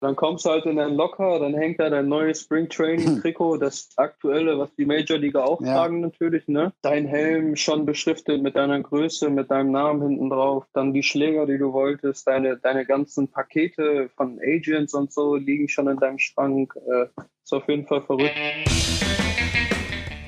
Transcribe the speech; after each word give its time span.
Dann 0.00 0.14
kommst 0.14 0.44
du 0.44 0.50
halt 0.50 0.66
in 0.66 0.76
dein 0.76 0.94
Locker, 0.94 1.38
dann 1.38 1.54
hängt 1.54 1.80
da 1.80 1.88
dein 1.88 2.08
neues 2.08 2.42
Spring 2.42 2.68
Training 2.68 3.20
Trikot, 3.22 3.56
das 3.60 3.88
aktuelle, 3.96 4.58
was 4.58 4.74
die 4.74 4.84
Major 4.84 5.16
Liga 5.16 5.42
auch 5.42 5.60
ja. 5.62 5.74
tragen 5.74 6.00
natürlich, 6.00 6.46
ne? 6.48 6.72
Dein 6.82 7.06
Helm 7.06 7.56
schon 7.56 7.86
beschriftet 7.86 8.42
mit 8.42 8.56
deiner 8.56 8.80
Größe, 8.80 9.30
mit 9.30 9.50
deinem 9.50 9.72
Namen 9.72 10.02
hinten 10.02 10.28
drauf, 10.28 10.64
dann 10.74 10.92
die 10.92 11.02
Schläger, 11.02 11.46
die 11.46 11.56
du 11.56 11.72
wolltest, 11.72 12.26
deine, 12.26 12.58
deine 12.58 12.84
ganzen 12.84 13.28
Pakete 13.28 14.10
von 14.16 14.38
Agents 14.42 14.92
und 14.92 15.12
so 15.12 15.34
liegen 15.36 15.68
schon 15.68 15.88
in 15.88 15.96
deinem 15.96 16.18
Schrank. 16.18 16.74
Äh, 16.76 17.06
ist 17.42 17.54
auf 17.54 17.66
jeden 17.68 17.86
Fall 17.86 18.02
verrückt. 18.02 18.34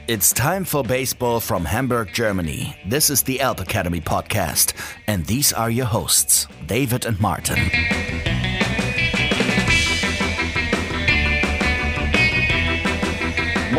It's 0.06 0.32
time 0.32 0.64
for 0.64 0.82
baseball 0.82 1.38
from 1.38 1.66
Hamburg, 1.66 2.14
Germany. 2.14 2.74
This 2.88 3.10
is 3.10 3.22
the 3.22 3.42
Alp 3.42 3.60
Academy 3.60 4.00
podcast, 4.00 4.72
and 5.06 5.26
these 5.26 5.52
are 5.52 5.68
your 5.68 5.84
hosts, 5.84 6.48
David 6.66 7.04
and 7.04 7.20
Martin. 7.20 7.58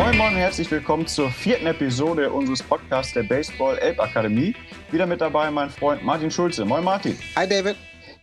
Moin 0.00 0.16
Moin 0.16 0.32
und 0.32 0.38
herzlich 0.38 0.70
willkommen 0.70 1.06
zur 1.06 1.30
vierten 1.30 1.66
Episode 1.66 2.32
unseres 2.32 2.62
Podcasts 2.62 3.12
der 3.12 3.22
Baseball 3.22 3.76
Elb 3.76 4.00
Akademie. 4.00 4.56
Wieder 4.90 5.04
mit 5.04 5.20
dabei 5.20 5.50
mein 5.50 5.68
Freund 5.68 6.02
Martin 6.02 6.30
Schulze. 6.30 6.64
Moin 6.64 6.82
Martin. 6.82 7.18
Hi 7.36 7.46
David. 7.46 7.76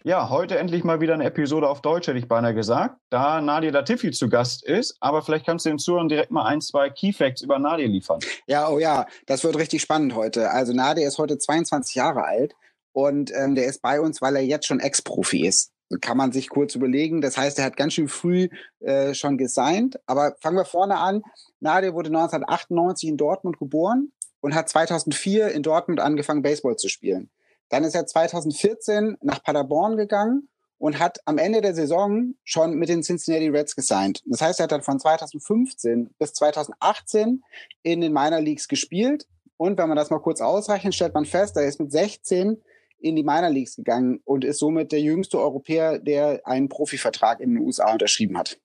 Ja, 0.04 0.28
heute 0.28 0.58
endlich 0.58 0.84
mal 0.84 1.02
wieder 1.02 1.14
eine 1.14 1.26
Episode 1.26 1.70
auf 1.70 1.84
Deutsch, 1.84 2.08
hätte 2.08 2.18
ich 2.18 2.28
beinahe 2.28 2.56
gesagt, 2.56 2.98
da 3.12 3.42
Nadia 3.42 3.70
Latifi 3.70 4.10
zu 4.10 4.28
Gast 4.28 4.66
ist. 4.66 4.98
Aber 5.02 5.22
vielleicht 5.22 5.46
kannst 5.46 5.68
du 5.68 5.70
den 5.70 5.78
Zuhörern 5.78 6.10
direkt 6.10 6.32
mal 6.32 6.46
ein, 6.46 6.62
zwei 6.62 6.90
Keyfacts 6.90 7.44
über 7.44 7.60
Nadia 7.60 7.86
liefern. 7.86 8.22
Ja, 8.48 8.70
oh 8.70 8.80
ja, 8.80 9.06
das 9.28 9.44
wird 9.44 9.56
richtig 9.56 9.84
spannend 9.84 10.16
heute. 10.16 10.50
Also 10.50 10.74
Nadia 10.74 11.08
ist 11.08 11.20
heute 11.20 11.38
22 11.38 11.94
Jahre 11.94 12.24
alt 12.24 12.56
und 12.92 13.32
ähm, 13.36 13.54
der 13.54 13.68
ist 13.68 13.84
bei 13.84 14.02
uns, 14.02 14.20
weil 14.20 14.36
er 14.36 14.42
jetzt 14.42 14.66
schon 14.66 14.80
Ex-Profi 14.80 15.46
ist 15.46 15.72
kann 16.02 16.18
man 16.18 16.32
sich 16.32 16.50
kurz 16.50 16.76
überlegen. 16.76 17.22
Das 17.22 17.38
heißt, 17.38 17.60
er 17.60 17.66
hat 17.66 17.78
ganz 17.78 17.94
schön 17.94 18.08
früh 18.08 18.50
äh, 18.80 19.14
schon 19.14 19.38
gesigned. 19.38 20.00
Aber 20.06 20.36
fangen 20.42 20.58
wir 20.58 20.66
vorne 20.66 20.98
an. 20.98 21.24
Nadia 21.60 21.94
wurde 21.94 22.10
1998 22.10 23.10
in 23.10 23.18
Dortmund 23.18 23.58
geboren 23.58 24.12
und 24.42 24.54
hat 24.54 24.70
2004 24.70 25.50
in 25.50 25.64
Dortmund 25.64 26.00
angefangen, 26.00 26.42
Baseball 26.42 26.76
zu 26.76 26.90
spielen. 26.90 27.30
Dann 27.70 27.84
ist 27.84 27.96
er 27.96 28.06
2014 28.06 29.18
nach 29.22 29.44
Paderborn 29.44 29.98
gegangen 29.98 30.50
und 30.78 31.00
hat 31.00 31.20
am 31.26 31.38
Ende 31.38 31.62
der 31.62 31.74
Saison 31.74 32.36
schon 32.44 32.76
mit 32.76 32.90
den 32.90 33.02
Cincinnati 33.02 33.50
Reds 33.50 33.76
gesigned. 33.76 34.22
Das 34.26 34.42
heißt, 34.42 34.60
er 34.60 34.66
hat 34.66 34.72
dann 34.72 34.84
von 34.84 35.00
2015 35.00 36.12
bis 36.20 36.34
2018 36.34 37.44
in 37.84 38.02
den 38.02 38.14
Minor 38.14 38.40
Leagues 38.40 38.68
gespielt. 38.68 39.28
Und 39.58 39.78
wenn 39.80 39.88
man 39.88 39.98
das 39.98 40.12
mal 40.12 40.20
kurz 40.20 40.40
ausrechnet, 40.40 40.94
stellt 40.94 41.16
man 41.16 41.26
fest, 41.26 41.58
er 41.58 41.66
ist 41.66 41.80
mit 41.80 41.92
16 41.92 42.62
in 43.00 43.16
die 43.16 43.24
Minor 43.24 43.50
Leagues 43.50 43.76
gegangen 43.76 44.20
und 44.26 44.44
ist 44.44 44.60
somit 44.60 44.92
der 44.92 45.02
jüngste 45.02 45.40
Europäer, 45.40 46.00
der 46.00 46.42
einen 46.46 46.70
Profivertrag 46.70 47.40
in 47.40 47.54
den 47.54 47.64
USA 47.64 47.92
unterschrieben 47.92 48.38
hat. 48.38 48.58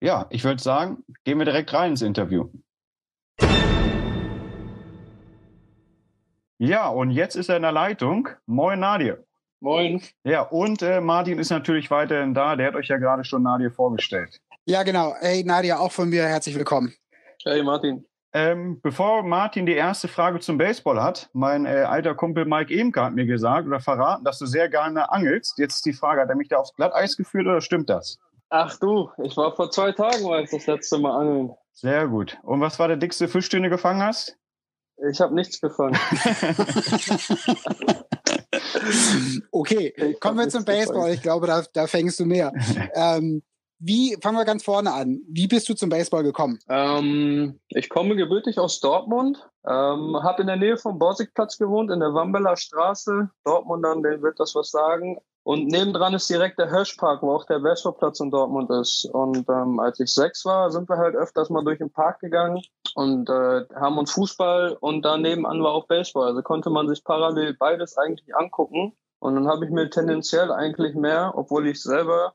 Ja, 0.00 0.26
ich 0.30 0.44
würde 0.44 0.62
sagen, 0.62 1.04
gehen 1.24 1.38
wir 1.38 1.44
direkt 1.44 1.72
rein 1.72 1.92
ins 1.92 2.02
Interview. 2.02 2.48
Ja, 6.58 6.88
und 6.88 7.10
jetzt 7.10 7.36
ist 7.36 7.48
er 7.48 7.56
in 7.56 7.62
der 7.62 7.72
Leitung. 7.72 8.28
Moin, 8.46 8.80
Nadir. 8.80 9.24
Moin. 9.60 10.02
Ja, 10.24 10.42
und 10.42 10.82
äh, 10.82 11.00
Martin 11.00 11.38
ist 11.38 11.50
natürlich 11.50 11.90
weiterhin 11.90 12.34
da. 12.34 12.56
Der 12.56 12.68
hat 12.68 12.74
euch 12.76 12.88
ja 12.88 12.96
gerade 12.96 13.24
schon 13.24 13.42
Nadir 13.42 13.70
vorgestellt. 13.70 14.40
Ja, 14.64 14.82
genau. 14.82 15.14
Hey, 15.20 15.44
Nadia, 15.44 15.78
auch 15.78 15.92
von 15.92 16.08
mir 16.08 16.24
herzlich 16.24 16.56
willkommen. 16.56 16.94
Hey, 17.44 17.62
Martin. 17.62 18.04
Ähm, 18.36 18.80
bevor 18.82 19.22
Martin 19.22 19.64
die 19.64 19.72
erste 19.72 20.08
Frage 20.08 20.40
zum 20.40 20.58
Baseball 20.58 21.02
hat, 21.02 21.30
mein 21.32 21.64
äh, 21.64 21.86
alter 21.88 22.14
Kumpel 22.14 22.44
Mike 22.44 22.70
Emke 22.70 23.02
hat 23.02 23.14
mir 23.14 23.24
gesagt 23.24 23.66
oder 23.66 23.80
verraten, 23.80 24.24
dass 24.24 24.38
du 24.38 24.44
sehr 24.44 24.68
gerne 24.68 25.10
angelst. 25.10 25.56
Jetzt 25.56 25.76
ist 25.76 25.86
die 25.86 25.94
Frage, 25.94 26.20
hat 26.20 26.28
er 26.28 26.36
mich 26.36 26.48
da 26.48 26.58
aufs 26.58 26.74
Glatteis 26.74 27.16
geführt 27.16 27.46
oder 27.46 27.62
stimmt 27.62 27.88
das? 27.88 28.18
Ach 28.50 28.78
du, 28.78 29.08
ich 29.22 29.34
war 29.38 29.56
vor 29.56 29.70
zwei 29.70 29.92
Tagen 29.92 30.22
war 30.26 30.42
ich 30.42 30.50
das 30.50 30.66
letzte 30.66 30.98
Mal 30.98 31.18
angeln. 31.18 31.54
Sehr 31.72 32.08
gut. 32.08 32.36
Und 32.42 32.60
was 32.60 32.78
war 32.78 32.88
der 32.88 32.98
dickste 32.98 33.26
Fisch, 33.26 33.48
den 33.48 33.62
du 33.62 33.70
gefangen 33.70 34.02
hast? 34.02 34.36
Ich 35.10 35.18
habe 35.22 35.34
nichts 35.34 35.58
gefangen. 35.58 35.96
okay, 39.50 40.14
kommen 40.20 40.40
wir 40.40 40.50
zum 40.50 40.66
Baseball. 40.66 40.96
Gefangen. 40.96 41.14
Ich 41.14 41.22
glaube, 41.22 41.46
da, 41.46 41.62
da 41.72 41.86
fängst 41.86 42.20
du 42.20 42.26
mehr. 42.26 42.52
ähm, 42.94 43.42
wie, 43.78 44.16
fangen 44.22 44.38
wir 44.38 44.44
ganz 44.44 44.64
vorne 44.64 44.92
an. 44.92 45.20
Wie 45.28 45.46
bist 45.46 45.68
du 45.68 45.74
zum 45.74 45.90
Baseball 45.90 46.22
gekommen? 46.22 46.58
Ähm, 46.68 47.60
ich 47.68 47.88
komme 47.88 48.16
gebürtig 48.16 48.58
aus 48.58 48.80
Dortmund, 48.80 49.38
ähm, 49.66 50.16
habe 50.22 50.42
in 50.42 50.46
der 50.46 50.56
Nähe 50.56 50.76
vom 50.76 50.98
Borsigplatz 50.98 51.58
gewohnt, 51.58 51.90
in 51.90 52.00
der 52.00 52.14
Wambeler 52.14 52.56
Straße. 52.56 53.30
Dortmund 53.44 53.84
dann, 53.84 54.02
denen 54.02 54.22
wird 54.22 54.40
das 54.40 54.54
was 54.54 54.70
sagen. 54.70 55.18
Und 55.46 55.68
nebendran 55.68 56.12
ist 56.12 56.28
direkt 56.28 56.58
der 56.58 56.70
Hirschpark, 56.70 57.22
wo 57.22 57.30
auch 57.30 57.44
der 57.44 57.60
Baseballplatz 57.60 58.18
in 58.18 58.32
Dortmund 58.32 58.68
ist. 58.70 59.04
Und 59.12 59.48
ähm, 59.48 59.78
als 59.78 60.00
ich 60.00 60.12
sechs 60.12 60.44
war, 60.44 60.72
sind 60.72 60.88
wir 60.88 60.96
halt 60.96 61.14
öfters 61.14 61.50
mal 61.50 61.62
durch 61.62 61.78
den 61.78 61.92
Park 61.92 62.18
gegangen 62.18 62.60
und 62.96 63.30
äh, 63.30 63.64
haben 63.76 63.96
uns 63.96 64.10
Fußball 64.10 64.76
und 64.80 65.02
da 65.02 65.16
nebenan 65.16 65.62
war 65.62 65.70
auch 65.72 65.86
Baseball. 65.86 66.26
Also 66.26 66.42
konnte 66.42 66.68
man 66.70 66.88
sich 66.88 67.04
parallel 67.04 67.54
beides 67.54 67.96
eigentlich 67.96 68.34
angucken. 68.34 68.96
Und 69.20 69.36
dann 69.36 69.46
habe 69.46 69.64
ich 69.64 69.70
mir 69.70 69.88
tendenziell 69.88 70.50
eigentlich 70.50 70.96
mehr, 70.96 71.32
obwohl 71.36 71.68
ich 71.68 71.80
selber 71.80 72.34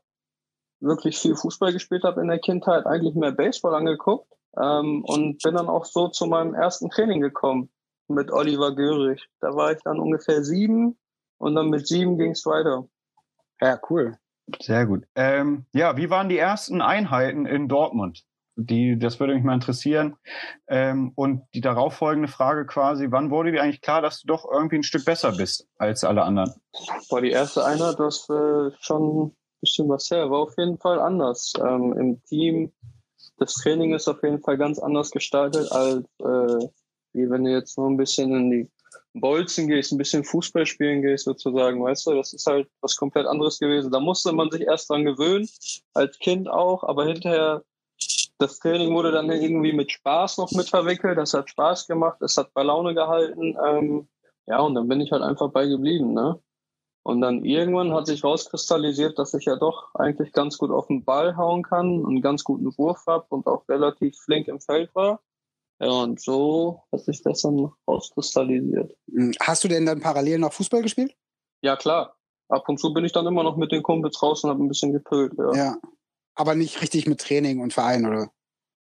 wirklich 0.82 1.18
viel 1.18 1.36
Fußball 1.36 1.72
gespielt 1.72 2.04
habe 2.04 2.20
in 2.20 2.28
der 2.28 2.38
Kindheit, 2.38 2.86
eigentlich 2.86 3.14
mehr 3.14 3.32
Baseball 3.32 3.74
angeguckt 3.74 4.30
ähm, 4.60 5.04
und 5.04 5.42
bin 5.42 5.54
dann 5.54 5.68
auch 5.68 5.84
so 5.84 6.08
zu 6.08 6.26
meinem 6.26 6.54
ersten 6.54 6.90
Training 6.90 7.20
gekommen 7.20 7.70
mit 8.08 8.30
Oliver 8.30 8.74
Görig. 8.74 9.26
Da 9.40 9.54
war 9.54 9.72
ich 9.72 9.78
dann 9.84 9.98
ungefähr 9.98 10.42
sieben 10.42 10.98
und 11.38 11.54
dann 11.54 11.70
mit 11.70 11.86
sieben 11.86 12.18
ging 12.18 12.32
es 12.32 12.44
weiter. 12.44 12.86
Ja, 13.60 13.80
cool. 13.90 14.18
Sehr 14.60 14.86
gut. 14.86 15.04
Ähm, 15.14 15.66
ja, 15.72 15.96
wie 15.96 16.10
waren 16.10 16.28
die 16.28 16.38
ersten 16.38 16.82
Einheiten 16.82 17.46
in 17.46 17.68
Dortmund? 17.68 18.24
Die, 18.56 18.98
das 18.98 19.18
würde 19.18 19.34
mich 19.34 19.44
mal 19.44 19.54
interessieren. 19.54 20.16
Ähm, 20.68 21.12
und 21.14 21.44
die 21.54 21.62
darauffolgende 21.62 22.28
Frage 22.28 22.66
quasi, 22.66 23.06
wann 23.10 23.30
wurde 23.30 23.52
dir 23.52 23.62
eigentlich 23.62 23.80
klar, 23.80 24.02
dass 24.02 24.20
du 24.20 24.26
doch 24.26 24.44
irgendwie 24.50 24.76
ein 24.76 24.82
Stück 24.82 25.06
besser 25.06 25.32
bist 25.32 25.66
als 25.78 26.04
alle 26.04 26.22
anderen? 26.22 26.52
War 27.08 27.22
die 27.22 27.30
erste 27.30 27.64
Einheit, 27.64 27.98
das 27.98 28.28
äh, 28.28 28.70
schon 28.80 29.34
bisschen 29.62 29.88
was 29.88 30.10
her. 30.10 30.30
War 30.30 30.40
auf 30.40 30.58
jeden 30.58 30.76
Fall 30.76 31.00
anders. 31.00 31.54
Ähm, 31.58 31.94
Im 31.98 32.22
Team, 32.24 32.72
das 33.38 33.54
Training 33.54 33.94
ist 33.94 34.08
auf 34.08 34.22
jeden 34.22 34.40
Fall 34.40 34.58
ganz 34.58 34.78
anders 34.78 35.10
gestaltet, 35.10 35.72
als 35.72 36.04
äh, 36.18 36.68
wie 37.14 37.30
wenn 37.30 37.44
du 37.44 37.50
jetzt 37.50 37.78
nur 37.78 37.88
ein 37.88 37.96
bisschen 37.96 38.34
in 38.34 38.50
die 38.50 38.70
Bolzen 39.14 39.68
gehst, 39.68 39.92
ein 39.92 39.98
bisschen 39.98 40.24
Fußball 40.24 40.66
spielen 40.66 41.02
gehst, 41.02 41.24
sozusagen, 41.24 41.82
weißt 41.82 42.06
du, 42.06 42.14
das 42.14 42.32
ist 42.32 42.46
halt 42.46 42.68
was 42.80 42.96
komplett 42.96 43.26
anderes 43.26 43.58
gewesen. 43.58 43.92
Da 43.92 44.00
musste 44.00 44.32
man 44.32 44.50
sich 44.50 44.62
erst 44.62 44.90
dran 44.90 45.04
gewöhnen, 45.04 45.48
als 45.94 46.18
Kind 46.18 46.48
auch, 46.48 46.82
aber 46.84 47.04
hinterher, 47.06 47.62
das 48.38 48.58
Training 48.58 48.92
wurde 48.94 49.12
dann 49.12 49.30
irgendwie 49.30 49.72
mit 49.72 49.92
Spaß 49.92 50.38
noch 50.38 50.50
mit 50.52 50.68
verwickelt, 50.68 51.18
das 51.18 51.34
hat 51.34 51.50
Spaß 51.50 51.86
gemacht, 51.86 52.20
es 52.22 52.36
hat 52.36 52.52
bei 52.54 52.62
Laune 52.62 52.94
gehalten, 52.94 53.56
ähm, 53.66 54.08
ja, 54.46 54.60
und 54.60 54.74
dann 54.74 54.88
bin 54.88 55.00
ich 55.00 55.12
halt 55.12 55.22
einfach 55.22 55.50
bei 55.50 55.66
geblieben, 55.66 56.14
ne? 56.14 56.40
Und 57.04 57.20
dann 57.20 57.44
irgendwann 57.44 57.92
hat 57.92 58.06
sich 58.06 58.22
rauskristallisiert, 58.22 59.18
dass 59.18 59.34
ich 59.34 59.46
ja 59.46 59.56
doch 59.56 59.92
eigentlich 59.94 60.32
ganz 60.32 60.56
gut 60.56 60.70
auf 60.70 60.86
den 60.86 61.04
Ball 61.04 61.36
hauen 61.36 61.62
kann, 61.62 62.04
einen 62.06 62.22
ganz 62.22 62.44
guten 62.44 62.76
Wurf 62.78 63.04
habe 63.06 63.26
und 63.30 63.46
auch 63.46 63.68
relativ 63.68 64.16
flink 64.18 64.46
im 64.48 64.60
Feld 64.60 64.94
war. 64.94 65.20
Ja, 65.80 65.90
und 65.90 66.20
so 66.20 66.82
hat 66.92 67.00
sich 67.00 67.22
das 67.22 67.42
dann 67.42 67.72
rauskristallisiert. 67.88 68.96
Hm, 69.12 69.32
hast 69.40 69.64
du 69.64 69.68
denn 69.68 69.84
dann 69.84 70.00
parallel 70.00 70.38
noch 70.38 70.52
Fußball 70.52 70.82
gespielt? 70.82 71.16
Ja, 71.62 71.76
klar. 71.76 72.16
Ab 72.48 72.68
und 72.68 72.78
zu 72.78 72.92
bin 72.92 73.04
ich 73.04 73.12
dann 73.12 73.26
immer 73.26 73.42
noch 73.42 73.56
mit 73.56 73.72
den 73.72 73.82
Kumpels 73.82 74.22
raus 74.22 74.44
und 74.44 74.50
habe 74.50 74.62
ein 74.62 74.68
bisschen 74.68 74.92
gepölt. 74.92 75.32
Ja. 75.36 75.54
ja. 75.54 75.76
Aber 76.34 76.54
nicht 76.54 76.80
richtig 76.82 77.06
mit 77.06 77.20
Training 77.20 77.60
und 77.60 77.72
Verein, 77.72 78.06
oder? 78.06 78.30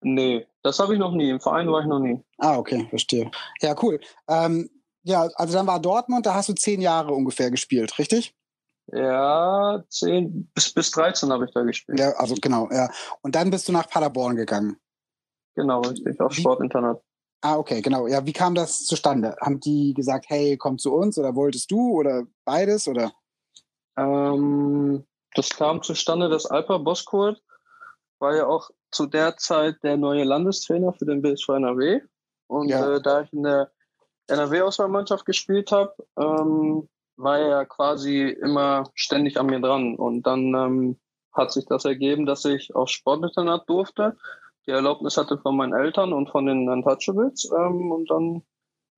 Nee, 0.01 0.47
das 0.63 0.79
habe 0.79 0.95
ich 0.95 0.99
noch 0.99 1.13
nie. 1.13 1.31
Im 1.31 1.41
Verein 1.41 1.71
war 1.71 1.81
ich 1.81 1.87
noch 1.87 2.01
nie. 2.01 2.21
Ah, 2.39 2.57
okay, 2.57 2.87
verstehe. 2.89 3.31
Ja, 3.61 3.77
cool. 3.83 4.01
Ähm, 4.29 4.69
ja, 5.09 5.29
also 5.35 5.55
dann 5.55 5.67
war 5.67 5.81
Dortmund, 5.81 6.27
da 6.27 6.35
hast 6.35 6.49
du 6.49 6.55
zehn 6.55 6.81
Jahre 6.81 7.13
ungefähr 7.13 7.51
gespielt, 7.51 7.99
richtig? 7.99 8.35
Ja, 8.93 9.83
zehn 9.89 10.51
bis, 10.55 10.73
bis 10.73 10.91
13 10.93 11.31
habe 11.33 11.45
ich 11.45 11.53
da 11.53 11.63
gespielt. 11.63 11.99
Ja, 11.99 12.13
also 12.13 12.35
genau, 12.41 12.69
ja. 12.71 12.89
Und 13.23 13.35
dann 13.35 13.51
bist 13.51 13.69
du 13.69 13.73
nach 13.73 13.89
Paderborn 13.89 14.37
gegangen. 14.37 14.79
Genau, 15.55 15.81
richtig, 15.81 16.21
auf 16.21 16.33
Sportinternat. 16.33 17.03
Ah, 17.41 17.57
okay, 17.57 17.81
genau. 17.83 18.07
Ja, 18.07 18.25
wie 18.27 18.33
kam 18.33 18.55
das 18.55 18.85
zustande? 18.85 19.37
Haben 19.41 19.61
die 19.61 19.95
gesagt, 19.95 20.27
hey, 20.29 20.57
komm 20.57 20.79
zu 20.79 20.93
uns 20.93 21.19
oder 21.19 21.35
wolltest 21.35 21.71
du 21.71 21.93
oder 21.93 22.25
beides 22.45 22.89
oder? 22.89 23.13
Ähm, 23.97 25.05
das 25.35 25.51
kam 25.51 25.83
zustande, 25.83 26.29
dass 26.29 26.47
Alpa 26.47 26.79
Boskurt 26.79 27.43
war 28.19 28.35
ja 28.35 28.47
auch 28.47 28.71
zu 28.91 29.07
der 29.07 29.37
Zeit 29.37 29.77
der 29.83 29.97
neue 29.97 30.25
Landestrainer 30.25 30.93
für 30.93 31.05
den 31.05 31.23
BSV 31.23 31.49
NRW. 31.51 32.01
Und 32.49 32.69
ja. 32.69 32.97
äh, 32.97 33.03
da 33.03 33.23
ich 33.23 33.33
in 33.33 33.43
der 33.43 33.71
NRW-Auswahlmannschaft 34.29 35.25
gespielt 35.25 35.73
habe, 35.73 35.95
ähm, 36.19 36.89
war 37.17 37.39
er 37.39 37.67
quasi 37.67 38.29
immer 38.29 38.85
ständig 38.95 39.39
an 39.39 39.47
mir 39.47 39.61
dran. 39.61 39.97
Und 39.97 40.23
dann 40.23 40.55
ähm, 40.55 41.01
hat 41.33 41.53
sich 41.53 41.67
das 41.67 41.85
ergeben, 41.85 42.27
dass 42.27 42.45
ich 42.45 42.75
aufs 42.75 42.93
Sportinternat 42.93 43.69
durfte, 43.69 44.17
die 44.67 44.73
Erlaubnis 44.73 45.17
hatte 45.17 45.39
von 45.39 45.57
meinen 45.57 45.75
Eltern 45.75 46.13
und 46.13 46.31
von 46.31 46.47
den 46.47 46.69
Untouchables. 46.69 47.51
Ähm, 47.57 47.91
und 47.91 48.11
dann 48.11 48.43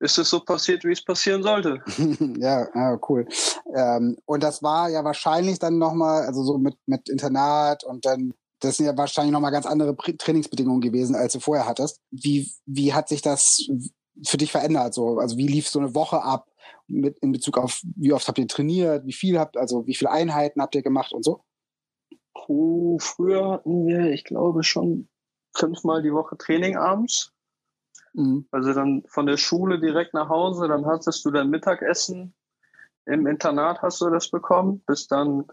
ist 0.01 0.19
es 0.19 0.31
so 0.31 0.41
passiert, 0.41 0.85
wie 0.85 0.93
es 0.93 1.05
passieren 1.05 1.43
sollte. 1.43 1.83
ja, 2.39 2.67
ja, 2.75 2.99
cool. 3.09 3.27
Ähm, 3.75 4.17
und 4.25 4.43
das 4.43 4.63
war 4.63 4.89
ja 4.89 5.05
wahrscheinlich 5.05 5.59
dann 5.59 5.79
nochmal, 5.79 6.25
also 6.27 6.43
so 6.43 6.59
mit, 6.59 6.75
mit 6.87 7.09
Internat 7.09 7.85
und 7.85 8.05
dann, 8.07 8.33
das 8.61 8.79
sind 8.79 8.87
ja 8.87 8.97
wahrscheinlich 8.97 9.33
nochmal 9.33 9.53
ganz 9.53 9.67
andere 9.67 9.97
Trainingsbedingungen 9.97 10.81
gewesen, 10.81 11.15
als 11.15 11.35
du 11.35 11.41
vorher 11.41 11.67
hattest. 11.67 12.01
Wie, 12.11 12.51
wie 12.67 12.93
hat 12.93 13.09
sich 13.09 13.23
das 13.23 13.69
für 14.25 14.37
dich 14.37 14.53
verändert? 14.53 14.95
So, 14.95 15.19
also 15.19 15.37
wie 15.37 15.47
lief 15.47 15.69
so 15.69 15.79
eine 15.79 15.95
Woche 15.95 16.23
ab 16.23 16.51
mit, 16.87 17.19
in 17.19 17.33
Bezug 17.33 17.59
auf, 17.59 17.81
wie 17.97 18.13
oft 18.13 18.27
habt 18.29 18.39
ihr 18.39 18.49
trainiert, 18.49 19.07
wie 19.07 19.13
viel 19.13 19.39
habt, 19.39 19.57
also 19.57 19.87
wie 19.87 19.95
viele 19.95 20.11
Einheiten 20.11 20.61
habt 20.61 20.75
ihr 20.75 20.83
gemacht 20.83 21.13
und 21.13 21.25
so? 21.25 21.45
Puh, 22.35 22.99
früher 22.99 23.51
hatten 23.51 23.87
wir, 23.87 24.11
ich 24.13 24.25
glaube, 24.25 24.63
schon 24.63 25.09
fünfmal 25.55 26.03
die 26.03 26.13
Woche 26.13 26.37
Training 26.37 26.77
abends. 26.77 27.33
Mhm. 28.15 28.47
Also 28.51 28.73
dann 28.73 29.03
von 29.09 29.27
der 29.27 29.37
Schule 29.37 29.81
direkt 29.81 30.15
nach 30.15 30.29
Hause, 30.29 30.69
dann 30.69 30.87
hattest 30.87 31.25
du 31.25 31.31
dein 31.31 31.51
Mittagessen. 31.51 32.35
Im 33.07 33.27
Internat 33.27 33.83
hast 33.83 34.01
du 34.01 34.11
das 34.11 34.31
bekommen, 34.31 34.83
bist 34.87 35.11
dann 35.11 35.45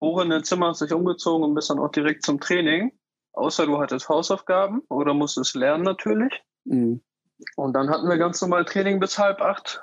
hoch 0.00 0.20
in 0.20 0.30
dein 0.30 0.44
Zimmer, 0.44 0.68
hast 0.68 0.82
dich 0.82 0.92
umgezogen 0.92 1.44
und 1.44 1.54
bist 1.54 1.70
dann 1.70 1.78
auch 1.78 1.90
direkt 1.90 2.24
zum 2.24 2.40
Training. 2.40 2.92
Außer 3.32 3.66
du 3.66 3.78
hattest 3.78 4.08
Hausaufgaben 4.08 4.82
oder 4.88 5.14
musstest 5.14 5.54
lernen 5.54 5.84
natürlich. 5.84 6.32
Mhm. 6.64 7.02
Und 7.56 7.74
dann 7.74 7.90
hatten 7.90 8.08
wir 8.08 8.18
ganz 8.18 8.40
normal 8.40 8.64
Training 8.64 9.00
bis 9.00 9.18
halb 9.18 9.40
acht, 9.40 9.82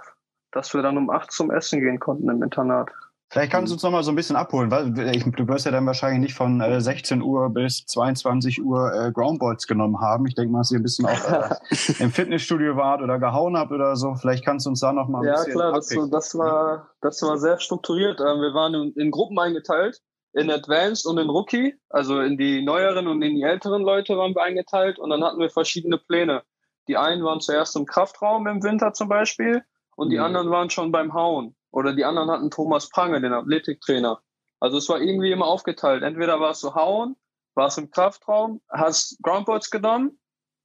dass 0.51 0.73
wir 0.73 0.81
dann 0.81 0.97
um 0.97 1.09
acht 1.09 1.31
zum 1.31 1.51
Essen 1.51 1.81
gehen 1.81 1.99
konnten 1.99 2.29
im 2.29 2.41
Internat. 2.41 2.91
Vielleicht 3.33 3.51
kannst 3.51 3.71
du 3.71 3.73
uns 3.73 3.81
noch 3.81 3.89
mal 3.89 4.03
so 4.03 4.11
ein 4.11 4.15
bisschen 4.15 4.35
abholen, 4.35 4.69
weil 4.69 5.15
ich, 5.15 5.23
du 5.23 5.47
wirst 5.47 5.65
ja 5.65 5.71
dann 5.71 5.87
wahrscheinlich 5.87 6.21
nicht 6.21 6.35
von 6.35 6.61
äh, 6.61 6.79
16 6.79 7.23
Uhr 7.23 7.49
bis 7.49 7.83
22 7.87 8.63
Uhr 8.63 8.93
äh, 8.93 9.11
Groundballs 9.11 9.65
genommen 9.65 9.99
haben. 9.99 10.27
Ich 10.27 10.35
denke 10.35 10.51
mal, 10.51 10.59
dass 10.59 10.69
ihr 10.69 10.79
ein 10.79 10.83
bisschen 10.83 11.07
auch 11.07 11.31
äh, 11.31 11.55
im 11.97 12.11
Fitnessstudio 12.11 12.75
wart 12.75 13.01
oder 13.01 13.17
gehauen 13.17 13.57
habt 13.57 13.71
oder 13.71 13.95
so. 13.95 14.13
Vielleicht 14.13 14.45
kannst 14.45 14.67
du 14.67 14.69
uns 14.69 14.81
da 14.81 14.93
noch 14.93 15.07
mal 15.07 15.21
ein 15.21 15.25
ja, 15.25 15.33
bisschen 15.33 15.49
Ja 15.49 15.55
klar, 15.55 15.71
das, 15.73 15.87
das, 16.11 16.37
war 16.37 16.91
das 17.01 17.23
war 17.23 17.39
sehr 17.39 17.59
strukturiert. 17.59 18.19
Ähm, 18.19 18.39
wir 18.39 18.53
waren 18.53 18.75
in, 18.75 18.93
in 18.93 19.09
Gruppen 19.09 19.39
eingeteilt, 19.39 19.99
in 20.33 20.51
Advanced 20.51 21.07
und 21.07 21.17
in 21.17 21.27
Rookie, 21.27 21.73
also 21.89 22.19
in 22.19 22.37
die 22.37 22.63
neueren 22.63 23.07
und 23.07 23.23
in 23.23 23.35
die 23.35 23.41
älteren 23.41 23.81
Leute 23.81 24.15
waren 24.15 24.35
wir 24.35 24.43
eingeteilt 24.43 24.99
und 24.99 25.09
dann 25.09 25.23
hatten 25.23 25.39
wir 25.39 25.49
verschiedene 25.49 25.97
Pläne. 25.97 26.43
Die 26.87 26.97
einen 26.97 27.23
waren 27.23 27.39
zuerst 27.39 27.75
im 27.75 27.85
Kraftraum 27.85 28.47
im 28.47 28.63
Winter 28.63 28.93
zum 28.93 29.09
Beispiel 29.09 29.63
und 29.95 30.09
die 30.09 30.17
mhm. 30.17 30.23
anderen 30.23 30.49
waren 30.49 30.69
schon 30.69 30.91
beim 30.91 31.13
Hauen. 31.13 31.55
Oder 31.71 31.93
die 31.93 32.05
anderen 32.05 32.29
hatten 32.29 32.51
Thomas 32.51 32.89
Prange, 32.89 33.21
den 33.21 33.33
Athletiktrainer. 33.33 34.21
Also 34.59 34.77
es 34.77 34.87
war 34.89 35.01
irgendwie 35.01 35.31
immer 35.31 35.47
aufgeteilt. 35.47 36.03
Entweder 36.03 36.39
warst 36.39 36.63
du 36.63 36.75
hauen, 36.75 37.15
warst 37.55 37.77
im 37.77 37.89
Kraftraum, 37.89 38.61
hast 38.69 39.17
Groundboards 39.23 39.69
genommen 39.69 40.19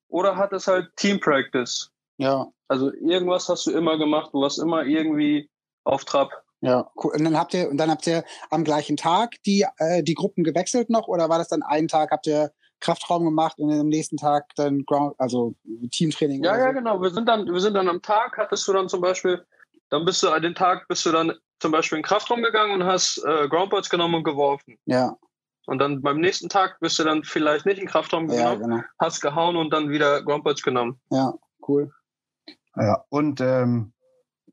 oder 0.09 0.37
hattest 0.37 0.69
halt 0.69 0.95
Team 0.97 1.19
Practice. 1.21 1.91
Ja. 2.19 2.47
Also 2.69 2.93
irgendwas 2.93 3.49
hast 3.49 3.67
du 3.67 3.71
immer 3.71 3.97
gemacht, 3.97 4.31
du 4.33 4.41
warst 4.41 4.59
immer 4.59 4.85
irgendwie 4.85 5.51
auf 5.85 6.05
Trab. 6.05 6.31
Ja, 6.61 6.91
cool. 7.03 7.13
Und 7.17 7.25
dann 7.25 7.39
habt 7.39 7.55
ihr, 7.55 7.71
und 7.71 7.79
dann 7.79 7.91
habt 7.91 8.07
ihr 8.07 8.25
am 8.51 8.65
gleichen 8.65 8.97
Tag 8.97 9.37
die, 9.47 9.65
äh, 9.79 10.03
die 10.03 10.15
Gruppen 10.15 10.45
gewechselt 10.45 10.91
noch 10.91 11.07
oder 11.09 11.29
war 11.29 11.39
das 11.39 11.49
dann 11.49 11.63
einen 11.63 11.89
Tag, 11.89 12.11
habt 12.11 12.27
ihr 12.27 12.53
Kraftraum 12.81 13.25
gemacht 13.25 13.59
und 13.59 13.73
am 13.73 13.89
nächsten 13.89 14.17
Tag 14.17 14.45
dann 14.57 14.85
Ground, 14.85 15.15
also 15.19 15.55
Teamtraining? 15.91 16.45
Ja, 16.45 16.57
ja, 16.57 16.69
so? 16.69 16.73
genau. 16.75 17.03
Wir 17.03 17.11
sind 17.11 17.27
dann, 17.27 17.47
wir 17.47 17.61
sind 17.61 17.75
dann 17.75 17.89
am 17.89 18.03
Tag, 18.03 18.37
hattest 18.37 18.67
du 18.69 18.73
dann 18.73 18.89
zum 18.89 19.01
Beispiel 19.01 19.45
dann 19.91 20.05
bist 20.05 20.23
du 20.23 20.29
an 20.29 20.43
den 20.43 20.55
Tag, 20.55 20.87
bist 20.89 21.07
du 21.07 21.13
dann 21.13 21.33
zum 21.61 21.73
Beispiel 21.73 21.97
in 21.99 22.03
den 22.03 22.09
Kraftraum 22.09 22.43
gegangen 22.43 22.81
und 22.81 22.85
hast 22.85 23.19
äh, 23.25 23.49
Groundballs 23.49 23.89
genommen 23.89 24.17
und 24.17 24.25
geworfen. 24.25 24.79
Ja. 24.87 25.17
Und 25.67 25.79
dann 25.79 26.01
beim 26.01 26.21
nächsten 26.21 26.49
Tag 26.49 26.79
bist 26.81 26.99
du 26.99 27.05
dann 27.05 27.25
vielleicht 27.25 27.67
nicht 27.67 27.79
in 27.79 27.85
den 27.85 27.91
Kraftraum 27.91 28.31
ja, 28.31 28.55
genommen, 28.55 28.71
genau. 28.71 28.83
hast 28.99 29.21
gehauen 29.21 29.57
und 29.57 29.73
dann 29.73 29.91
wieder 29.91 30.23
Groundballs 30.23 30.63
genommen. 30.63 31.01
Ja, 31.11 31.35
cool. 31.67 31.91
Ja, 32.77 33.05
und 33.09 33.41
ähm, 33.41 33.93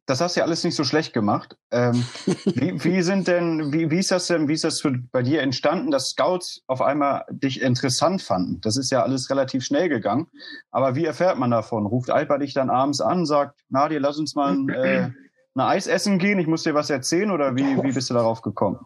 das 0.05 0.21
hast 0.21 0.35
du 0.35 0.39
ja 0.39 0.45
alles 0.45 0.63
nicht 0.63 0.75
so 0.75 0.83
schlecht 0.83 1.13
gemacht. 1.13 1.57
Ähm, 1.71 2.05
wie, 2.45 2.83
wie 2.83 3.01
sind 3.01 3.27
denn, 3.27 3.73
wie, 3.73 3.89
wie 3.89 3.99
ist 3.99 4.11
das 4.11 4.27
denn, 4.27 4.47
wie 4.47 4.53
ist 4.53 4.63
das 4.63 4.81
für, 4.81 4.91
bei 5.11 5.23
dir 5.23 5.41
entstanden, 5.41 5.91
dass 5.91 6.09
Scouts 6.09 6.63
auf 6.67 6.81
einmal 6.81 7.25
dich 7.29 7.61
interessant 7.61 8.21
fanden? 8.21 8.61
Das 8.61 8.77
ist 8.77 8.91
ja 8.91 9.03
alles 9.03 9.29
relativ 9.29 9.63
schnell 9.63 9.89
gegangen. 9.89 10.27
Aber 10.71 10.95
wie 10.95 11.05
erfährt 11.05 11.37
man 11.37 11.51
davon? 11.51 11.85
Ruft 11.85 12.09
Alper 12.09 12.39
dich 12.39 12.53
dann 12.53 12.69
abends 12.69 13.01
an, 13.01 13.25
sagt, 13.25 13.59
Nadia, 13.69 13.99
lass 13.99 14.19
uns 14.19 14.35
mal 14.35 14.53
ein, 14.53 14.69
äh, 14.69 15.09
ein 15.55 15.61
Eis 15.61 15.87
essen 15.87 16.19
gehen, 16.19 16.39
ich 16.39 16.47
muss 16.47 16.63
dir 16.63 16.75
was 16.75 16.89
erzählen 16.89 17.31
oder 17.31 17.55
wie, 17.55 17.81
wie 17.83 17.91
bist 17.91 18.09
du 18.09 18.13
darauf 18.13 18.41
gekommen? 18.41 18.79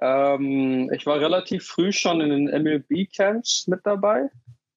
Ähm, 0.00 0.90
ich 0.92 1.06
war 1.06 1.20
relativ 1.20 1.66
früh 1.66 1.92
schon 1.92 2.20
in 2.20 2.30
den 2.30 2.62
MLB-Camps 2.62 3.66
mit 3.68 3.80
dabei, 3.84 4.30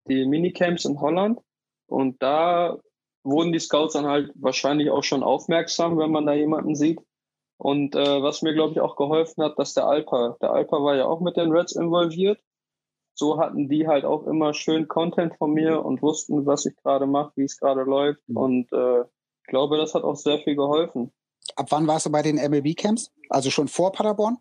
die 0.07 0.25
Minicamps 0.25 0.85
in 0.85 0.99
Holland. 0.99 1.39
Und 1.87 2.21
da 2.21 2.77
wurden 3.29 3.51
die 3.51 3.59
Scouts 3.59 3.93
dann 3.93 4.05
halt 4.05 4.31
wahrscheinlich 4.35 4.89
auch 4.89 5.03
schon 5.03 5.23
aufmerksam, 5.23 5.97
wenn 5.97 6.11
man 6.11 6.25
da 6.25 6.33
jemanden 6.33 6.75
sieht. 6.75 6.99
Und 7.57 7.95
äh, 7.95 8.23
was 8.23 8.41
mir, 8.41 8.53
glaube 8.53 8.73
ich, 8.73 8.79
auch 8.79 8.95
geholfen 8.95 9.43
hat, 9.43 9.59
dass 9.59 9.73
der 9.73 9.85
Alpa, 9.85 10.37
der 10.41 10.51
Alpa 10.51 10.81
war 10.81 10.95
ja 10.95 11.05
auch 11.05 11.19
mit 11.19 11.35
den 11.35 11.51
Reds 11.51 11.75
involviert. 11.75 12.39
So 13.13 13.37
hatten 13.37 13.67
die 13.67 13.85
halt 13.85 14.05
auch 14.05 14.25
immer 14.27 14.53
schön 14.53 14.87
Content 14.87 15.35
von 15.35 15.51
mir 15.51 15.83
und 15.83 16.01
wussten, 16.01 16.45
was 16.45 16.65
ich 16.65 16.75
gerade 16.77 17.05
mache, 17.05 17.33
wie 17.35 17.43
es 17.43 17.57
gerade 17.57 17.83
läuft. 17.83 18.21
Mhm. 18.27 18.37
Und 18.37 18.71
äh, 18.71 19.01
ich 19.01 19.47
glaube, 19.47 19.75
das 19.75 19.93
hat 19.93 20.03
auch 20.03 20.15
sehr 20.15 20.39
viel 20.39 20.55
geholfen. 20.55 21.11
Ab 21.57 21.67
wann 21.71 21.85
warst 21.85 22.05
du 22.05 22.11
bei 22.11 22.21
den 22.21 22.37
MLB-Camps? 22.37 23.11
Also 23.29 23.49
schon 23.49 23.67
vor 23.67 23.91
Paderborn? 23.91 24.37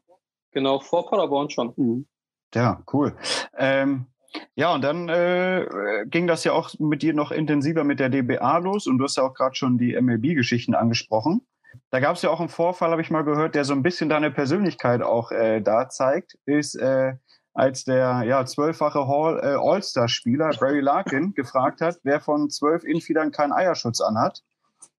Genau, 0.52 0.78
vor 0.78 1.10
Paderborn 1.10 1.50
schon. 1.50 1.72
Mhm. 1.76 2.06
Ja, 2.54 2.84
cool. 2.92 3.16
Ähm, 3.56 4.06
ja, 4.54 4.74
und 4.74 4.82
dann 4.82 5.08
äh, 5.08 5.66
ging 6.06 6.26
das 6.26 6.44
ja 6.44 6.52
auch 6.52 6.70
mit 6.78 7.02
dir 7.02 7.14
noch 7.14 7.30
intensiver 7.30 7.84
mit 7.84 8.00
der 8.00 8.08
DBA 8.08 8.58
los 8.58 8.86
und 8.86 8.98
du 8.98 9.04
hast 9.04 9.16
ja 9.16 9.22
auch 9.22 9.34
gerade 9.34 9.54
schon 9.54 9.78
die 9.78 9.98
MLB-Geschichten 10.00 10.74
angesprochen. 10.74 11.46
Da 11.90 12.00
gab 12.00 12.16
es 12.16 12.22
ja 12.22 12.30
auch 12.30 12.40
einen 12.40 12.48
Vorfall, 12.48 12.90
habe 12.90 13.02
ich 13.02 13.10
mal 13.10 13.24
gehört, 13.24 13.54
der 13.54 13.64
so 13.64 13.72
ein 13.72 13.82
bisschen 13.82 14.08
deine 14.08 14.30
Persönlichkeit 14.30 15.02
auch 15.02 15.30
äh, 15.30 15.60
da 15.60 15.88
zeigt, 15.88 16.36
ist, 16.44 16.74
äh, 16.74 17.14
als 17.54 17.84
der 17.84 18.22
ja, 18.24 18.44
zwölffache 18.44 18.98
äh, 18.98 19.56
All-Star-Spieler 19.58 20.50
Barry 20.60 20.80
Larkin 20.80 21.32
gefragt 21.34 21.80
hat, 21.80 21.98
wer 22.02 22.20
von 22.20 22.50
zwölf 22.50 22.84
Infidern 22.84 23.32
keinen 23.32 23.52
Eierschutz 23.52 24.00
anhat. 24.00 24.42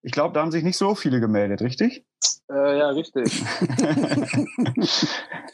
Ich 0.01 0.11
glaube, 0.11 0.33
da 0.33 0.41
haben 0.41 0.51
sich 0.51 0.63
nicht 0.63 0.77
so 0.77 0.95
viele 0.95 1.19
gemeldet, 1.19 1.61
richtig? 1.61 2.05
Äh, 2.51 2.80
ja, 2.80 2.89
richtig. 2.89 3.44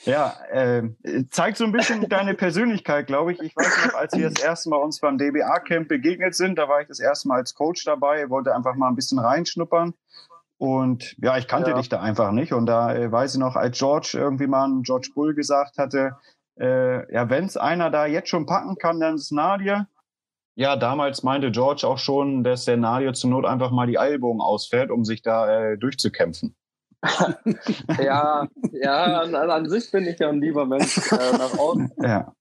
ja, 0.06 0.34
äh, 0.50 0.84
zeigt 1.30 1.58
so 1.58 1.66
ein 1.66 1.74
bisschen 1.74 2.08
deine 2.08 2.36
Persönlichkeit, 2.36 3.08
glaube 3.08 3.34
ich. 3.34 3.42
Ich 3.42 3.56
weiß 3.56 3.88
noch, 3.88 3.96
als 3.96 4.14
wir 4.14 4.30
das 4.30 4.42
erste 4.42 4.70
Mal 4.70 4.78
uns 4.78 5.02
beim 5.02 5.18
DBA-Camp 5.18 5.90
begegnet 5.90 6.36
sind, 6.36 6.58
da 6.58 6.70
war 6.70 6.82
ich 6.82 6.88
das 6.88 7.00
erste 7.00 7.28
Mal 7.28 7.36
als 7.40 7.54
Coach 7.54 7.84
dabei, 7.84 8.30
wollte 8.30 8.56
einfach 8.56 8.76
mal 8.76 8.88
ein 8.88 8.96
bisschen 8.96 9.20
reinschnuppern. 9.20 9.94
Und 10.58 11.16
ja, 11.22 11.38
ich 11.38 11.50
kannte 11.50 11.72
ja. 11.72 11.78
dich 11.78 11.90
da 11.90 12.00
einfach 12.00 12.32
nicht. 12.32 12.54
Und 12.54 12.66
da 12.66 12.96
äh, 12.96 13.12
weiß 13.12 13.34
ich 13.34 13.40
noch, 13.40 13.58
als 13.58 13.78
George 13.78 14.12
irgendwie 14.14 14.48
mal 14.48 14.70
George 14.84 15.10
Bull 15.14 15.36
gesagt 15.36 15.78
hatte, 15.78 16.16
äh, 16.58 17.14
ja, 17.14 17.30
wenn 17.30 17.44
es 17.44 17.58
einer 17.58 17.90
da 17.90 18.06
jetzt 18.06 18.30
schon 18.30 18.46
packen 18.46 18.78
kann, 18.78 19.02
dann 19.02 19.16
ist 19.16 19.32
Nadia. 19.32 19.88
Ja, 20.56 20.78
damals 20.78 21.22
meinte 21.22 21.52
George 21.52 21.86
auch 21.86 21.98
schon, 21.98 22.44
dass 22.44 22.64
der 22.64 22.78
Nadia 22.78 23.14
zur 23.14 23.30
Not 23.30 23.46
einfach 23.46 23.72
mal 23.72 23.88
die 23.88 24.00
Eilbogen 24.00 24.42
ausfährt, 24.42 24.90
um 24.90 25.04
sich 25.04 25.22
da 25.22 25.72
äh, 25.72 25.78
durchzukämpfen. 25.78 26.56
ja, 28.02 28.48
ja, 28.72 29.22
an, 29.22 29.36
an, 29.36 29.70
sich 29.70 29.92
bin 29.92 30.08
ich 30.08 30.18
ja 30.18 30.30
ein 30.30 30.42
lieber 30.42 30.66
Mensch. 30.66 30.98
Äh, 31.12 31.38
nach, 31.38 31.58
außen, 31.60 31.92
ja. 32.02 32.34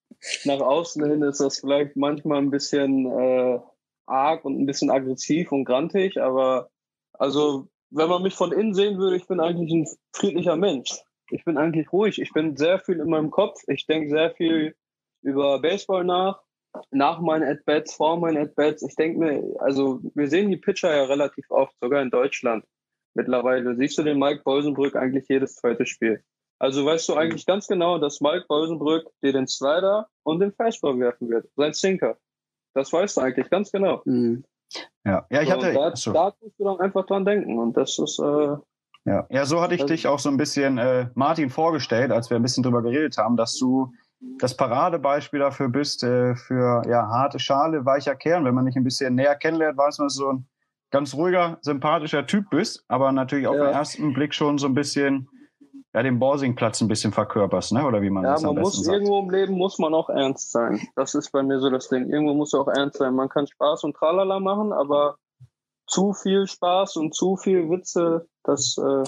nach 0.45 0.61
außen 0.61 1.05
hin 1.05 1.23
ist 1.23 1.41
das 1.41 1.59
vielleicht 1.59 1.97
manchmal 1.97 2.39
ein 2.39 2.51
bisschen 2.51 3.07
äh, 3.07 3.59
arg 4.07 4.45
und 4.45 4.61
ein 4.61 4.67
bisschen 4.67 4.91
aggressiv 4.91 5.51
und 5.51 5.65
grantig, 5.65 6.21
aber 6.23 6.71
also 7.15 7.69
wenn 7.91 8.09
man 8.09 8.23
mich 8.23 8.35
von 8.35 8.53
innen 8.53 8.75
sehen 8.75 8.99
würde, 8.99 9.17
ich 9.17 9.27
bin 9.27 9.41
eigentlich 9.41 9.73
ein 9.73 9.87
friedlicher 10.13 10.57
Mensch. 10.57 10.91
Ich 11.31 11.45
bin 11.45 11.57
eigentlich 11.59 11.93
ruhig. 11.93 12.21
Ich 12.21 12.33
bin 12.33 12.57
sehr 12.57 12.79
viel 12.79 13.01
in 13.01 13.09
meinem 13.09 13.31
Kopf. 13.31 13.61
Ich 13.67 13.87
denke 13.87 14.11
sehr 14.11 14.31
viel 14.33 14.77
über 15.23 15.61
Baseball 15.61 16.05
nach 16.05 16.44
nach 16.91 17.21
meinen 17.21 17.49
At-Bats, 17.49 17.95
vor 17.95 18.19
meinen 18.19 18.39
At-Bats. 18.39 18.83
Ich 18.83 18.97
denke 18.97 19.19
mir, 19.19 19.61
also 19.61 20.01
wir 20.15 20.29
sehen 20.29 20.51
die 20.51 20.57
Pitcher 20.57 20.95
ja 20.95 21.05
relativ 21.05 21.51
oft, 21.51 21.75
sogar 21.81 22.03
in 22.03 22.11
Deutschland. 22.11 22.65
Mittlerweile 23.15 23.77
siehst 23.77 23.97
du 23.99 24.03
den 24.03 24.19
Mike 24.19 24.43
Bolsenbrück 24.45 24.97
eigentlich 24.97 25.29
jedes 25.29 25.57
zweite 25.57 25.87
Spiel. 25.87 26.23
Also 26.59 26.85
weißt 26.85 27.09
du 27.09 27.15
eigentlich 27.15 27.47
ganz 27.47 27.67
genau, 27.67 27.99
dass 27.99 28.21
Mike 28.21 28.47
Bolsenbrück 28.49 29.07
dir 29.23 29.33
den 29.33 29.47
Slider 29.47 30.09
und 30.23 30.41
den 30.41 30.53
Fastball 30.53 30.99
werfen 30.99 31.29
wird, 31.29 31.47
sein 31.57 31.73
Sinker. 31.73 32.17
Das 32.75 32.93
weißt 32.93 33.17
du 33.17 33.21
eigentlich 33.21 33.51
ganz 33.51 33.71
genau. 33.71 34.03
Mhm. 34.05 34.45
Ja, 35.05 35.27
ja, 35.31 35.43
ich 35.43 35.51
hatte. 35.51 35.73
So, 35.73 35.79
da, 35.79 35.97
so. 35.97 36.13
da 36.13 36.35
musst 36.41 36.59
du 36.59 36.65
dann 36.65 36.81
einfach 36.81 37.07
dran 37.07 37.25
denken 37.25 37.59
und 37.59 37.77
das 37.77 37.99
ist. 37.99 38.19
Äh, 38.19 38.57
ja. 39.07 39.27
ja, 39.29 39.45
so 39.45 39.61
hatte 39.61 39.75
ich 39.75 39.85
dich 39.85 40.07
auch 40.07 40.19
so 40.19 40.31
ein 40.31 40.39
bisschen 40.39 40.79
äh, 40.79 41.09
Martin 41.15 41.51
vorgestellt, 41.51 42.11
als 42.11 42.31
wir 42.31 42.37
ein 42.37 42.43
bisschen 42.43 42.63
drüber 42.63 42.83
geredet 42.83 43.19
haben, 43.19 43.37
dass 43.37 43.55
du 43.59 43.93
das 44.39 44.57
Paradebeispiel 44.57 45.41
dafür 45.41 45.69
bist, 45.69 46.03
äh, 46.03 46.35
für 46.35 46.83
ja, 46.89 47.09
harte 47.09 47.39
Schale, 47.39 47.85
weicher 47.85 48.15
Kern. 48.15 48.45
Wenn 48.45 48.55
man 48.55 48.67
dich 48.67 48.77
ein 48.77 48.85
bisschen 48.85 49.15
näher 49.15 49.37
kennenlernt, 49.37 49.77
weiß 49.77 49.99
man, 49.99 50.07
dass 50.07 50.17
du 50.17 50.23
so 50.23 50.33
ein 50.33 50.47
ganz 50.91 51.15
ruhiger, 51.15 51.59
sympathischer 51.61 52.27
Typ 52.27 52.51
bist, 52.51 52.85
aber 52.89 53.13
natürlich 53.13 53.47
auf 53.47 53.57
ja. 53.57 53.65
den 53.65 53.75
ersten 53.75 54.13
Blick 54.13 54.35
schon 54.35 54.59
so 54.59 54.67
ein 54.67 54.75
bisschen 54.75 55.29
ja, 55.95 56.03
den 56.03 56.19
Borsingplatz 56.19 56.81
ein 56.81 56.89
bisschen 56.89 57.13
verkörperst, 57.13 57.73
ne? 57.73 57.87
oder 57.87 58.03
wie 58.03 58.11
man 58.11 58.25
ja, 58.25 58.33
das 58.33 58.45
am 58.45 58.55
man 58.55 58.63
muss 58.63 58.83
sagt. 58.83 58.97
irgendwo 58.97 59.21
im 59.21 59.31
Leben 59.31 59.55
muss 59.55 59.79
man 59.79 59.95
auch 59.95 60.09
ernst 60.09 60.51
sein. 60.51 60.81
Das 60.97 61.15
ist 61.15 61.31
bei 61.31 61.43
mir 61.43 61.61
so 61.61 61.71
das 61.71 61.89
Ding. 61.89 62.11
Irgendwo 62.11 62.35
muss 62.35 62.53
auch 62.53 62.67
ernst 62.67 62.99
sein. 62.99 63.15
Man 63.15 63.29
kann 63.29 63.47
Spaß 63.47 63.85
und 63.85 63.95
Tralala 63.95 64.41
machen, 64.41 64.73
aber 64.73 65.17
zu 65.87 66.13
viel 66.13 66.49
Spaß 66.49 66.97
und 66.97 67.15
zu 67.15 67.37
viel 67.37 67.71
Witze. 67.71 68.27
Das 68.43 68.77
äh, 68.77 69.05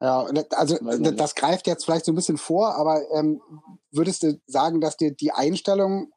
ja, 0.00 0.26
also 0.50 0.78
das 1.12 1.34
greift 1.34 1.66
jetzt 1.66 1.84
vielleicht 1.84 2.06
so 2.06 2.12
ein 2.12 2.14
bisschen 2.14 2.38
vor, 2.38 2.74
aber 2.74 3.02
ähm, 3.12 3.40
würdest 3.90 4.22
du 4.22 4.40
sagen, 4.46 4.80
dass 4.80 4.96
dir 4.96 5.12
die 5.12 5.32
Einstellung 5.32 6.10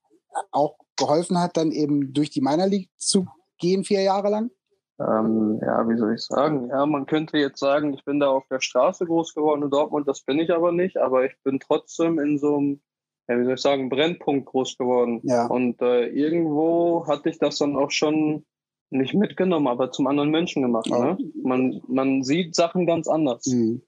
auch 0.52 0.78
geholfen 0.96 1.40
hat, 1.40 1.58
dann 1.58 1.72
eben 1.72 2.14
durch 2.14 2.30
die 2.30 2.42
Minor 2.42 2.68
League 2.68 2.90
zu 2.98 3.28
gehen, 3.58 3.84
vier 3.84 4.02
Jahre 4.02 4.30
lang? 4.30 4.52
Ähm, 5.00 5.60
ja, 5.62 5.88
wie 5.90 5.98
soll 5.98 6.14
ich 6.14 6.22
sagen? 6.22 6.70
Ja, 6.70 6.86
man 6.86 7.06
könnte 7.06 7.38
jetzt 7.38 7.60
sagen, 7.60 7.94
ich 7.94 8.06
bin 8.06 8.20
da 8.20 8.30
auf 8.30 8.48
der 8.50 8.62
Straße 8.62 9.06
groß 9.06 9.34
geworden 9.34 9.64
in 9.64 9.70
Dortmund, 9.70 10.08
das 10.08 10.22
bin 10.22 10.40
ich 10.40 10.52
aber 10.54 10.72
nicht, 10.72 10.98
aber 10.98 11.26
ich 11.26 11.34
bin 11.44 11.60
trotzdem 11.60 12.20
in 12.20 12.38
so 12.38 12.56
einem, 12.56 12.82
ja, 13.28 13.38
wie 13.38 13.44
soll 13.44 13.56
ich 13.56 13.62
sagen, 13.62 13.90
Brennpunkt 13.90 14.46
groß 14.46 14.78
geworden. 14.78 15.22
Ja. 15.24 15.48
Und 15.48 15.82
äh, 15.82 16.06
irgendwo 16.08 17.06
hatte 17.08 17.30
ich 17.30 17.40
das 17.40 17.58
dann 17.58 17.76
auch 17.76 17.92
schon 17.92 18.46
nicht 18.94 19.14
mitgenommen, 19.14 19.68
aber 19.68 19.92
zum 19.92 20.08
anderen 20.08 20.30
Menschen 20.30 20.62
gemacht. 20.62 20.88
Ja. 20.88 21.00
Ne? 21.00 21.18
Man, 21.44 21.82
man 21.88 22.24
sieht 22.24 22.56
Sachen 22.56 22.86
ganz 22.86 23.08
anders. 23.08 23.46
Mhm. 23.48 23.82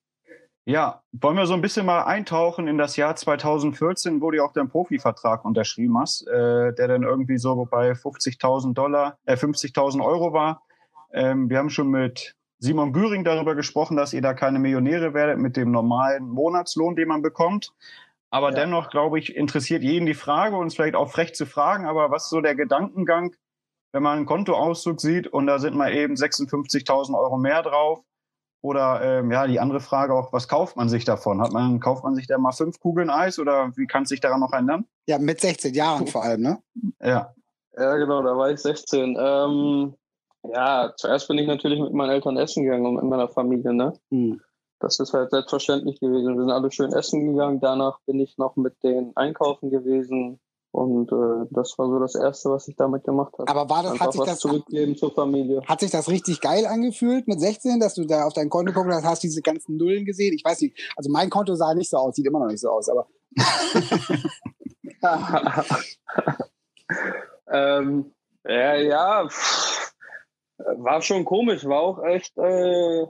Ja, 0.68 1.04
wollen 1.12 1.38
wir 1.38 1.46
so 1.46 1.54
ein 1.54 1.62
bisschen 1.62 1.86
mal 1.86 2.06
eintauchen 2.06 2.68
in 2.68 2.80
das 2.80 2.96
Jahr 2.98 3.16
2014, 3.16 4.20
wo 4.20 4.32
du 4.32 4.44
auch 4.44 4.52
deinen 4.52 4.70
Profivertrag 4.70 5.46
unterschrieben 5.46 6.00
hast, 6.00 6.28
äh, 6.28 6.74
der 6.74 6.88
dann 6.88 7.04
irgendwie 7.04 7.38
so 7.38 7.68
bei 7.70 7.92
50.000 7.92 8.74
Dollar, 8.74 9.20
äh, 9.26 9.36
50.000 9.36 10.04
Euro 10.04 10.34
war. 10.34 10.64
Ähm, 11.14 11.52
wir 11.52 11.60
haben 11.60 11.70
schon 11.70 11.90
mit 11.90 12.36
Simon 12.58 12.94
Güring 12.94 13.24
darüber 13.24 13.54
gesprochen, 13.54 13.96
dass 13.96 14.12
ihr 14.14 14.24
da 14.24 14.34
keine 14.34 14.58
Millionäre 14.58 15.14
werdet 15.14 15.38
mit 15.38 15.56
dem 15.56 15.70
normalen 15.70 16.28
Monatslohn, 16.28 16.96
den 16.96 17.10
man 17.10 17.22
bekommt. 17.22 17.72
Aber 18.32 18.50
Ja. 18.50 18.56
dennoch, 18.56 18.90
glaube 18.90 19.20
ich, 19.20 19.36
interessiert 19.36 19.84
jeden 19.84 20.08
die 20.08 20.16
Frage 20.16 20.58
und 20.58 20.68
es 20.68 20.76
vielleicht 20.76 20.96
auch 20.96 21.12
frech 21.12 21.36
zu 21.36 21.46
fragen, 21.46 21.86
aber 21.86 22.10
was 22.10 22.24
ist 22.24 22.32
so 22.32 22.42
der 22.42 22.56
Gedankengang, 22.56 23.36
wenn 23.96 24.04
man 24.04 24.18
einen 24.18 24.26
Kontoauszug 24.26 25.00
sieht 25.00 25.26
und 25.28 25.48
da 25.48 25.58
sind 25.58 25.74
mal 25.74 25.94
eben 25.94 26.16
56.000 26.16 27.18
Euro 27.18 27.38
mehr 27.38 27.64
drauf? 27.64 28.02
Oder 28.62 29.02
ähm, 29.02 29.32
ja, 29.32 29.48
die 29.48 29.62
andere 29.62 29.80
Frage 29.80 30.14
auch, 30.14 30.34
was 30.34 30.50
kauft 30.50 30.76
man 30.76 30.90
sich 30.90 31.06
davon? 31.06 31.40
Hat 31.40 31.54
man, 31.54 31.80
kauft 31.80 32.04
man 32.04 32.14
sich 32.14 32.28
da 32.28 32.38
mal 32.38 32.52
fünf 32.52 32.82
Kugeln 32.82 33.10
Eis 33.10 33.40
oder 33.40 33.72
wie 33.78 33.88
kann 33.88 34.04
es 34.04 34.10
sich 34.10 34.20
daran 34.20 34.42
noch 34.42 34.52
ändern? 34.52 34.86
Ja, 35.08 35.18
mit 35.18 35.40
16 35.40 35.74
Jahren 35.74 36.08
vor 36.08 36.26
allem, 36.26 36.42
ne? 36.42 36.60
Ja. 37.02 37.34
Ja, 37.78 37.96
genau, 37.96 38.22
da 38.22 38.36
war 38.36 38.52
ich 38.52 38.60
16. 38.60 39.16
Ähm, 39.18 39.96
ja, 40.44 40.92
zuerst 40.98 41.30
bin 41.30 41.38
ich 41.38 41.48
natürlich 41.48 41.80
mit 41.80 41.94
meinen 41.94 42.10
Eltern 42.10 42.36
essen 42.36 42.66
gegangen 42.66 42.86
und 42.86 42.96
mit 42.96 43.06
meiner 43.06 43.30
Familie, 43.30 43.72
ne? 43.74 43.94
Mhm. 44.10 44.42
Das 44.82 45.00
ist 45.00 45.14
halt 45.14 45.32
selbstverständlich 45.32 46.02
gewesen. 46.02 46.36
Wir 46.36 46.42
sind 46.42 46.52
alle 46.52 46.70
schön 46.70 46.92
essen 46.92 47.32
gegangen. 47.32 47.62
Danach 47.62 48.02
bin 48.06 48.20
ich 48.20 48.38
noch 48.38 48.58
mit 48.58 48.76
denen 48.84 49.16
einkaufen 49.16 49.70
gewesen. 49.70 50.42
Und 50.76 51.10
äh, 51.10 51.48
das 51.52 51.74
war 51.78 51.88
so 51.88 52.00
das 52.00 52.16
Erste, 52.16 52.50
was 52.50 52.68
ich 52.68 52.76
damit 52.76 53.06
gemacht 53.06 53.32
habe. 53.40 53.48
Aber 53.48 53.70
war 53.70 53.84
das, 53.84 53.94
Einfach 53.94 54.08
hat 54.08 54.14
sich 54.14 54.24
das, 54.24 54.40
zurückgeben 54.40 54.98
zur 54.98 55.14
Familie. 55.14 55.62
hat 55.66 55.80
sich 55.80 55.90
das 55.90 56.10
richtig 56.10 56.42
geil 56.42 56.66
angefühlt 56.66 57.30
mit 57.30 57.40
16, 57.40 57.80
dass 57.80 57.94
du 57.94 58.04
da 58.04 58.26
auf 58.26 58.34
dein 58.34 58.50
Konto 58.50 58.74
guckst, 58.74 58.92
hast, 58.92 59.06
hast 59.06 59.24
diese 59.24 59.42
ganzen 59.42 59.78
Nullen 59.78 60.04
gesehen? 60.04 60.34
Ich 60.34 60.44
weiß 60.44 60.60
nicht, 60.60 60.78
also 60.98 61.10
mein 61.10 61.30
Konto 61.30 61.56
sah 61.56 61.74
nicht 61.74 61.90
so 61.90 61.96
aus, 61.96 62.16
sieht 62.16 62.26
immer 62.26 62.40
noch 62.40 62.48
nicht 62.48 62.60
so 62.60 62.72
aus, 62.72 62.90
aber 62.90 63.08
ähm, 67.50 68.12
ja, 68.44 68.76
ja, 68.76 69.30
pff, 69.30 69.94
war 70.58 71.02
schon 71.02 71.24
komisch. 71.24 71.64
War 71.64 71.80
auch 71.80 72.04
echt, 72.04 72.38
äh, 72.38 73.06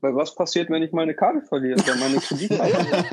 weil 0.00 0.14
was 0.14 0.34
passiert, 0.34 0.70
wenn 0.70 0.82
ich 0.82 0.92
meine 0.92 1.14
Karte 1.14 1.42
verliere? 1.42 1.78
Ja, 1.86 1.94
meine 1.96 2.18
Kreditkarte. 2.18 3.04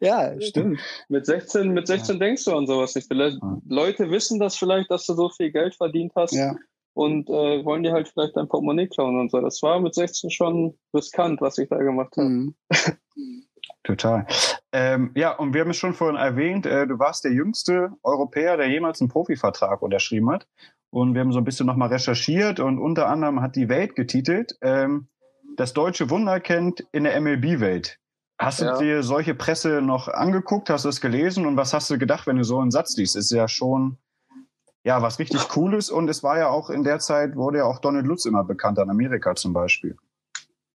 ja, 0.00 0.40
stimmt. 0.40 0.80
Mit 1.08 1.26
16, 1.26 1.68
mit 1.72 1.86
16 1.86 2.18
denkst 2.18 2.44
du 2.44 2.56
an 2.56 2.66
sowas 2.66 2.94
nicht. 2.94 3.08
Vielleicht, 3.08 3.38
Leute 3.68 4.10
wissen 4.10 4.38
das 4.38 4.56
vielleicht, 4.56 4.90
dass 4.90 5.06
du 5.06 5.14
so 5.14 5.28
viel 5.30 5.50
Geld 5.52 5.74
verdient 5.74 6.12
hast 6.16 6.32
Ja. 6.34 6.56
und 6.94 7.28
äh, 7.28 7.64
wollen 7.64 7.82
dir 7.82 7.92
halt 7.92 8.08
vielleicht 8.08 8.36
dein 8.36 8.48
Portemonnaie 8.48 8.88
klauen 8.88 9.18
und 9.18 9.30
so. 9.30 9.40
Das 9.40 9.62
war 9.62 9.80
mit 9.80 9.94
16 9.94 10.30
schon 10.30 10.74
riskant, 10.94 11.40
was 11.40 11.58
ich 11.58 11.68
da 11.68 11.76
gemacht 11.78 12.16
habe. 12.16 12.28
Mhm. 12.28 12.54
Total. 13.82 14.26
Ähm, 14.72 15.10
ja, 15.14 15.32
und 15.36 15.54
wir 15.54 15.62
haben 15.62 15.70
es 15.70 15.76
schon 15.76 15.94
vorhin 15.94 16.16
erwähnt, 16.16 16.66
äh, 16.66 16.86
du 16.86 16.98
warst 16.98 17.24
der 17.24 17.32
jüngste 17.32 17.90
Europäer, 18.02 18.56
der 18.56 18.68
jemals 18.68 19.00
einen 19.00 19.08
Profivertrag 19.08 19.82
unterschrieben 19.82 20.30
hat. 20.30 20.46
Und 20.90 21.14
wir 21.14 21.20
haben 21.20 21.32
so 21.32 21.38
ein 21.38 21.44
bisschen 21.44 21.66
nochmal 21.66 21.88
recherchiert 21.88 22.60
und 22.60 22.78
unter 22.78 23.08
anderem 23.08 23.40
hat 23.40 23.56
die 23.56 23.68
Welt 23.68 23.94
getitelt, 23.94 24.56
ähm, 24.60 25.08
das 25.56 25.72
deutsche 25.72 26.10
Wunder 26.10 26.40
kennt 26.40 26.80
in 26.92 27.04
der 27.04 27.20
MLB-Welt. 27.20 27.98
Hast 28.38 28.60
du 28.60 28.64
Ja. 28.64 28.78
dir 28.78 29.02
solche 29.02 29.34
Presse 29.34 29.82
noch 29.82 30.08
angeguckt, 30.08 30.70
hast 30.70 30.84
du 30.86 30.88
es 30.88 31.00
gelesen 31.00 31.44
und 31.46 31.56
was 31.56 31.74
hast 31.74 31.90
du 31.90 31.98
gedacht, 31.98 32.26
wenn 32.26 32.36
du 32.36 32.44
so 32.44 32.58
einen 32.58 32.70
Satz 32.70 32.96
liest? 32.96 33.16
Ist 33.16 33.30
ja 33.30 33.48
schon 33.48 33.98
ja 34.82 35.02
was 35.02 35.18
richtig 35.18 35.46
Cooles 35.48 35.90
und 35.90 36.08
es 36.08 36.22
war 36.22 36.38
ja 36.38 36.48
auch 36.48 36.70
in 36.70 36.82
der 36.84 37.00
Zeit, 37.00 37.36
wurde 37.36 37.58
ja 37.58 37.64
auch 37.64 37.80
Donald 37.80 38.06
Lutz 38.06 38.24
immer 38.24 38.44
bekannt, 38.44 38.78
an 38.78 38.88
Amerika 38.88 39.34
zum 39.34 39.52
Beispiel. 39.52 39.96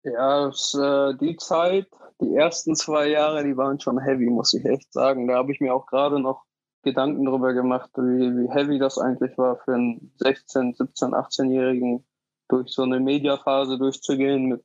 Ja, 0.03 0.49
äh, 0.49 1.15
die 1.21 1.37
Zeit, 1.37 1.87
die 2.21 2.35
ersten 2.35 2.75
zwei 2.75 3.07
Jahre, 3.09 3.45
die 3.45 3.57
waren 3.57 3.79
schon 3.79 4.01
heavy, 4.01 4.27
muss 4.29 4.53
ich 4.55 4.65
echt 4.65 4.93
sagen. 4.93 5.29
Da 5.29 5.37
habe 5.37 5.53
ich 5.53 5.61
mir 5.61 5.73
auch 5.73 5.87
gerade 5.87 6.19
noch 6.19 6.43
Gedanken 6.83 7.25
drüber 7.25 7.53
gemacht, 7.55 7.91
wie, 7.97 8.37
wie 8.37 8.51
heavy 8.51 8.81
das 8.81 8.99
eigentlich 8.99 9.39
war 9.39 9.59
für 9.65 9.75
einen 9.75 10.13
16, 10.17 10.75
17, 10.75 11.15
18-Jährigen, 11.15 12.05
durch 12.53 12.71
so 12.71 12.83
eine 12.83 13.01
Mediaphase 13.01 13.79
durchzugehen 13.79 14.47
mit 14.47 14.63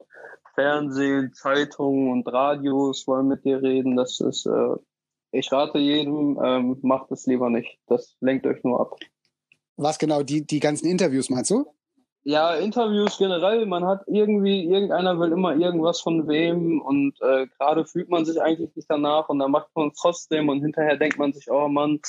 Fernsehen, 0.53 1.34
Zeitungen 1.34 2.12
und 2.12 2.27
Radios 2.27 3.08
wollen 3.08 3.27
mit 3.27 3.46
dir 3.46 3.62
reden. 3.62 3.96
Das 3.96 4.20
ist, 4.20 4.46
äh, 4.46 4.75
ich 5.32 5.51
rate 5.51 5.77
jedem, 5.77 6.39
ähm, 6.44 6.77
macht 6.82 7.12
es 7.12 7.25
lieber 7.27 7.50
nicht. 7.50 7.79
Das 7.88 8.17
lenkt 8.22 8.46
euch 8.46 8.63
nur 8.63 8.82
ab. 8.82 8.96
Was 9.75 10.00
genau, 10.00 10.24
die, 10.24 10.46
die 10.46 10.60
ganzen 10.60 10.88
Interviews 10.88 11.29
meinst 11.29 11.51
du? 11.51 11.67
Ja, 12.24 12.56
Interviews 12.56 13.17
generell, 13.20 13.65
man 13.67 13.86
hat 13.86 14.01
irgendwie, 14.08 14.65
irgendeiner 14.65 15.17
will 15.20 15.32
immer 15.32 15.56
irgendwas 15.56 16.01
von 16.01 16.27
wem 16.27 16.82
und 16.82 17.15
äh, 17.22 17.48
gerade 17.58 17.86
fühlt 17.86 18.10
man 18.10 18.25
sich 18.25 18.41
eigentlich 18.41 18.75
nicht 18.75 18.89
danach 18.89 19.29
und 19.29 19.39
dann 19.39 19.51
macht 19.51 19.70
man 19.75 19.89
es 19.89 19.98
trotzdem 19.98 20.50
und 20.50 20.62
hinterher 20.62 20.98
denkt 20.98 21.20
man 21.20 21.32
sich, 21.32 21.50
oh 21.50 21.70
Mann, 21.70 22.01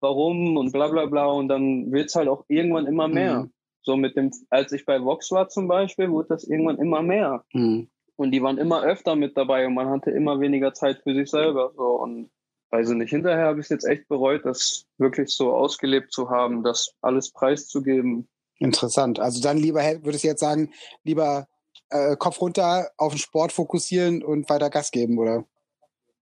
warum 0.00 0.56
und 0.56 0.72
bla 0.72 0.88
bla 0.88 1.04
bla 1.04 1.26
und 1.26 1.48
dann 1.48 1.92
wird's 1.92 2.14
halt 2.14 2.28
auch 2.28 2.44
irgendwann 2.48 2.86
immer 2.86 3.08
mehr. 3.08 3.40
Mhm. 3.40 3.52
So 3.82 3.96
mit 3.96 4.16
dem, 4.16 4.30
als 4.50 4.72
ich 4.72 4.84
bei 4.84 5.02
Vox 5.02 5.30
war 5.30 5.48
zum 5.48 5.68
Beispiel, 5.68 6.10
wurde 6.10 6.28
das 6.28 6.44
irgendwann 6.44 6.78
immer 6.78 7.02
mehr. 7.02 7.44
Mhm. 7.52 7.88
Und 8.16 8.30
die 8.30 8.42
waren 8.42 8.58
immer 8.58 8.82
öfter 8.82 9.16
mit 9.16 9.36
dabei 9.36 9.66
und 9.66 9.74
man 9.74 9.88
hatte 9.88 10.10
immer 10.10 10.38
weniger 10.40 10.72
Zeit 10.74 11.00
für 11.02 11.14
sich 11.14 11.30
selber. 11.30 11.72
So 11.76 12.00
und 12.00 12.30
weiß 12.70 12.90
ich 12.90 12.96
nicht, 12.96 13.10
hinterher 13.10 13.46
habe 13.46 13.60
ich 13.60 13.68
jetzt 13.68 13.84
echt 13.84 14.08
bereut, 14.08 14.44
das 14.44 14.86
wirklich 14.98 15.30
so 15.30 15.52
ausgelebt 15.52 16.12
zu 16.12 16.30
haben, 16.30 16.62
das 16.62 16.94
alles 17.02 17.30
preiszugeben. 17.32 18.28
Interessant. 18.58 19.18
Also 19.18 19.42
dann 19.42 19.58
lieber, 19.58 19.82
würdest 20.02 20.24
du 20.24 20.28
jetzt 20.28 20.40
sagen, 20.40 20.70
lieber 21.04 21.48
äh, 21.90 22.16
Kopf 22.16 22.40
runter, 22.40 22.90
auf 22.96 23.12
den 23.12 23.18
Sport 23.18 23.52
fokussieren 23.52 24.22
und 24.22 24.48
weiter 24.48 24.70
Gas 24.70 24.90
geben, 24.90 25.18
oder? 25.18 25.44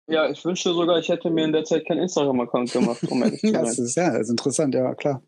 Ja, 0.07 0.29
ich 0.29 0.45
wünschte 0.45 0.73
sogar, 0.73 0.99
ich 0.99 1.09
hätte 1.09 1.31
mir 1.31 1.45
in 1.45 1.53
der 1.53 1.65
Zeit 1.65 1.87
kein 1.87 1.99
Instagram-Account 1.99 2.73
gemacht, 2.73 3.03
um 3.09 3.23
ehrlich 3.23 3.41
zu 3.43 3.53
Das 3.53 3.77
sein. 3.77 3.85
ist, 3.85 3.97
ja, 3.97 4.11
das 4.11 4.23
ist 4.23 4.31
interessant, 4.31 4.75
ja, 4.75 4.95
klar. 4.95 5.23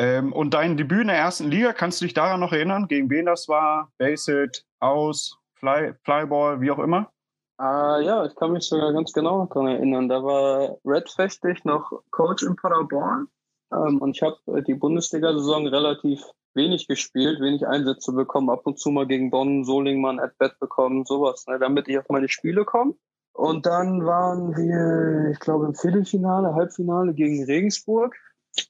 Ähm, 0.00 0.32
und 0.32 0.54
dein 0.54 0.78
Debüt 0.78 1.02
in 1.02 1.08
der 1.08 1.18
ersten 1.18 1.50
Liga, 1.50 1.74
kannst 1.74 2.00
du 2.00 2.06
dich 2.06 2.14
daran 2.14 2.40
noch 2.40 2.54
erinnern, 2.54 2.88
gegen 2.88 3.10
wen 3.10 3.26
das 3.26 3.48
war? 3.48 3.92
Base-Hit, 3.98 4.64
Aus, 4.78 5.36
Fly, 5.56 5.92
Flyball, 6.04 6.62
wie 6.62 6.70
auch 6.70 6.78
immer? 6.78 7.12
Ah, 7.58 7.98
ja, 8.00 8.24
ich 8.24 8.34
kann 8.36 8.52
mich 8.52 8.66
sogar 8.66 8.94
ganz 8.94 9.12
genau 9.12 9.44
daran 9.44 9.68
erinnern. 9.68 10.08
Da 10.08 10.24
war 10.24 10.78
Red 10.86 11.10
Festig 11.10 11.66
noch 11.66 11.92
Coach 12.12 12.42
in 12.44 12.56
Paderborn. 12.56 13.28
Ähm, 13.74 13.98
und 13.98 14.16
ich 14.16 14.22
habe 14.22 14.38
äh, 14.46 14.62
die 14.62 14.72
Bundesliga-Saison 14.72 15.66
relativ 15.66 16.22
wenig 16.54 16.88
gespielt, 16.88 17.38
wenig 17.42 17.66
Einsätze 17.66 18.14
bekommen, 18.14 18.48
ab 18.48 18.62
und 18.64 18.78
zu 18.78 18.90
mal 18.90 19.06
gegen 19.06 19.30
Bonn, 19.30 19.64
Solingmann, 19.64 20.18
At-Bat 20.18 20.58
bekommen, 20.60 21.04
sowas, 21.04 21.44
ne, 21.46 21.58
damit 21.58 21.88
ich 21.88 21.98
auf 21.98 22.08
meine 22.08 22.30
Spiele 22.30 22.64
komme. 22.64 22.94
Und 23.34 23.66
dann 23.66 24.06
waren 24.06 24.56
wir, 24.56 25.30
ich 25.30 25.40
glaube, 25.40 25.66
im 25.66 25.74
Viertelfinale, 25.74 26.54
Halbfinale 26.54 27.12
gegen 27.12 27.44
Regensburg. 27.44 28.16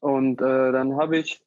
Und 0.01 0.41
äh, 0.41 0.73
dann 0.73 0.97
habe 0.97 1.19
ich 1.19 1.43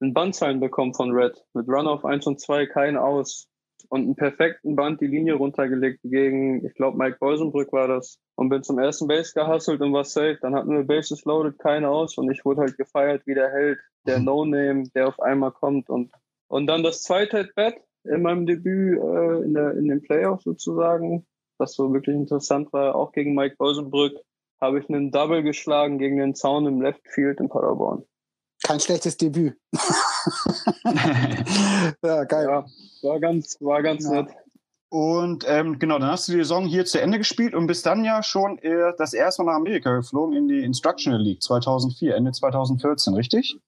einen 0.00 0.14
Bandzeilen 0.14 0.60
bekommen 0.60 0.94
von 0.94 1.12
Red 1.12 1.44
mit 1.54 1.68
Run 1.68 1.86
auf 1.86 2.04
1 2.04 2.26
und 2.26 2.40
2, 2.40 2.66
kein 2.66 2.96
Aus. 2.96 3.48
Und 3.88 4.02
einen 4.02 4.16
perfekten 4.16 4.74
Band 4.74 5.00
die 5.00 5.06
Linie 5.06 5.34
runtergelegt 5.34 6.00
gegen, 6.02 6.64
ich 6.66 6.74
glaube, 6.74 6.98
Mike 6.98 7.18
Beusenbrück 7.20 7.72
war 7.72 7.88
das. 7.88 8.18
Und 8.34 8.48
bin 8.48 8.62
zum 8.62 8.78
ersten 8.78 9.06
Base 9.06 9.32
gehustelt 9.34 9.80
und 9.80 9.92
war 9.92 10.04
safe. 10.04 10.38
Dann 10.40 10.54
hatten 10.54 10.70
wir 10.70 10.84
Bases 10.84 11.24
loaded, 11.24 11.58
keine 11.58 11.88
aus. 11.88 12.18
Und 12.18 12.30
ich 12.30 12.44
wurde 12.44 12.62
halt 12.62 12.76
gefeiert 12.76 13.22
wie 13.26 13.34
der 13.34 13.50
Held, 13.50 13.78
der 14.06 14.18
No-Name, 14.18 14.84
der 14.94 15.08
auf 15.08 15.20
einmal 15.20 15.52
kommt. 15.52 15.88
Und, 15.88 16.10
und 16.48 16.66
dann 16.66 16.82
das 16.82 17.02
zweite 17.02 17.40
At-Bat 17.40 17.76
in 18.04 18.22
meinem 18.22 18.46
Debüt 18.46 18.98
äh, 18.98 19.44
in, 19.44 19.54
der, 19.54 19.72
in 19.72 19.88
den 19.88 20.02
Playoffs 20.02 20.44
sozusagen, 20.44 21.26
was 21.58 21.74
so 21.74 21.92
wirklich 21.92 22.16
interessant 22.16 22.72
war, 22.72 22.94
auch 22.94 23.12
gegen 23.12 23.34
Mike 23.34 23.56
Beusenbrück, 23.56 24.18
habe 24.60 24.78
ich 24.80 24.88
einen 24.88 25.10
Double 25.10 25.42
geschlagen 25.42 25.98
gegen 25.98 26.16
den 26.18 26.34
Zaun 26.34 26.66
im 26.66 26.80
Left 26.80 27.06
Field 27.08 27.40
in 27.40 27.48
Paderborn. 27.48 28.04
Kein 28.64 28.80
schlechtes 28.80 29.16
Debüt. 29.16 29.56
ja, 32.02 32.24
geil. 32.24 32.46
Ja, 32.48 32.64
war 33.02 33.20
ganz, 33.20 33.56
war 33.60 33.82
ganz 33.82 34.04
Ja. 34.04 34.22
nett. 34.22 34.30
Und 34.88 35.44
ähm, 35.48 35.78
genau, 35.78 35.98
dann 35.98 36.10
hast 36.10 36.28
du 36.28 36.32
die 36.32 36.38
Saison 36.38 36.64
hier 36.64 36.84
zu 36.84 37.00
Ende 37.00 37.18
gespielt 37.18 37.54
und 37.54 37.66
bist 37.66 37.84
dann 37.86 38.04
ja 38.04 38.22
schon 38.22 38.58
äh, 38.58 38.92
das 38.96 39.12
erste 39.14 39.42
Mal 39.42 39.52
nach 39.52 39.56
Amerika 39.58 39.94
geflogen 39.96 40.36
in 40.36 40.48
die 40.48 40.62
Instructional 40.62 41.20
League 41.20 41.42
2004, 41.42 42.14
Ende 42.14 42.30
2014, 42.32 43.14
richtig? 43.14 43.58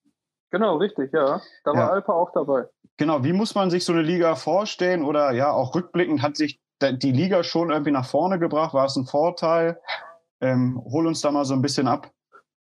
Genau, 0.51 0.77
richtig, 0.77 1.13
ja. 1.13 1.41
Da 1.65 1.73
war 1.73 1.77
Ja. 1.77 1.91
Alpa 1.91 2.13
auch 2.13 2.31
dabei. 2.33 2.67
Genau, 2.97 3.25
wie 3.25 3.33
muss 3.33 3.55
man 3.55 3.69
sich 3.69 3.85
so 3.85 3.93
eine 3.93 4.03
Liga 4.03 4.37
vorstellen? 4.37 5.05
Oder 5.05 5.33
ja, 5.33 5.53
auch 5.53 5.75
rückblickend 5.75 6.23
hat 6.23 6.37
sich 6.37 6.61
die 6.81 7.13
Liga 7.13 7.43
schon 7.43 7.71
irgendwie 7.71 7.91
nach 7.91 8.07
vorne 8.07 8.39
gebracht? 8.39 8.73
War 8.73 8.87
es 8.87 8.97
ein 8.97 9.05
Vorteil? 9.07 9.81
Ähm, 10.41 10.81
hol 10.85 11.07
uns 11.07 11.21
da 11.21 11.31
mal 11.31 11.45
so 11.45 11.55
ein 11.55 11.63
bisschen 11.63 11.89
ab. 11.89 12.11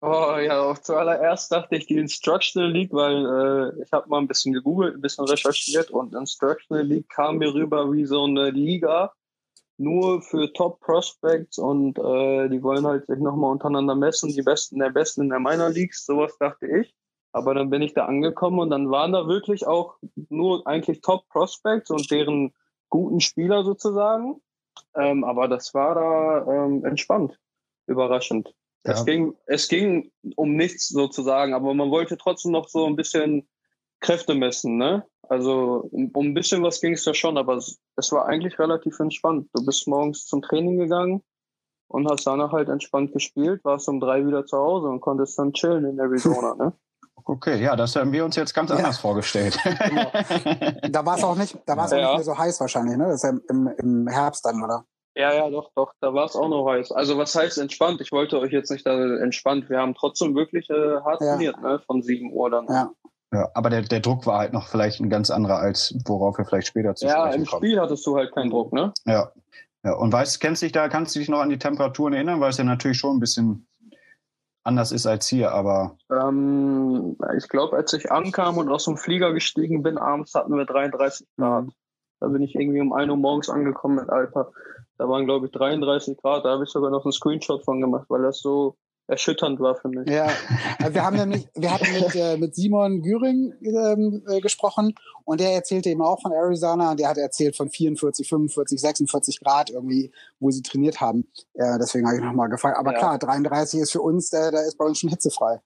Oh 0.00 0.36
ja, 0.36 0.74
zuallererst 0.74 1.50
dachte 1.50 1.76
ich 1.76 1.86
die 1.86 1.96
Instructional 1.96 2.70
League, 2.70 2.92
weil 2.92 3.24
äh, 3.24 3.82
ich 3.82 3.90
habe 3.90 4.08
mal 4.08 4.18
ein 4.18 4.28
bisschen 4.28 4.52
gegoogelt, 4.52 4.96
ein 4.96 5.00
bisschen 5.00 5.24
recherchiert 5.24 5.90
und 5.90 6.14
Instructional 6.14 6.84
League 6.84 7.08
kam 7.08 7.38
mir 7.38 7.54
rüber 7.54 7.90
wie 7.90 8.04
so 8.04 8.24
eine 8.24 8.50
Liga 8.50 9.12
nur 9.76 10.22
für 10.22 10.52
Top 10.52 10.80
Prospects 10.80 11.58
und 11.58 11.98
äh, 11.98 12.48
die 12.48 12.62
wollen 12.62 12.86
halt 12.86 13.06
sich 13.06 13.18
nochmal 13.18 13.50
untereinander 13.50 13.94
messen, 13.94 14.30
die 14.30 14.42
Besten 14.42 14.78
der 14.78 14.90
Besten 14.90 15.22
in 15.22 15.30
der 15.30 15.40
Minor 15.40 15.70
Leagues, 15.70 16.04
sowas 16.06 16.36
dachte 16.38 16.66
ich. 16.66 16.94
Aber 17.32 17.54
dann 17.54 17.70
bin 17.70 17.82
ich 17.82 17.94
da 17.94 18.04
angekommen 18.04 18.60
und 18.60 18.70
dann 18.70 18.90
waren 18.90 19.12
da 19.12 19.26
wirklich 19.26 19.66
auch 19.66 19.96
nur 20.28 20.64
eigentlich 20.66 21.00
Top 21.00 21.28
Prospects 21.28 21.90
und 21.90 22.08
deren 22.10 22.52
guten 22.90 23.20
Spieler 23.20 23.64
sozusagen. 23.64 24.40
Ähm, 24.94 25.24
aber 25.24 25.48
das 25.48 25.74
war 25.74 25.94
da 25.96 26.46
ähm, 26.52 26.84
entspannt, 26.84 27.36
überraschend. 27.86 28.54
Ja. 28.86 28.92
Es, 28.92 29.04
ging, 29.04 29.34
es 29.46 29.68
ging 29.68 30.10
um 30.36 30.56
nichts 30.56 30.88
sozusagen, 30.88 31.54
aber 31.54 31.72
man 31.74 31.90
wollte 31.90 32.16
trotzdem 32.18 32.52
noch 32.52 32.68
so 32.68 32.86
ein 32.86 32.96
bisschen 32.96 33.48
Kräfte 34.00 34.34
messen, 34.34 34.76
ne? 34.76 35.04
Also 35.28 35.88
um, 35.90 36.10
um 36.14 36.26
ein 36.26 36.34
bisschen 36.34 36.62
was 36.62 36.80
ging 36.82 36.92
es 36.92 37.04
da 37.04 37.14
schon, 37.14 37.38
aber 37.38 37.54
es, 37.54 37.78
es 37.96 38.12
war 38.12 38.26
eigentlich 38.26 38.58
relativ 38.58 39.00
entspannt. 39.00 39.48
Du 39.54 39.64
bist 39.64 39.88
morgens 39.88 40.26
zum 40.26 40.42
Training 40.42 40.78
gegangen 40.78 41.22
und 41.88 42.10
hast 42.10 42.26
danach 42.26 42.52
halt 42.52 42.68
entspannt 42.68 43.12
gespielt, 43.12 43.64
warst 43.64 43.88
um 43.88 44.00
drei 44.00 44.26
wieder 44.26 44.44
zu 44.44 44.58
Hause 44.58 44.88
und 44.88 45.00
konntest 45.00 45.38
dann 45.38 45.52
chillen 45.54 45.86
in 45.86 45.98
Arizona, 45.98 46.54
ne? 46.54 46.72
Okay, 47.26 47.62
ja, 47.62 47.74
das 47.74 47.96
haben 47.96 48.12
wir 48.12 48.22
uns 48.22 48.36
jetzt 48.36 48.52
ganz 48.52 48.68
Ja. 48.70 48.76
anders 48.76 48.98
vorgestellt. 48.98 49.56
Da 50.90 51.06
war 51.06 51.16
es 51.16 51.24
auch 51.24 51.36
nicht, 51.36 51.56
da 51.64 51.74
war 51.74 51.86
es 51.86 51.92
auch 51.92 51.96
Ja. 51.96 52.06
nicht 52.08 52.14
mehr 52.16 52.24
so 52.24 52.36
heiß 52.36 52.60
wahrscheinlich, 52.60 52.98
ne? 52.98 53.06
Das 53.06 53.22
ist 53.22 53.22
ja 53.24 53.32
im, 53.48 53.68
im 53.78 54.08
Herbst 54.08 54.44
dann, 54.44 54.62
oder? 54.62 54.84
Ja, 55.16 55.32
ja, 55.32 55.48
doch, 55.48 55.70
doch, 55.76 55.92
da 56.00 56.12
war 56.12 56.24
es 56.24 56.34
auch 56.34 56.48
noch 56.48 56.68
heiß. 56.68 56.90
Also 56.90 57.16
was 57.16 57.34
heißt 57.34 57.58
entspannt? 57.58 58.00
Ich 58.00 58.10
wollte 58.10 58.38
euch 58.40 58.50
jetzt 58.52 58.70
nicht 58.70 58.84
da 58.84 58.94
entspannt. 59.18 59.70
Wir 59.70 59.78
haben 59.78 59.94
trotzdem 59.94 60.34
wirklich 60.34 60.68
äh, 60.70 61.00
hart 61.04 61.20
Ja. 61.20 61.28
trainiert, 61.36 61.60
ne? 61.62 61.78
Von 61.86 62.02
7 62.02 62.32
Uhr 62.32 62.50
dann. 62.50 62.66
Ja. 62.68 62.90
ja, 63.32 63.48
aber 63.54 63.70
der, 63.70 63.82
der 63.82 64.00
Druck 64.00 64.26
war 64.26 64.38
halt 64.40 64.52
noch 64.52 64.66
vielleicht 64.66 65.00
ein 65.00 65.10
ganz 65.10 65.30
anderer, 65.30 65.58
als 65.58 65.96
worauf 66.04 66.36
wir 66.38 66.44
vielleicht 66.44 66.66
später 66.66 66.94
zu 66.96 67.06
Ja, 67.06 67.26
sprechen 67.28 67.42
im 67.42 67.46
kommen. 67.46 67.62
Spiel 67.62 67.80
hattest 67.80 68.04
du 68.06 68.16
halt 68.16 68.32
keinen 68.34 68.50
Druck, 68.50 68.72
ne? 68.72 68.92
Ja. 69.06 69.30
ja. 69.84 69.92
Und 69.94 70.12
weißt, 70.12 70.40
kennst 70.40 70.62
dich 70.62 70.72
da, 70.72 70.88
kannst 70.88 71.14
du 71.14 71.20
dich 71.20 71.28
noch 71.28 71.40
an 71.40 71.50
die 71.50 71.58
Temperaturen 71.58 72.12
erinnern, 72.12 72.40
weil 72.40 72.50
es 72.50 72.58
ja 72.58 72.64
natürlich 72.64 72.98
schon 72.98 73.16
ein 73.16 73.20
bisschen 73.20 73.68
anders 74.64 74.92
ist 74.92 75.06
als 75.06 75.28
hier, 75.28 75.52
aber 75.52 75.96
Ähm, 76.10 77.16
ich 77.36 77.48
glaube, 77.48 77.76
als 77.76 77.92
ich 77.92 78.10
ankam 78.10 78.56
und 78.58 78.68
aus 78.70 78.86
dem 78.86 78.96
Flieger 78.96 79.32
gestiegen 79.32 79.82
bin, 79.82 79.98
abends 79.98 80.34
hatten 80.34 80.56
wir 80.56 80.64
33 80.64 81.26
Grad. 81.36 81.66
Da 82.20 82.28
bin 82.28 82.42
ich 82.42 82.54
irgendwie 82.54 82.80
um 82.80 82.92
1 82.94 83.10
Uhr 83.10 83.16
morgens 83.16 83.50
angekommen 83.50 83.96
mit 83.96 84.08
Alpa. 84.08 84.50
Da 84.98 85.08
waren, 85.08 85.24
glaube 85.26 85.46
ich, 85.46 85.52
33 85.52 86.16
Grad. 86.18 86.44
Da 86.44 86.50
habe 86.50 86.64
ich 86.64 86.70
sogar 86.70 86.90
noch 86.90 87.04
einen 87.04 87.12
Screenshot 87.12 87.64
von 87.64 87.80
gemacht, 87.80 88.06
weil 88.08 88.22
das 88.22 88.38
so 88.40 88.76
erschütternd 89.06 89.60
war 89.60 89.74
für 89.74 89.88
mich. 89.88 90.08
Ja, 90.08 90.28
wir 90.88 91.04
haben 91.04 91.16
nämlich, 91.16 91.46
wir 91.54 91.70
hatten 91.74 91.92
mit, 91.92 92.14
äh, 92.14 92.38
mit 92.38 92.54
Simon 92.54 93.02
Güring 93.02 93.52
ähm, 93.60 94.22
äh, 94.26 94.40
gesprochen 94.40 94.94
und 95.26 95.40
der 95.40 95.52
erzählte 95.52 95.90
eben 95.90 96.00
auch 96.00 96.22
von 96.22 96.32
Arizona 96.32 96.92
und 96.92 97.00
der 97.00 97.08
hat 97.10 97.18
erzählt 97.18 97.54
von 97.54 97.68
44, 97.68 98.26
45, 98.26 98.80
46 98.80 99.40
Grad 99.40 99.68
irgendwie, 99.68 100.10
wo 100.40 100.50
sie 100.50 100.62
trainiert 100.62 101.02
haben. 101.02 101.28
Ja, 101.52 101.76
deswegen 101.76 102.06
habe 102.06 102.16
ich 102.16 102.22
nochmal 102.24 102.48
gefragt. 102.48 102.78
Aber 102.78 102.92
Ja. 102.92 102.98
klar, 102.98 103.18
33 103.18 103.80
ist 103.80 103.92
für 103.92 104.00
uns, 104.00 104.32
äh, 104.32 104.50
da 104.50 104.60
ist 104.60 104.78
bei 104.78 104.86
uns 104.86 104.98
schon 105.00 105.10
hitzefrei. 105.10 105.60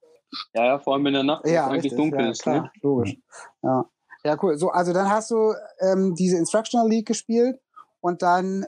Ja, 0.54 0.64
ja, 0.64 0.78
vor 0.80 0.94
allem 0.94 1.06
in 1.06 1.14
der 1.14 1.22
Nacht, 1.22 1.44
wenn 1.44 1.54
Ja, 1.54 1.66
es 1.68 1.72
eigentlich 1.74 1.94
dunkel 1.94 2.20
ja, 2.20 2.30
ist. 2.30 2.42
klar, 2.42 2.62
Ne? 2.62 2.70
logisch. 2.82 3.16
Ja. 3.62 3.84
ja, 4.24 4.36
cool. 4.42 4.58
So, 4.58 4.70
also 4.70 4.92
dann 4.92 5.08
hast 5.08 5.30
du 5.30 5.54
ähm, 5.80 6.16
diese 6.16 6.36
Instructional 6.38 6.88
League 6.88 7.06
gespielt 7.06 7.60
und 8.00 8.20
dann 8.22 8.66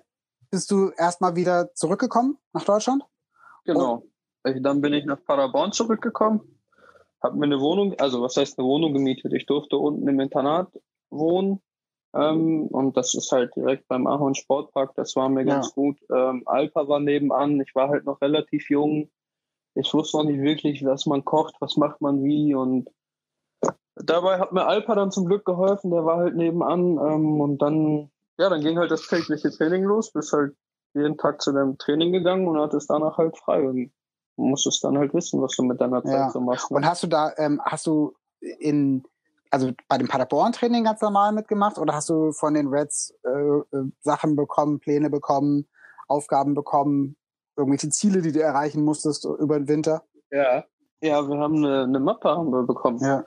bist 0.50 0.70
du 0.70 0.90
erstmal 0.90 1.36
wieder 1.36 1.72
zurückgekommen 1.74 2.38
nach 2.52 2.64
Deutschland? 2.64 3.04
Genau. 3.64 4.04
Ich, 4.44 4.62
dann 4.62 4.80
bin 4.80 4.94
ich 4.94 5.04
nach 5.04 5.22
Paderborn 5.24 5.72
zurückgekommen, 5.72 6.40
habe 7.22 7.36
mir 7.36 7.44
eine 7.44 7.60
Wohnung, 7.60 7.94
also 7.98 8.22
was 8.22 8.36
heißt 8.36 8.58
eine 8.58 8.66
Wohnung 8.66 8.94
gemietet? 8.94 9.32
Ich 9.34 9.46
durfte 9.46 9.76
unten 9.76 10.08
im 10.08 10.20
Internat 10.20 10.68
wohnen. 11.10 11.60
Ähm, 12.12 12.66
und 12.68 12.96
das 12.96 13.14
ist 13.14 13.30
halt 13.30 13.54
direkt 13.54 13.86
beim 13.86 14.06
Ahorn 14.06 14.34
Sportpark, 14.34 14.94
das 14.96 15.14
war 15.14 15.28
mir 15.28 15.44
Ja. 15.44 15.54
ganz 15.54 15.72
gut. 15.74 15.96
Ähm, 16.12 16.42
Alpa 16.46 16.88
war 16.88 16.98
nebenan, 16.98 17.60
ich 17.60 17.74
war 17.74 17.88
halt 17.88 18.04
noch 18.04 18.20
relativ 18.20 18.68
jung. 18.68 19.10
Ich 19.74 19.94
wusste 19.94 20.16
noch 20.16 20.24
nicht 20.24 20.40
wirklich, 20.40 20.84
was 20.84 21.06
man 21.06 21.24
kocht, 21.24 21.54
was 21.60 21.76
macht 21.76 22.00
man 22.00 22.24
wie 22.24 22.54
und 22.54 22.90
dabei 23.94 24.40
hat 24.40 24.52
mir 24.52 24.66
Alpa 24.66 24.94
dann 24.94 25.12
zum 25.12 25.26
Glück 25.26 25.44
geholfen, 25.44 25.90
der 25.90 26.04
war 26.04 26.16
halt 26.16 26.34
nebenan 26.34 26.98
ähm, 26.98 27.40
und 27.40 27.58
dann, 27.58 28.10
ja, 28.40 28.48
dann 28.48 28.62
ging 28.62 28.78
halt 28.78 28.90
das 28.90 29.06
tägliche 29.06 29.50
Training 29.50 29.84
los, 29.84 30.12
bist 30.12 30.32
halt 30.32 30.56
jeden 30.94 31.18
Tag 31.18 31.42
zu 31.42 31.52
deinem 31.52 31.76
Training 31.76 32.10
gegangen 32.12 32.48
und 32.48 32.58
hattest 32.58 32.88
danach 32.88 33.18
halt 33.18 33.36
frei 33.36 33.68
und 33.68 33.92
musstest 34.36 34.82
dann 34.82 34.96
halt 34.96 35.12
wissen, 35.12 35.42
was 35.42 35.54
du 35.56 35.62
mit 35.62 35.78
deiner 35.80 36.02
Zeit 36.02 36.14
Ja. 36.14 36.30
so 36.30 36.40
machst. 36.40 36.70
Und 36.70 36.86
hast 36.86 37.02
du 37.02 37.06
da, 37.06 37.32
ähm, 37.36 37.60
hast 37.62 37.86
du 37.86 38.14
in, 38.40 39.04
also 39.50 39.72
bei 39.88 39.98
dem 39.98 40.08
Paderborn-Training 40.08 40.84
ganz 40.84 41.02
normal 41.02 41.32
mitgemacht 41.32 41.78
oder 41.78 41.94
hast 41.94 42.08
du 42.08 42.32
von 42.32 42.54
den 42.54 42.68
Reds 42.68 43.14
äh, 43.24 43.30
äh, 43.30 43.90
Sachen 44.00 44.36
bekommen, 44.36 44.80
Pläne 44.80 45.10
bekommen, 45.10 45.68
Aufgaben 46.08 46.54
bekommen, 46.54 47.16
irgendwelche 47.56 47.90
Ziele, 47.90 48.22
die 48.22 48.32
du 48.32 48.40
erreichen 48.40 48.82
musstest 48.82 49.26
über 49.26 49.58
den 49.58 49.68
Winter? 49.68 50.02
Ja. 50.30 50.64
Ja, 51.02 51.28
wir 51.28 51.38
haben 51.38 51.56
eine, 51.56 51.84
eine 51.84 52.00
Mappe 52.00 52.30
haben 52.30 52.50
wir 52.50 52.62
bekommen. 52.62 52.98
Ja. 53.00 53.24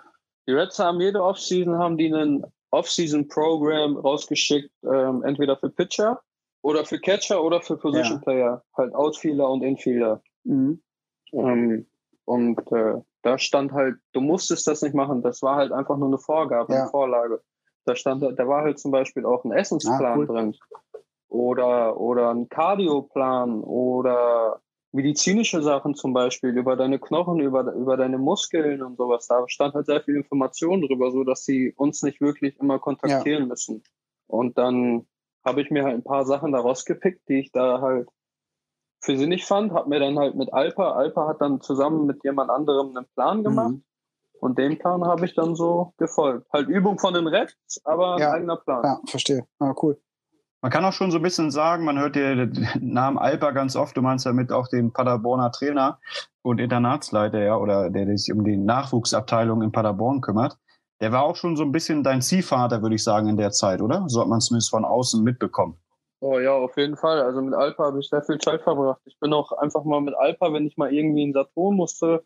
Die 0.47 0.53
Reds 0.53 0.79
haben 0.79 0.99
jede 0.99 1.23
Offseason 1.23 1.77
haben 1.77 1.97
die 1.97 2.13
einen 2.13 2.43
Offseason-Programm 2.73 3.97
rausgeschickt, 3.97 4.71
ähm, 4.83 5.23
entweder 5.23 5.55
für 5.57 5.69
Pitcher 5.69 6.21
oder 6.61 6.85
für 6.85 6.99
Catcher 6.99 7.43
oder 7.43 7.61
für 7.61 7.77
Position 7.77 8.17
Ja. 8.17 8.23
Player, 8.23 8.63
halt 8.77 8.93
Outfielder 8.95 9.49
und 9.49 9.61
Infielder. 9.63 10.21
Mhm. 10.43 10.81
Ähm, 11.33 11.85
und 12.25 12.59
äh, 12.71 12.95
da 13.21 13.37
stand 13.37 13.71
halt, 13.73 13.95
du 14.13 14.21
musstest 14.21 14.67
das 14.67 14.81
nicht 14.81 14.95
machen, 14.95 15.21
das 15.21 15.41
war 15.41 15.55
halt 15.57 15.71
einfach 15.71 15.97
nur 15.97 16.07
eine 16.07 16.17
Vorgabe, 16.17 16.73
Ja. 16.73 16.81
eine 16.83 16.89
Vorlage. 16.89 17.41
Da 17.85 17.95
stand, 17.95 18.23
halt- 18.23 18.39
da 18.39 18.47
war 18.47 18.63
halt 18.63 18.79
zum 18.79 18.91
Beispiel 18.91 19.25
auch 19.25 19.43
ein 19.43 19.51
Essensplan 19.51 20.03
Ah, 20.05 20.15
cool. 20.17 20.27
drin. 20.27 20.55
Oder, 21.29 21.99
oder 21.99 22.29
ein 22.33 22.47
Cardioplan 22.47 23.61
oder 23.61 24.61
medizinische 24.93 25.61
Sachen 25.61 25.95
zum 25.95 26.13
Beispiel 26.13 26.55
über 26.57 26.75
deine 26.75 26.99
Knochen, 26.99 27.39
über, 27.39 27.73
über 27.73 27.97
deine 27.97 28.17
Muskeln 28.17 28.81
und 28.81 28.95
sowas. 28.97 29.27
Da 29.27 29.43
stand 29.47 29.73
halt 29.73 29.87
sehr 29.87 30.01
viel 30.01 30.15
Information 30.15 30.81
drüber, 30.81 31.11
so 31.11 31.23
dass 31.23 31.43
sie 31.45 31.73
uns 31.75 32.03
nicht 32.03 32.21
wirklich 32.21 32.57
immer 32.59 32.79
kontaktieren 32.79 33.47
müssen. 33.47 33.83
Und 34.27 34.57
dann 34.57 35.05
habe 35.43 35.61
ich 35.61 35.71
mir 35.71 35.83
halt 35.83 35.95
ein 35.95 36.03
paar 36.03 36.25
Sachen 36.25 36.51
da 36.53 36.59
rausgepickt, 36.59 37.27
die 37.27 37.39
ich 37.39 37.51
da 37.51 37.81
halt 37.81 38.07
für 39.01 39.17
sinnig 39.17 39.43
fand, 39.45 39.73
habe 39.73 39.89
mir 39.89 39.99
dann 39.99 40.17
halt 40.17 40.35
mit 40.35 40.53
Alpa, 40.53 40.93
Alpa 40.93 41.27
hat 41.27 41.41
dann 41.41 41.59
zusammen 41.59 42.05
mit 42.05 42.23
jemand 42.23 42.49
anderem 42.49 42.95
einen 42.95 43.05
Plan 43.15 43.43
gemacht 43.43 43.71
Mhm. 43.71 43.83
und 44.39 44.57
den 44.57 44.79
Plan 44.79 45.03
habe 45.03 45.25
ich 45.25 45.35
dann 45.35 45.55
so 45.55 45.93
gefolgt. 45.97 46.47
Halt 46.53 46.69
Übung 46.69 46.97
von 46.99 47.13
den 47.13 47.27
Rechts, 47.27 47.81
aber 47.83 48.17
Ja. 48.19 48.29
ein 48.29 48.35
eigener 48.35 48.55
Plan. 48.57 48.83
Ja, 48.85 49.01
verstehe. 49.07 49.45
Ah, 49.59 49.73
cool. 49.81 49.99
Man 50.63 50.71
kann 50.71 50.85
auch 50.85 50.93
schon 50.93 51.11
so 51.11 51.17
ein 51.17 51.21
bisschen 51.21 51.51
sagen, 51.51 51.83
man 51.83 51.99
hört 51.99 52.15
den 52.15 52.65
Namen 52.79 53.17
Alpa 53.17 53.51
ganz 53.51 53.75
oft, 53.75 53.97
du 53.97 54.01
meinst 54.01 54.25
damit 54.25 54.53
auch 54.53 54.69
den 54.69 54.93
Paderborner 54.93 55.51
Trainer 55.51 55.99
und 56.41 56.61
Internatsleiter, 56.61 57.43
ja, 57.43 57.57
oder 57.57 57.89
der 57.89 58.17
sich 58.17 58.33
um 58.33 58.45
die 58.45 58.55
Nachwuchsabteilung 58.55 59.61
in 59.61 59.73
Paderborn 59.73 60.21
kümmert. 60.21 60.57
Der 61.01 61.11
war 61.11 61.23
auch 61.23 61.35
schon 61.35 61.57
so 61.57 61.63
ein 61.63 61.73
bisschen 61.73 62.01
dein 62.01 62.21
Ziehvater, 62.21 62.81
würde 62.81 62.95
ich 62.95 63.03
sagen, 63.03 63.27
in 63.27 63.35
der 63.35 63.51
Zeit, 63.51 63.81
oder? 63.81 64.05
So 64.07 64.21
hat 64.21 64.29
man 64.29 64.37
es 64.37 64.45
zumindest 64.45 64.69
von 64.69 64.85
außen 64.85 65.21
mitbekommen. 65.21 65.77
Oh 66.21 66.39
ja, 66.39 66.53
auf 66.53 66.77
jeden 66.77 66.95
Fall. 66.95 67.21
Also 67.21 67.41
mit 67.41 67.53
Alpa 67.53 67.83
habe 67.83 67.99
ich 67.99 68.07
sehr 68.07 68.23
viel 68.23 68.37
Zeit 68.37 68.61
verbracht. 68.61 69.01
Ich 69.03 69.19
bin 69.19 69.33
auch 69.33 69.51
einfach 69.51 69.83
mal 69.83 69.99
mit 69.99 70.15
Alpa, 70.15 70.53
wenn 70.53 70.65
ich 70.65 70.77
mal 70.77 70.93
irgendwie 70.93 71.23
in 71.23 71.33
Saturn 71.33 71.75
musste 71.75 72.23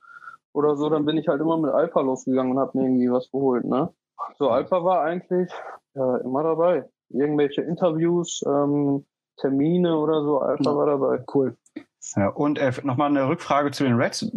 oder 0.54 0.76
so, 0.76 0.92
dann 0.92 1.06
bin 1.06 1.18
ich 1.18 1.28
halt 1.28 1.42
immer 1.42 1.58
mit 1.58 1.72
Alpa 1.72 2.02
losgegangen 2.02 2.52
und 2.52 2.60
habe 2.60 2.78
mir 2.78 2.86
irgendwie 2.86 3.12
was 3.12 3.32
geholt, 3.32 3.66
ne? 3.66 3.92
So, 4.38 4.50
Alpa 4.50 4.84
war 4.84 5.02
eigentlich 5.02 5.52
ja, 5.96 6.18
immer 6.18 6.44
dabei. 6.44 6.88
Irgendwelche 7.10 7.62
Interviews, 7.62 8.44
ähm, 8.46 9.06
Termine 9.38 9.98
oder 9.98 10.24
so, 10.24 10.40
Alpa 10.40 10.64
Ja. 10.64 10.76
war 10.76 10.86
dabei. 10.86 11.24
Cool. 11.34 11.56
Ja, 12.16 12.30
und 12.30 12.58
äh, 12.60 12.72
nochmal 12.84 13.10
eine 13.10 13.28
Rückfrage 13.28 13.72
zu 13.72 13.84
den 13.84 13.96
Reds. 13.96 14.32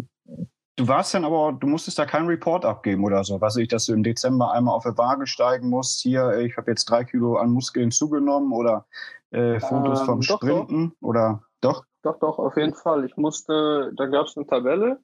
Du 0.76 0.88
warst 0.88 1.12
dann 1.14 1.24
aber, 1.24 1.52
du 1.52 1.66
musstest 1.66 1.98
da 1.98 2.06
keinen 2.06 2.26
Report 2.26 2.64
abgeben 2.64 3.04
oder 3.04 3.22
so. 3.22 3.40
Was 3.40 3.56
ich, 3.56 3.68
dass 3.68 3.86
du 3.86 3.92
im 3.92 4.02
Dezember 4.02 4.52
einmal 4.52 4.74
auf 4.74 4.84
die 4.84 4.96
Waage 4.96 5.26
steigen 5.26 5.68
musst. 5.68 6.00
Hier, 6.00 6.38
ich 6.38 6.56
habe 6.56 6.70
jetzt 6.70 6.86
drei 6.86 7.04
Kilo 7.04 7.36
an 7.36 7.50
Muskeln 7.50 7.90
zugenommen 7.90 8.52
oder 8.52 8.86
äh, 9.30 9.60
Fotos 9.60 10.00
Ähm, 10.00 10.06
vom 10.06 10.20
doch, 10.22 10.36
Sprinten 10.38 10.92
oder 11.02 11.42
doch? 11.60 11.84
Doch, 12.02 12.18
doch, 12.18 12.38
auf 12.38 12.56
jeden 12.56 12.74
Fall. 12.74 13.04
Ich 13.04 13.16
musste, 13.18 13.92
da 13.96 14.06
gab 14.06 14.26
es 14.26 14.36
eine 14.36 14.46
Tabelle, 14.46 15.00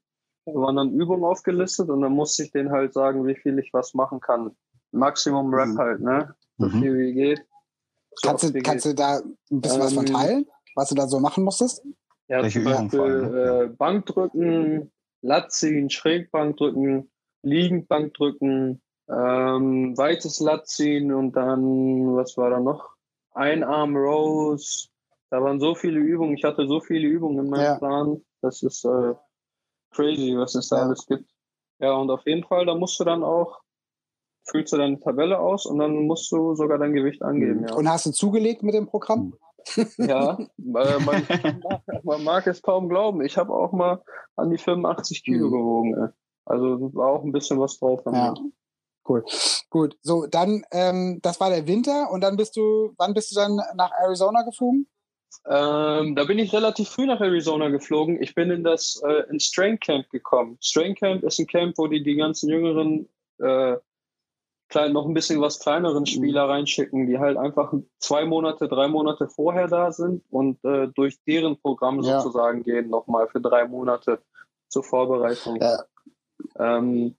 da 0.46 0.54
waren 0.54 0.76
dann 0.76 0.92
Übungen 0.92 1.24
aufgelistet 1.24 1.90
und 1.90 2.00
dann 2.00 2.12
musste 2.12 2.44
ich 2.44 2.52
denen 2.52 2.70
halt 2.70 2.94
sagen, 2.94 3.26
wie 3.26 3.34
viel 3.36 3.58
ich 3.58 3.74
was 3.74 3.92
machen 3.92 4.20
kann. 4.20 4.56
Maximum 4.92 5.52
Rap 5.52 5.68
Mhm. 5.68 5.78
halt, 5.78 6.00
ne? 6.00 6.34
So 6.56 6.68
Mhm. 6.68 6.80
viel 6.80 6.96
wie 6.98 7.12
geht. 7.12 7.46
So 8.16 8.28
Kannst 8.28 8.44
du, 8.44 8.62
kannst 8.62 8.86
du 8.86 8.94
da 8.94 9.20
ein 9.50 9.60
bisschen 9.60 9.80
was 9.80 9.92
Ähm, 9.92 10.06
teilen, 10.06 10.46
was 10.74 10.88
du 10.88 10.94
da 10.94 11.06
so 11.06 11.20
machen 11.20 11.44
musstest? 11.44 11.82
Ja, 12.28 12.42
Welche 12.42 12.62
zum 12.62 12.72
Übungen 12.72 12.88
Beispiel 12.88 13.38
äh, 13.38 13.76
Bankdrücken, 13.76 14.92
Lat 15.22 15.52
ziehen, 15.52 15.90
Schrägbankdrücken, 15.90 17.10
liegend 17.42 17.88
Bankdrücken, 17.88 18.82
ähm, 19.08 19.96
weites 19.96 20.40
Lat 20.40 20.66
ziehen 20.66 21.12
und 21.12 21.32
dann, 21.36 22.16
was 22.16 22.36
war 22.36 22.50
da 22.50 22.60
noch? 22.60 22.90
Einarm 23.32 23.96
Rows. 23.96 24.88
Da 25.30 25.42
waren 25.42 25.60
so 25.60 25.74
viele 25.74 26.00
Übungen. 26.00 26.36
Ich 26.36 26.44
hatte 26.44 26.66
so 26.66 26.80
viele 26.80 27.06
Übungen 27.06 27.44
in 27.44 27.50
meinem 27.50 27.62
ja. 27.62 27.78
Plan. 27.78 28.24
Das 28.40 28.62
ist 28.62 28.84
äh, 28.84 29.14
crazy, 29.90 30.36
was 30.36 30.54
es 30.54 30.68
da 30.68 30.76
ja. 30.78 30.82
alles 30.84 31.06
gibt. 31.06 31.30
Ja, 31.78 31.92
und 31.92 32.10
auf 32.10 32.24
jeden 32.26 32.44
Fall, 32.44 32.64
da 32.66 32.74
musst 32.74 32.98
du 32.98 33.04
dann 33.04 33.22
auch, 33.22 33.60
füllst 34.46 34.72
du 34.72 34.76
deine 34.76 35.00
Tabelle 35.00 35.38
aus 35.38 35.66
und 35.66 35.78
dann 35.78 36.06
musst 36.06 36.30
du 36.32 36.54
sogar 36.54 36.78
dein 36.78 36.92
Gewicht 36.92 37.22
angeben. 37.22 37.66
Ja. 37.68 37.74
Und 37.74 37.88
hast 37.88 38.06
du 38.06 38.12
zugelegt 38.12 38.62
mit 38.62 38.74
dem 38.74 38.86
Programm? 38.86 39.34
Ja, 39.98 40.38
man, 40.56 41.26
man, 42.04 42.24
mag 42.24 42.46
es 42.46 42.62
kaum 42.62 42.88
glauben. 42.88 43.22
Ich 43.22 43.36
habe 43.36 43.52
auch 43.52 43.72
mal 43.72 44.02
an 44.36 44.50
die 44.50 44.58
85 44.58 45.24
Kilo 45.24 45.48
mhm. 45.48 45.52
gewogen. 45.52 46.12
Also 46.44 46.94
war 46.94 47.08
auch 47.08 47.24
ein 47.24 47.32
bisschen 47.32 47.58
was 47.58 47.78
drauf. 47.78 48.02
Ja. 48.06 48.34
Cool. 49.08 49.24
Gut. 49.70 49.96
So, 50.02 50.26
dann, 50.26 50.64
ähm, 50.72 51.20
das 51.22 51.40
war 51.40 51.50
der 51.50 51.66
Winter 51.66 52.10
und 52.10 52.20
dann 52.22 52.36
bist 52.36 52.56
du, 52.56 52.92
wann 52.98 53.14
bist 53.14 53.30
du 53.30 53.36
dann 53.36 53.56
nach 53.76 53.90
Arizona 54.00 54.42
geflogen? 54.42 54.86
Ähm, 55.48 56.16
da 56.16 56.24
bin 56.24 56.38
ich 56.38 56.52
relativ 56.52 56.88
früh 56.88 57.06
nach 57.06 57.20
Arizona 57.20 57.68
geflogen. 57.68 58.20
Ich 58.20 58.34
bin 58.34 58.50
in 58.50 58.64
das 58.64 59.00
äh, 59.06 59.30
in 59.30 59.38
Strain 59.38 59.78
Camp 59.78 60.08
gekommen. 60.10 60.58
Strain 60.60 60.94
Camp 60.94 61.22
ist 61.22 61.38
ein 61.38 61.46
Camp, 61.46 61.78
wo 61.78 61.86
die 61.86 62.02
die 62.02 62.16
ganzen 62.16 62.50
jüngeren, 62.50 63.08
äh, 63.38 63.76
klein, 64.68 64.92
noch 64.92 65.06
ein 65.06 65.14
bisschen 65.14 65.40
was 65.40 65.58
kleineren 65.58 66.00
mhm. 66.00 66.06
Spieler 66.06 66.48
reinschicken, 66.48 67.06
die 67.06 67.18
halt 67.18 67.36
einfach 67.36 67.72
zwei 67.98 68.24
Monate, 68.24 68.68
drei 68.68 68.88
Monate 68.88 69.28
vorher 69.28 69.68
da 69.68 69.92
sind 69.92 70.22
und 70.30 70.64
äh, 70.64 70.88
durch 70.94 71.22
deren 71.24 71.60
Programm 71.60 72.00
ja. 72.00 72.20
sozusagen 72.20 72.62
gehen 72.62 72.88
nochmal 72.88 73.28
für 73.28 73.40
drei 73.40 73.66
Monate 73.66 74.20
zur 74.68 74.84
Vorbereitung. 74.84 75.60
Ja. 75.60 75.84
Ähm, 76.58 77.16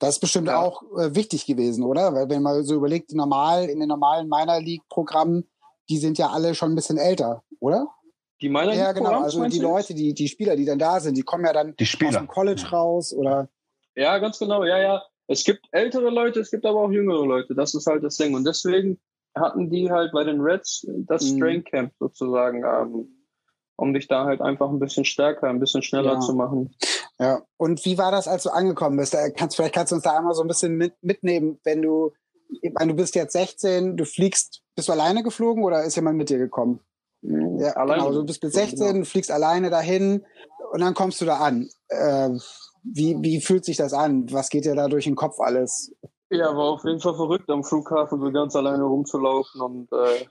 das 0.00 0.16
ist 0.16 0.20
bestimmt 0.20 0.48
ja. 0.48 0.58
auch 0.58 0.82
äh, 0.96 1.14
wichtig 1.14 1.46
gewesen, 1.46 1.84
oder? 1.84 2.12
Weil 2.12 2.28
wenn 2.28 2.42
man 2.42 2.64
so 2.64 2.74
überlegt, 2.74 3.12
normal 3.12 3.68
in 3.68 3.78
den 3.78 3.88
normalen 3.88 4.28
Minor 4.28 4.60
League 4.60 4.82
Programmen, 4.88 5.48
die 5.88 5.98
sind 5.98 6.18
ja 6.18 6.28
alle 6.28 6.54
schon 6.54 6.72
ein 6.72 6.74
bisschen 6.74 6.98
älter, 6.98 7.42
oder? 7.60 7.88
Die 8.40 8.48
Minor 8.48 8.66
League 8.66 8.78
Ja, 8.78 8.92
genau. 8.92 9.22
Also 9.22 9.44
die 9.46 9.60
Leute, 9.60 9.94
die 9.94 10.14
die 10.14 10.28
Spieler, 10.28 10.56
die 10.56 10.64
dann 10.64 10.78
da 10.78 11.00
sind, 11.00 11.16
die 11.16 11.22
kommen 11.22 11.44
ja 11.44 11.52
dann 11.52 11.74
aus 11.78 12.14
dem 12.14 12.28
College 12.28 12.66
raus, 12.72 13.12
oder? 13.12 13.48
Ja, 13.94 14.18
ganz 14.18 14.38
genau. 14.38 14.64
Ja, 14.64 14.78
ja. 14.78 15.02
Es 15.28 15.44
gibt 15.44 15.66
ältere 15.72 16.10
Leute, 16.10 16.40
es 16.40 16.50
gibt 16.50 16.64
aber 16.64 16.80
auch 16.80 16.90
jüngere 16.90 17.24
Leute. 17.24 17.54
Das 17.54 17.74
ist 17.74 17.86
halt 17.86 18.02
das 18.02 18.16
Ding. 18.16 18.34
Und 18.34 18.44
deswegen 18.46 18.98
hatten 19.36 19.70
die 19.70 19.90
halt 19.90 20.12
bei 20.12 20.24
den 20.24 20.40
Reds 20.40 20.86
das 21.06 21.30
mhm. 21.30 21.36
Strain 21.36 21.64
Camp 21.64 21.92
sozusagen, 21.98 22.64
ähm, 22.64 23.08
um 23.76 23.94
dich 23.94 24.08
da 24.08 24.24
halt 24.24 24.40
einfach 24.40 24.70
ein 24.70 24.78
bisschen 24.80 25.04
stärker, 25.04 25.48
ein 25.48 25.60
bisschen 25.60 25.82
schneller 25.82 26.14
ja. 26.14 26.20
zu 26.20 26.34
machen. 26.34 26.74
Ja, 27.20 27.42
und 27.56 27.84
wie 27.84 27.98
war 27.98 28.10
das, 28.10 28.26
als 28.26 28.44
du 28.44 28.50
angekommen 28.50 28.96
bist? 28.96 29.16
Kannst, 29.36 29.56
vielleicht 29.56 29.74
kannst 29.74 29.92
du 29.92 29.96
uns 29.96 30.04
da 30.04 30.16
einmal 30.16 30.34
so 30.34 30.42
ein 30.42 30.48
bisschen 30.48 30.76
mit, 30.76 30.94
mitnehmen, 31.02 31.60
wenn 31.64 31.82
du, 31.82 32.12
ich 32.62 32.72
meine, 32.72 32.92
du 32.92 32.96
bist 32.96 33.14
jetzt 33.14 33.32
16, 33.32 33.96
du 33.96 34.04
fliegst, 34.04 34.62
bist 34.74 34.88
du 34.88 34.92
alleine 34.92 35.22
geflogen 35.22 35.62
oder 35.62 35.84
ist 35.84 35.96
jemand 35.96 36.16
mit 36.16 36.30
dir 36.30 36.38
gekommen? 36.38 36.80
Mhm, 37.22 37.58
ja, 37.58 37.72
alleine. 37.72 38.02
Genau, 38.02 38.14
du 38.14 38.24
bist 38.24 38.42
mit 38.42 38.52
16, 38.52 38.92
genau. 38.92 39.04
fliegst 39.04 39.30
alleine 39.30 39.68
dahin 39.68 40.24
und 40.72 40.80
dann 40.80 40.94
kommst 40.94 41.20
du 41.20 41.24
da 41.24 41.38
an. 41.38 41.68
Äh, 41.88 42.30
wie, 42.92 43.16
wie 43.20 43.40
fühlt 43.40 43.64
sich 43.64 43.76
das 43.76 43.92
an? 43.92 44.30
Was 44.32 44.50
geht 44.50 44.64
dir 44.64 44.74
da 44.74 44.88
durch 44.88 45.04
den 45.04 45.16
Kopf 45.16 45.40
alles? 45.40 45.94
Ja, 46.30 46.54
war 46.56 46.64
auf 46.64 46.84
jeden 46.84 47.00
Fall 47.00 47.14
verrückt, 47.14 47.48
am 47.50 47.64
Flughafen 47.64 48.20
so 48.20 48.30
ganz 48.30 48.54
alleine 48.54 48.84
rumzulaufen 48.84 49.60
und 49.60 49.92
äh, 49.92 50.26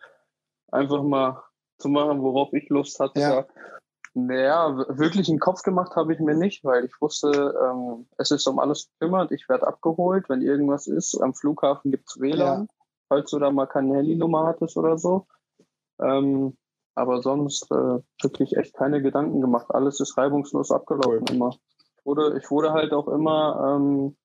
einfach 0.71 1.01
mal 1.03 1.43
zu 1.79 1.89
machen, 1.89 2.21
worauf 2.21 2.53
ich 2.53 2.69
Lust 2.69 2.99
hatte. 2.99 3.19
Ja. 3.19 3.45
Naja, 4.13 4.75
wirklich 4.89 5.29
einen 5.29 5.39
Kopf 5.39 5.61
gemacht 5.61 5.95
habe 5.95 6.13
ich 6.13 6.19
mir 6.19 6.35
nicht, 6.35 6.63
weil 6.63 6.85
ich 6.85 7.01
wusste, 7.01 7.53
ähm, 7.63 8.07
es 8.17 8.31
ist 8.31 8.47
um 8.47 8.57
alles 8.57 8.89
gekümmert, 8.89 9.31
ich 9.31 9.47
werde 9.47 9.67
abgeholt, 9.67 10.27
wenn 10.27 10.41
irgendwas 10.41 10.87
ist. 10.87 11.19
Am 11.21 11.35
Flughafen 11.35 11.91
gibt 11.91 12.09
es 12.09 12.19
WLAN, 12.19 12.61
ja. 12.61 12.67
falls 13.09 13.29
du 13.29 13.37
da 13.37 13.51
mal 13.51 13.67
keine 13.67 13.97
Handynummer 13.97 14.47
hattest 14.47 14.75
oder 14.75 14.97
so. 14.97 15.27
Ähm, 16.01 16.57
aber 16.95 17.21
sonst 17.21 17.69
äh, 17.71 17.99
wirklich 18.23 18.57
echt 18.57 18.73
keine 18.73 19.03
Gedanken 19.03 19.39
gemacht. 19.39 19.67
Alles 19.69 19.99
ist 19.99 20.17
reibungslos 20.17 20.71
abgelaufen 20.71 21.25
cool. 21.29 21.35
immer. 21.35 21.55
Ich 22.07 22.09
wurde, 22.09 22.37
ich 22.41 22.49
wurde 22.49 22.71
halt 22.71 22.93
auch 22.93 23.09
immer 23.09 23.75
ähm, 23.75 24.15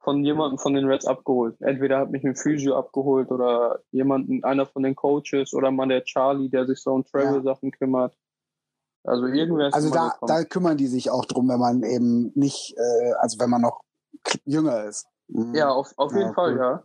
von 0.00 0.24
jemandem 0.24 0.58
von 0.58 0.74
den 0.74 0.86
Reds 0.86 1.06
abgeholt. 1.06 1.54
Entweder 1.60 2.00
hat 2.00 2.10
mich 2.10 2.24
ein 2.24 2.34
Physio 2.34 2.76
abgeholt 2.76 3.30
oder 3.30 3.78
jemanden, 3.92 4.42
einer 4.42 4.66
von 4.66 4.82
den 4.82 4.96
Coaches 4.96 5.54
oder 5.54 5.70
mal 5.70 5.86
der 5.86 6.02
Charlie, 6.02 6.48
der 6.48 6.66
sich 6.66 6.82
so 6.82 6.90
um 6.90 7.04
Travel-Sachen 7.04 7.70
ja. 7.70 7.78
kümmert. 7.78 8.18
Also 9.04 9.26
irgendwer 9.26 9.72
Also 9.72 9.88
da, 9.88 10.16
da 10.26 10.42
kümmern 10.42 10.76
die 10.76 10.88
sich 10.88 11.10
auch 11.10 11.26
drum, 11.26 11.48
wenn 11.48 11.60
man 11.60 11.84
eben 11.84 12.32
nicht, 12.34 12.74
äh, 12.76 13.12
also 13.20 13.38
wenn 13.38 13.50
man 13.50 13.60
noch 13.60 13.82
jünger 14.44 14.82
ist. 14.82 15.06
Mhm. 15.28 15.54
Ja, 15.54 15.68
auf, 15.68 15.92
auf 15.96 16.10
jeden 16.10 16.26
ja, 16.26 16.34
Fall, 16.34 16.54
cool. 16.54 16.58
ja. 16.58 16.82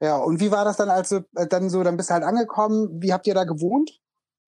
Ja, 0.00 0.18
und 0.18 0.38
wie 0.38 0.52
war 0.52 0.64
das 0.64 0.76
dann, 0.76 0.88
als 0.88 1.08
du 1.08 1.24
äh, 1.34 1.48
dann 1.48 1.68
so, 1.68 1.82
dann 1.82 1.96
bist 1.96 2.10
du 2.10 2.14
halt 2.14 2.22
angekommen? 2.22 3.02
Wie 3.02 3.12
habt 3.12 3.26
ihr 3.26 3.34
da 3.34 3.42
gewohnt? 3.42 3.90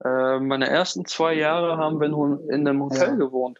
Äh, 0.04 0.38
meine 0.38 0.68
ersten 0.68 1.04
zwei 1.04 1.34
Jahre 1.34 1.78
haben 1.78 1.98
wir 1.98 2.06
in 2.48 2.68
einem 2.68 2.84
Hotel 2.84 3.08
ja. 3.08 3.14
gewohnt. 3.16 3.58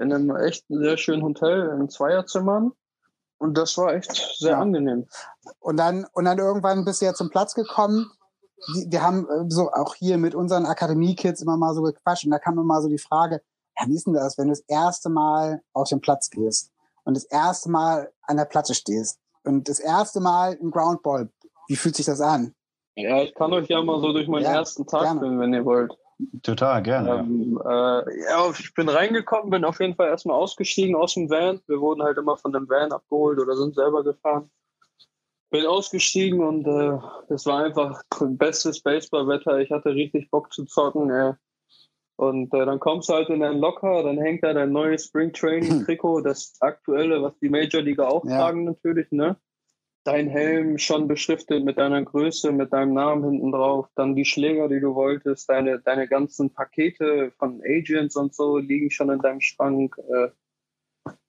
In 0.00 0.12
einem 0.12 0.34
echt 0.36 0.64
sehr 0.68 0.96
schönen 0.96 1.22
Hotel, 1.22 1.78
in 1.78 1.88
Zweierzimmern. 1.88 2.72
Und 3.38 3.56
das 3.56 3.78
war 3.78 3.94
echt 3.94 4.14
sehr 4.38 4.52
ja. 4.52 4.60
angenehm. 4.60 5.06
Und 5.60 5.76
dann, 5.76 6.06
und 6.12 6.24
dann 6.24 6.38
irgendwann 6.38 6.84
bist 6.84 7.00
du 7.00 7.06
ja 7.06 7.14
zum 7.14 7.30
Platz 7.30 7.54
gekommen 7.54 8.10
wir 8.86 9.02
haben 9.02 9.26
äh, 9.28 9.44
so 9.48 9.70
auch 9.70 9.94
hier 9.94 10.18
mit 10.18 10.34
unseren 10.34 10.66
Akademie-Kids 10.66 11.42
immer 11.42 11.56
mal 11.56 11.74
so 11.74 11.82
gequatscht 11.82 12.24
und 12.24 12.30
da 12.30 12.38
kam 12.38 12.58
immer 12.58 12.80
so 12.82 12.88
die 12.88 12.98
Frage, 12.98 13.42
ja, 13.78 13.86
wie 13.88 13.94
ist 13.94 14.06
denn 14.06 14.14
das, 14.14 14.36
wenn 14.38 14.48
du 14.48 14.52
das 14.52 14.64
erste 14.68 15.08
Mal 15.08 15.62
auf 15.72 15.88
den 15.88 16.00
Platz 16.00 16.30
gehst 16.30 16.72
und 17.04 17.16
das 17.16 17.24
erste 17.24 17.70
Mal 17.70 18.12
an 18.22 18.36
der 18.36 18.44
Platte 18.44 18.74
stehst 18.74 19.18
und 19.44 19.68
das 19.68 19.80
erste 19.80 20.20
Mal 20.20 20.54
im 20.54 20.70
Groundball, 20.70 21.30
wie 21.68 21.76
fühlt 21.76 21.96
sich 21.96 22.06
das 22.06 22.20
an? 22.20 22.54
Ja, 22.96 23.22
ich 23.22 23.34
kann 23.34 23.52
euch 23.52 23.68
ja 23.68 23.82
mal 23.82 24.00
so 24.00 24.12
durch 24.12 24.28
meinen 24.28 24.44
ja, 24.44 24.54
ersten 24.54 24.86
Tag 24.86 25.18
führen, 25.18 25.38
wenn 25.40 25.54
ihr 25.54 25.64
wollt. 25.64 25.96
Total, 26.42 26.82
gerne. 26.82 27.20
Ähm, 27.20 27.60
äh, 27.64 28.22
ja, 28.30 28.50
ich 28.50 28.74
bin 28.74 28.88
reingekommen, 28.88 29.50
bin 29.50 29.64
auf 29.64 29.80
jeden 29.80 29.94
Fall 29.94 30.08
erstmal 30.08 30.36
ausgestiegen 30.36 30.96
aus 30.96 31.14
dem 31.14 31.30
Van. 31.30 31.60
Wir 31.66 31.80
wurden 31.80 32.02
halt 32.02 32.18
immer 32.18 32.36
von 32.36 32.52
dem 32.52 32.68
Van 32.68 32.92
abgeholt 32.92 33.38
oder 33.38 33.56
sind 33.56 33.74
selber 33.74 34.02
gefahren 34.02 34.50
bin 35.50 35.66
ausgestiegen 35.66 36.40
und 36.40 36.66
äh, 36.66 36.98
es 37.34 37.44
war 37.44 37.64
einfach 37.64 38.02
bestes 38.20 38.80
Baseballwetter. 38.80 39.58
Ich 39.58 39.70
hatte 39.70 39.90
richtig 39.90 40.30
Bock 40.30 40.52
zu 40.52 40.64
zocken. 40.64 41.10
Äh. 41.10 41.34
Und 42.16 42.52
dann 42.52 42.78
kommst 42.80 43.08
du 43.08 43.14
halt 43.14 43.30
in 43.30 43.40
dein 43.40 43.58
Locker, 43.58 44.02
dann 44.02 44.18
hängt 44.18 44.44
da 44.44 44.52
dein 44.52 44.72
neues 44.72 45.06
Spring 45.06 45.32
Training 45.32 45.84
Trikot, 45.86 46.20
das 46.20 46.54
aktuelle, 46.60 47.22
was 47.22 47.38
die 47.38 47.48
Major 47.48 47.82
League 47.82 47.98
auch 47.98 48.24
ja. 48.24 48.36
tragen 48.36 48.64
natürlich, 48.64 49.10
ne? 49.10 49.36
Dein 50.04 50.28
Helm 50.28 50.78
schon 50.78 51.08
beschriftet 51.08 51.62
mit 51.62 51.76
deiner 51.76 52.02
Größe, 52.02 52.52
mit 52.52 52.72
deinem 52.72 52.94
Namen 52.94 53.22
hinten 53.22 53.52
drauf, 53.52 53.86
dann 53.96 54.16
die 54.16 54.24
Schläger, 54.24 54.68
die 54.68 54.80
du 54.80 54.94
wolltest, 54.94 55.48
deine, 55.50 55.78
deine 55.78 56.08
ganzen 56.08 56.54
Pakete 56.54 57.32
von 57.38 57.60
Agents 57.62 58.16
und 58.16 58.34
so 58.34 58.56
liegen 58.56 58.90
schon 58.90 59.10
in 59.10 59.18
deinem 59.18 59.42
Schrank. 59.42 59.96
Äh, 59.98 60.28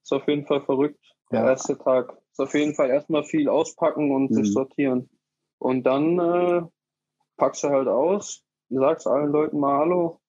ist 0.01 0.13
auf 0.13 0.25
jeden 0.27 0.45
Fall 0.45 0.61
verrückt, 0.61 1.03
der 1.31 1.41
ja. 1.41 1.49
erste 1.49 1.77
Tag 1.77 2.17
ist 2.31 2.39
auf 2.39 2.53
jeden 2.53 2.73
Fall 2.73 2.89
erstmal 2.89 3.25
viel 3.25 3.49
auspacken 3.49 4.11
und 4.11 4.31
mhm. 4.31 4.35
sich 4.35 4.53
sortieren. 4.53 5.09
Und 5.59 5.83
dann 5.83 6.17
äh, 6.17 6.61
packst 7.35 7.63
du 7.65 7.69
halt 7.69 7.89
aus, 7.89 8.45
sagst 8.69 9.05
allen 9.05 9.31
Leuten 9.31 9.59
mal 9.59 9.79
Hallo, 9.79 10.21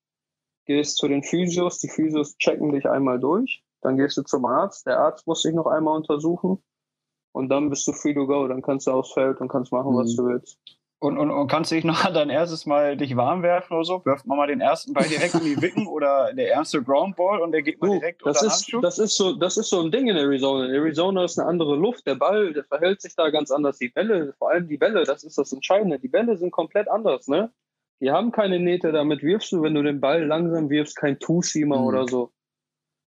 gehst 0.67 0.97
zu 0.97 1.07
den 1.07 1.23
Physios, 1.23 1.79
die 1.79 1.89
Physios 1.89 2.37
checken 2.39 2.73
dich 2.73 2.89
einmal 2.89 3.21
durch, 3.21 3.63
dann 3.83 3.97
gehst 3.97 4.17
du 4.17 4.23
zum 4.23 4.45
Arzt, 4.47 4.85
der 4.87 4.99
Arzt 4.99 5.29
muss 5.29 5.43
dich 5.43 5.55
noch 5.55 5.67
einmal 5.67 5.97
untersuchen 5.97 6.61
und 7.33 7.49
dann 7.49 7.71
bist 7.71 7.87
du 7.87 7.93
free 7.93 8.15
to 8.15 8.27
go, 8.27 8.47
dann 8.47 8.63
kannst 8.63 8.87
du 8.87 8.93
aufs 8.93 9.13
Feld 9.13 9.41
und 9.41 9.49
kannst 9.49 9.73
machen, 9.73 9.93
mhm. 9.93 9.99
was 9.99 10.15
du 10.15 10.25
willst. 10.25 10.59
Und, 11.03 11.19
und, 11.19 11.33
und 11.33 11.49
kannst 11.49 11.73
du 11.73 11.75
dich 11.75 11.85
noch 11.85 12.05
an 12.05 12.15
dein 12.15 12.31
erstes 12.31 12.65
Mal 12.65 12.97
dich 12.97 13.17
warm 13.17 13.43
werfen 13.43 13.75
oder 13.75 13.85
so? 13.85 14.05
Wirft 14.05 14.25
man 14.25 14.39
mal 14.39 14.47
den 14.47 14.61
ersten 14.61 14.93
Ball 14.93 15.09
direkt 15.09 15.35
in 15.35 15.41
die 15.41 15.61
Wicken 15.61 15.89
oder 15.89 16.33
der 16.33 16.47
erste 16.47 16.81
Groundball 16.81 17.41
und 17.41 17.51
der 17.51 17.63
geht 17.63 17.81
mal 17.81 17.91
direkt 17.99 18.25
das 18.25 18.41
unter 18.41 18.55
ist, 18.55 18.73
Das 18.83 18.99
ist, 19.01 19.17
so, 19.17 19.33
das 19.33 19.57
ist 19.57 19.71
so 19.71 19.83
ein 19.83 19.91
Ding 19.91 20.07
in 20.07 20.17
Arizona. 20.17 20.67
In 20.67 20.75
Arizona 20.75 21.25
ist 21.25 21.41
eine 21.41 21.49
andere 21.49 21.75
Luft. 21.75 22.07
Der 22.07 22.15
Ball, 22.15 22.53
der 22.53 22.63
verhält 22.63 23.01
sich 23.01 23.17
da 23.17 23.31
ganz 23.31 23.51
anders. 23.51 23.79
Die 23.79 23.89
Bälle, 23.89 24.33
vor 24.39 24.53
allem 24.53 24.69
die 24.69 24.79
Bälle, 24.79 25.03
das 25.03 25.25
ist 25.25 25.37
das 25.39 25.53
Entscheidende. 25.53 25.99
Die 25.99 26.07
Bälle 26.07 26.37
sind 26.37 26.53
komplett 26.53 26.89
anders, 26.89 27.27
ne? 27.27 27.51
Die 28.01 28.13
haben 28.13 28.31
keine 28.31 28.61
Nähte, 28.61 28.93
damit 28.93 29.25
wirfst 29.25 29.51
du, 29.51 29.63
wenn 29.63 29.75
du 29.75 29.83
den 29.83 30.01
Ball 30.01 30.25
langsam 30.25 30.71
wirfst, 30.71 30.95
kein 30.95 31.19
Two-Seamer 31.19 31.79
mhm. 31.79 31.87
oder 31.87 32.07
so. 32.07 32.31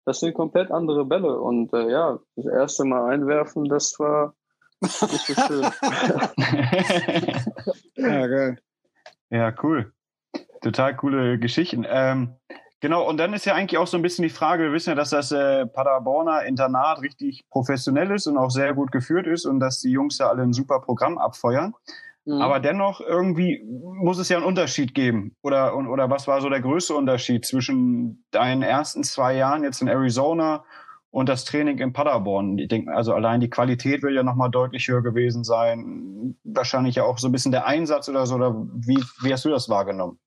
Das 0.05 0.19
sind 0.19 0.33
komplett 0.33 0.71
andere 0.71 1.05
Bälle. 1.05 1.39
Und 1.39 1.73
äh, 1.73 1.89
ja, 1.89 2.19
das 2.35 2.45
erste 2.45 2.83
Mal 2.85 3.11
einwerfen, 3.13 3.65
das 3.65 3.97
war 3.99 4.33
nicht 4.81 4.93
so 4.93 5.07
schön. 5.07 5.63
ja, 7.95 8.27
geil. 8.27 8.57
Ja, 9.29 9.53
cool. 9.63 9.93
Total 10.61 10.95
coole 10.95 11.39
Geschichten. 11.39 11.85
Ähm, 11.87 12.35
genau, 12.81 13.07
und 13.07 13.17
dann 13.17 13.33
ist 13.33 13.45
ja 13.45 13.55
eigentlich 13.55 13.77
auch 13.77 13.87
so 13.87 13.97
ein 13.97 14.03
bisschen 14.03 14.23
die 14.23 14.29
Frage, 14.29 14.63
wir 14.63 14.73
wissen 14.73 14.89
ja, 14.89 14.95
dass 14.95 15.09
das 15.09 15.31
äh, 15.31 15.65
Paderborner 15.65 16.43
Internat 16.43 17.01
richtig 17.01 17.45
professionell 17.49 18.11
ist 18.11 18.27
und 18.27 18.37
auch 18.37 18.51
sehr 18.51 18.73
gut 18.73 18.91
geführt 18.91 19.27
ist 19.27 19.45
und 19.45 19.59
dass 19.59 19.79
die 19.81 19.91
Jungs 19.91 20.17
ja 20.17 20.29
alle 20.29 20.43
ein 20.43 20.53
super 20.53 20.79
Programm 20.79 21.17
abfeuern. 21.17 21.73
Mhm. 22.25 22.41
Aber 22.41 22.59
dennoch 22.59 23.01
irgendwie 23.01 23.63
muss 23.65 24.17
es 24.17 24.29
ja 24.29 24.37
einen 24.37 24.45
Unterschied 24.45 24.93
geben. 24.93 25.35
Oder, 25.41 25.75
oder 25.75 26.09
was 26.09 26.27
war 26.27 26.41
so 26.41 26.49
der 26.49 26.61
größte 26.61 26.95
Unterschied 26.95 27.45
zwischen 27.45 28.25
deinen 28.31 28.61
ersten 28.61 29.03
zwei 29.03 29.35
Jahren 29.35 29.63
jetzt 29.63 29.81
in 29.81 29.87
Arizona 29.87 30.63
und 31.11 31.29
das 31.29 31.45
Training 31.45 31.77
in 31.77 31.93
Paderborn. 31.93 32.57
Ich 32.57 32.69
denke, 32.69 32.91
also 32.93 33.13
allein 33.13 33.39
die 33.39 33.49
Qualität 33.49 34.01
wird 34.01 34.13
ja 34.13 34.23
nochmal 34.23 34.49
deutlich 34.49 34.87
höher 34.87 35.03
gewesen 35.03 35.43
sein. 35.43 36.35
Wahrscheinlich 36.43 36.95
ja 36.95 37.03
auch 37.03 37.17
so 37.17 37.27
ein 37.27 37.31
bisschen 37.31 37.51
der 37.51 37.67
Einsatz 37.67 38.09
oder 38.09 38.25
so. 38.25 38.35
Oder 38.35 38.55
wie, 38.73 39.03
wie 39.21 39.33
hast 39.33 39.45
du 39.45 39.49
das 39.49 39.69
wahrgenommen? 39.69 40.17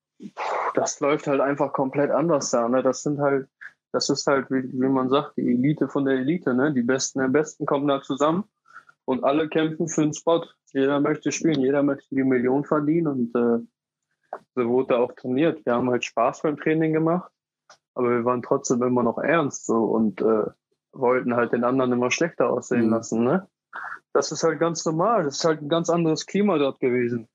Das 0.74 1.00
läuft 1.00 1.26
halt 1.26 1.40
einfach 1.40 1.72
komplett 1.72 2.10
anders 2.10 2.50
da. 2.50 2.68
Ne? 2.68 2.82
Das 2.82 3.02
sind 3.02 3.18
halt, 3.20 3.48
das 3.92 4.10
ist 4.10 4.26
halt, 4.26 4.50
wie, 4.50 4.62
wie 4.62 4.88
man 4.88 5.08
sagt, 5.08 5.36
die 5.38 5.50
Elite 5.50 5.88
von 5.88 6.04
der 6.04 6.18
Elite. 6.18 6.54
Ne? 6.54 6.72
Die 6.72 6.82
Besten 6.82 7.20
der 7.20 7.28
Besten 7.28 7.66
kommen 7.66 7.88
da 7.88 8.02
zusammen 8.02 8.44
und 9.06 9.24
alle 9.24 9.48
kämpfen 9.48 9.88
für 9.88 10.02
einen 10.02 10.12
Spot. 10.12 10.44
Jeder 10.72 11.00
möchte 11.00 11.32
spielen, 11.32 11.60
jeder 11.60 11.82
möchte 11.82 12.14
die 12.14 12.24
Million 12.24 12.64
verdienen 12.64 13.06
und 13.06 13.34
äh, 13.34 13.64
so 14.54 14.68
wurde 14.68 14.98
auch 14.98 15.12
trainiert. 15.12 15.64
Wir 15.64 15.74
haben 15.74 15.90
halt 15.90 16.04
Spaß 16.04 16.42
beim 16.42 16.58
Training 16.58 16.92
gemacht, 16.92 17.32
aber 17.94 18.10
wir 18.10 18.24
waren 18.26 18.42
trotzdem 18.42 18.82
immer 18.82 19.02
noch 19.02 19.18
ernst 19.18 19.64
so 19.66 19.84
und 19.84 20.20
äh, 20.20 20.44
wollten 20.92 21.34
halt 21.34 21.52
den 21.52 21.64
anderen 21.64 21.92
immer 21.92 22.10
schlechter 22.10 22.50
aussehen 22.50 22.86
mhm. 22.86 22.90
lassen. 22.90 23.24
Ne? 23.24 23.48
Das 24.12 24.32
ist 24.32 24.42
halt 24.42 24.58
ganz 24.58 24.84
normal. 24.84 25.24
Das 25.24 25.38
ist 25.38 25.44
halt 25.44 25.62
ein 25.62 25.68
ganz 25.68 25.88
anderes 25.88 26.26
Klima 26.26 26.58
dort 26.58 26.80
gewesen. 26.80 27.28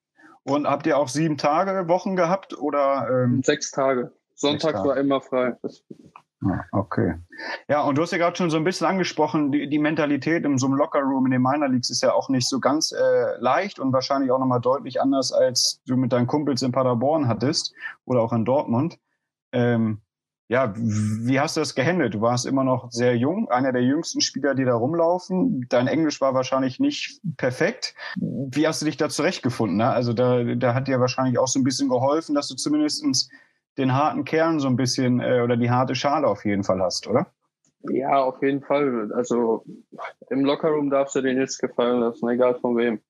Und 0.44 0.68
habt 0.68 0.88
ihr 0.88 0.98
auch 0.98 1.08
sieben 1.08 1.38
Tage 1.38 1.88
Wochen 1.88 2.16
gehabt 2.16 2.58
oder? 2.58 3.08
Ähm 3.10 3.44
Sechs 3.44 3.72
Tage. 3.72 4.12
Sonntag 4.34 4.74
Tage. 4.74 4.90
war 4.90 4.98
immer 4.98 5.22
frei. 5.22 5.56
Das 5.62 5.84
okay. 6.72 7.16
Ja, 7.68 7.82
und 7.82 7.98
du 7.98 8.02
hast 8.02 8.12
ja 8.12 8.18
gerade 8.18 8.36
schon 8.36 8.50
so 8.50 8.58
ein 8.58 8.64
bisschen 8.64 8.88
angesprochen, 8.88 9.52
die, 9.52 9.70
die 9.70 9.80
Mentalität 9.80 10.46
in 10.46 10.58
so 10.58 10.68
einem 10.68 10.76
Lockerroom 10.76 11.26
in 11.26 11.32
den 11.32 11.42
Minor 11.42 11.70
Leagues 11.70 11.90
ist 11.90 12.02
ja 12.02 12.14
auch 12.14 12.30
nicht 12.30 12.48
so 12.48 12.60
ganz 12.60 12.92
äh, 12.92 13.38
leicht 13.40 13.80
und 13.80 13.94
wahrscheinlich 13.94 14.32
auch 14.32 14.40
nochmal 14.40 14.62
deutlich 14.62 15.02
anders, 15.02 15.32
als 15.32 15.82
du 15.86 15.98
mit 15.98 16.12
deinen 16.12 16.28
Kumpels 16.28 16.62
in 16.62 16.72
Paderborn 16.72 17.28
hattest 17.28 17.74
oder 18.06 18.22
auch 18.22 18.34
in 18.34 18.46
Dortmund. 18.46 18.98
Ähm, 19.52 20.02
ja, 20.52 20.74
wie 20.76 21.40
hast 21.40 21.56
du 21.56 21.62
das 21.62 21.76
gehandelt? 21.76 22.14
Du 22.14 22.20
warst 22.20 22.46
immer 22.46 22.66
noch 22.66 22.92
sehr 22.92 23.16
jung, 23.16 23.50
einer 23.50 23.72
der 23.72 23.84
jüngsten 23.84 24.20
Spieler, 24.20 24.54
die 24.54 24.66
da 24.66 24.76
rumlaufen. 24.76 25.66
Dein 25.70 25.88
Englisch 25.88 26.20
war 26.20 26.34
wahrscheinlich 26.34 26.78
nicht 26.78 27.22
perfekt. 27.38 27.96
Wie 28.18 28.68
hast 28.68 28.82
du 28.82 28.86
dich 28.86 28.98
da 28.98 29.08
zurechtgefunden? 29.08 29.78
Ne? 29.78 29.90
Also 29.90 30.12
da, 30.12 30.44
da 30.44 30.74
hat 30.74 30.90
dir 30.90 31.00
wahrscheinlich 31.00 31.40
auch 31.40 31.48
so 31.48 31.58
ein 31.58 31.64
bisschen 31.64 31.88
geholfen, 31.88 32.36
dass 32.36 32.50
du 32.50 32.56
zumindest 32.56 33.02
den 33.78 33.94
harten 33.94 34.26
Kern 34.26 34.60
so 34.60 34.68
ein 34.68 34.76
bisschen 34.76 35.20
äh, 35.20 35.42
oder 35.42 35.58
die 35.58 35.70
harte 35.70 35.96
Schale 35.96 36.28
auf 36.28 36.46
jeden 36.46 36.64
Fall 36.64 36.82
hast, 36.82 37.08
oder? 37.08 37.28
Ja, 37.90 38.24
auf 38.24 38.42
jeden 38.42 38.62
Fall. 38.62 39.12
Also 39.14 39.66
im 40.30 40.46
Lockerroom 40.46 40.90
darfst 40.90 41.16
du 41.16 41.22
dir 41.22 41.34
nichts 41.34 41.58
gefallen 41.58 42.00
lassen, 42.00 42.30
egal 42.30 42.60
von 42.60 42.78
wem. 42.78 43.02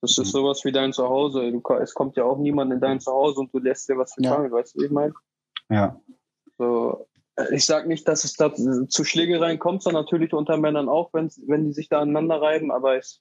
Das 0.00 0.12
ist 0.12 0.18
mhm. 0.18 0.38
sowas 0.38 0.64
wie 0.64 0.72
dein 0.72 0.92
Zuhause. 0.92 1.50
Du, 1.50 1.62
es 1.80 1.94
kommt 1.94 2.16
ja 2.16 2.24
auch 2.24 2.38
niemand 2.38 2.72
in 2.72 2.80
dein 2.80 3.00
Zuhause 3.00 3.40
und 3.40 3.52
du 3.52 3.58
lässt 3.58 3.88
dir 3.88 3.98
was 3.98 4.14
gefallen, 4.14 4.50
ja. 4.50 4.52
weißt 4.52 4.76
du, 4.76 4.80
wie 4.80 4.84
ich 4.86 4.92
meine? 4.92 5.14
Ja. 5.70 6.00
So, 6.56 7.06
ich 7.50 7.64
sage 7.64 7.88
nicht, 7.88 8.06
dass 8.06 8.24
es 8.24 8.34
da 8.34 8.52
zu 8.52 9.04
Schlägereien 9.04 9.58
kommt, 9.58 9.82
sondern 9.82 10.04
natürlich 10.04 10.32
unter 10.32 10.56
Männern 10.56 10.88
auch, 10.88 11.12
wenn, 11.12 11.30
wenn 11.46 11.64
die 11.64 11.72
sich 11.72 11.88
da 11.88 12.00
aneinander 12.00 12.40
reiben, 12.40 12.70
aber 12.70 12.98
ich, 12.98 13.20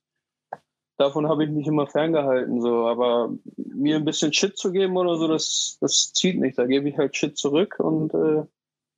davon 0.98 1.28
habe 1.28 1.46
ich 1.46 1.50
mich 1.50 1.68
immer 1.68 1.88
ferngehalten. 1.88 2.62
So. 2.62 2.88
Aber 2.88 3.32
mir 3.56 3.96
ein 3.96 4.06
bisschen 4.06 4.34
Shit 4.34 4.58
zu 4.58 4.72
geben 4.72 4.98
oder 4.98 5.18
so, 5.18 5.28
das, 5.28 5.78
das 5.82 6.12
zieht 6.14 6.40
nicht. 6.40 6.58
Da 6.58 6.66
gebe 6.66 6.90
ich 6.90 6.98
halt 6.98 7.16
Shit 7.16 7.38
zurück 7.38 7.80
und 7.80 8.14
äh, 8.14 8.44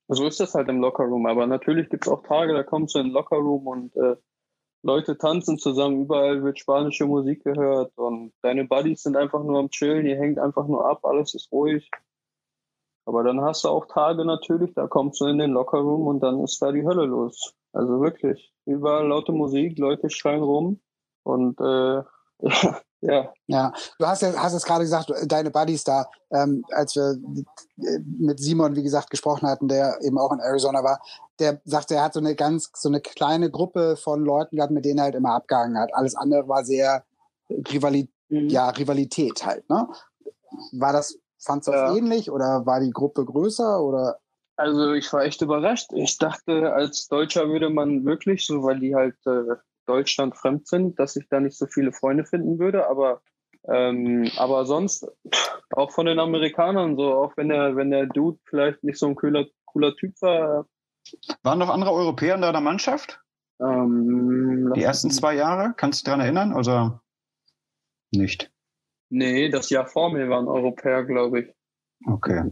so 0.08 0.26
ist 0.26 0.40
das 0.40 0.56
halt 0.56 0.70
im 0.70 0.80
Lockerroom. 0.82 1.26
Aber 1.28 1.46
natürlich 1.46 1.90
gibt 1.90 2.06
es 2.08 2.12
auch 2.12 2.24
Tage, 2.24 2.54
da 2.54 2.64
kommst 2.64 2.96
du 2.96 3.00
in 3.00 3.08
den 3.08 3.14
Lockerroom 3.14 3.68
und 3.68 3.96
äh, 3.96 4.16
Leute 4.82 5.18
tanzen 5.18 5.58
zusammen, 5.58 6.04
überall 6.04 6.42
wird 6.42 6.58
spanische 6.58 7.06
Musik 7.06 7.44
gehört 7.44 7.92
und 7.98 8.32
deine 8.42 8.64
Buddies 8.64 9.04
sind 9.04 9.18
einfach 9.18 9.44
nur 9.44 9.60
am 9.60 9.70
Chillen, 9.70 10.06
ihr 10.06 10.16
hängt 10.16 10.40
einfach 10.40 10.68
nur 10.68 10.88
ab, 10.90 11.04
alles 11.04 11.34
ist 11.34 11.52
ruhig. 11.52 11.92
Aber 13.06 13.24
dann 13.24 13.42
hast 13.42 13.66
du 13.66 13.70
auch 13.70 13.88
Tage 13.88 14.24
natürlich, 14.24 14.74
da 14.76 14.88
kommst 14.88 15.20
du 15.20 15.26
in 15.26 15.38
den 15.38 15.52
Lockerroom 15.52 16.08
und 16.08 16.22
dann 16.22 16.42
ist 16.44 16.62
da 16.62 16.72
die 16.72 16.86
Hölle 16.86 17.06
los. 17.06 17.56
Also 17.74 18.00
wirklich. 18.00 18.54
Überall 18.66 19.08
laute 19.08 19.32
Musik, 19.34 19.78
Leute 19.78 20.10
schreien 20.10 20.44
rum 20.44 20.80
und 21.24 21.60
äh, 21.60 22.04
ja. 23.02 23.34
Ja, 23.48 23.74
du 23.98 24.06
hast 24.06 24.22
ja 24.22 24.34
hast 24.36 24.54
es 24.54 24.64
gerade 24.64 24.84
gesagt, 24.84 25.12
deine 25.26 25.52
Buddies 25.52 25.84
da, 25.84 26.08
ähm, 26.32 26.64
als 26.72 26.96
wir 26.96 27.18
mit 28.20 28.40
Simon, 28.40 28.76
wie 28.76 28.84
gesagt, 28.84 29.10
gesprochen 29.10 29.48
hatten, 29.48 29.68
der 29.68 30.00
eben 30.02 30.18
auch 30.18 30.32
in 30.32 30.40
Arizona 30.40 30.84
war, 30.84 31.02
der 31.40 31.62
sagte, 31.66 31.96
er 31.96 32.04
hat 32.04 32.14
so 32.14 32.20
eine 32.20 32.36
ganz, 32.36 32.70
so 32.76 32.90
eine 32.90 33.02
kleine 33.02 33.50
Gruppe 33.50 33.96
von 33.96 34.24
Leuten 34.24 34.58
gehabt, 34.58 34.72
mit 34.72 34.86
denen 34.86 35.00
er 35.00 35.06
halt 35.06 35.16
immer 35.16 35.34
abgehangen 35.34 35.78
hat. 35.78 35.94
Alles 35.94 36.16
andere 36.16 36.48
war 36.48 36.64
sehr 36.64 37.04
Rivali 37.50 38.10
mhm. 38.30 38.50
ja, 38.50 38.70
Rivalität 38.70 39.46
halt, 39.46 39.70
ne? 39.70 39.88
War 40.72 40.94
das 40.94 41.18
Fandst 41.42 41.68
du 41.68 41.72
das 41.72 41.92
ja. 41.92 41.96
ähnlich 41.96 42.30
oder 42.30 42.66
war 42.66 42.82
die 42.82 42.92
Gruppe 42.92 43.24
größer 43.24 43.82
oder? 43.82 44.20
Also 44.58 44.92
ich 44.92 45.12
war 45.14 45.24
echt 45.24 45.42
überrascht. 45.42 45.92
Ich 45.94 46.18
dachte, 46.18 46.74
als 46.74 47.08
Deutscher 47.08 47.48
würde 47.48 47.70
man 47.70 48.04
wirklich, 48.04 48.46
so 48.46 48.62
weil 48.64 48.80
die 48.80 48.94
halt 48.94 49.16
äh, 49.26 49.56
Deutschland 49.90 50.38
fremd 50.38 50.68
sind, 50.68 51.00
dass 51.00 51.16
ich 51.16 51.28
da 51.30 51.40
nicht 51.40 51.58
so 51.58 51.66
viele 51.66 51.92
Freunde 51.92 52.24
finden 52.24 52.60
würde. 52.60 52.88
Aber 52.88 53.22
ähm, 53.68 54.30
aber 54.38 54.66
sonst 54.66 55.08
auch 55.72 55.92
von 55.92 56.06
den 56.06 56.20
Amerikanern 56.20 56.96
so, 56.96 57.14
auch 57.14 57.36
wenn 57.36 57.50
der 57.50 57.76
wenn 57.76 57.92
der 57.92 58.06
Dude 58.06 58.40
vielleicht 58.46 58.84
nicht 58.84 59.00
so 59.00 59.08
ein 59.08 59.16
cooler 59.16 59.46
cooler 59.66 59.96
Typ 59.96 60.14
war. 60.22 60.66
Waren 61.44 61.60
noch 61.60 61.70
andere 61.70 61.92
Europäer 61.92 62.36
in 62.36 62.42
deiner 62.42 62.62
Mannschaft? 62.62 63.20
Ähm, 63.60 64.72
die 64.76 64.84
ersten 64.84 65.12
zwei 65.12 65.36
Jahre, 65.36 65.74
kannst 65.76 66.00
du 66.00 66.04
dich 66.04 66.06
daran 66.06 66.22
erinnern 66.22 66.54
oder 66.54 67.02
nicht? 68.12 68.52
Nee, 69.10 69.50
das 69.50 69.70
Jahr 69.70 69.88
vor 69.88 70.14
mir 70.14 70.30
waren 70.30 70.48
Europäer, 70.48 71.04
glaube 71.04 71.42
ich. 71.42 71.59
Okay. 72.06 72.44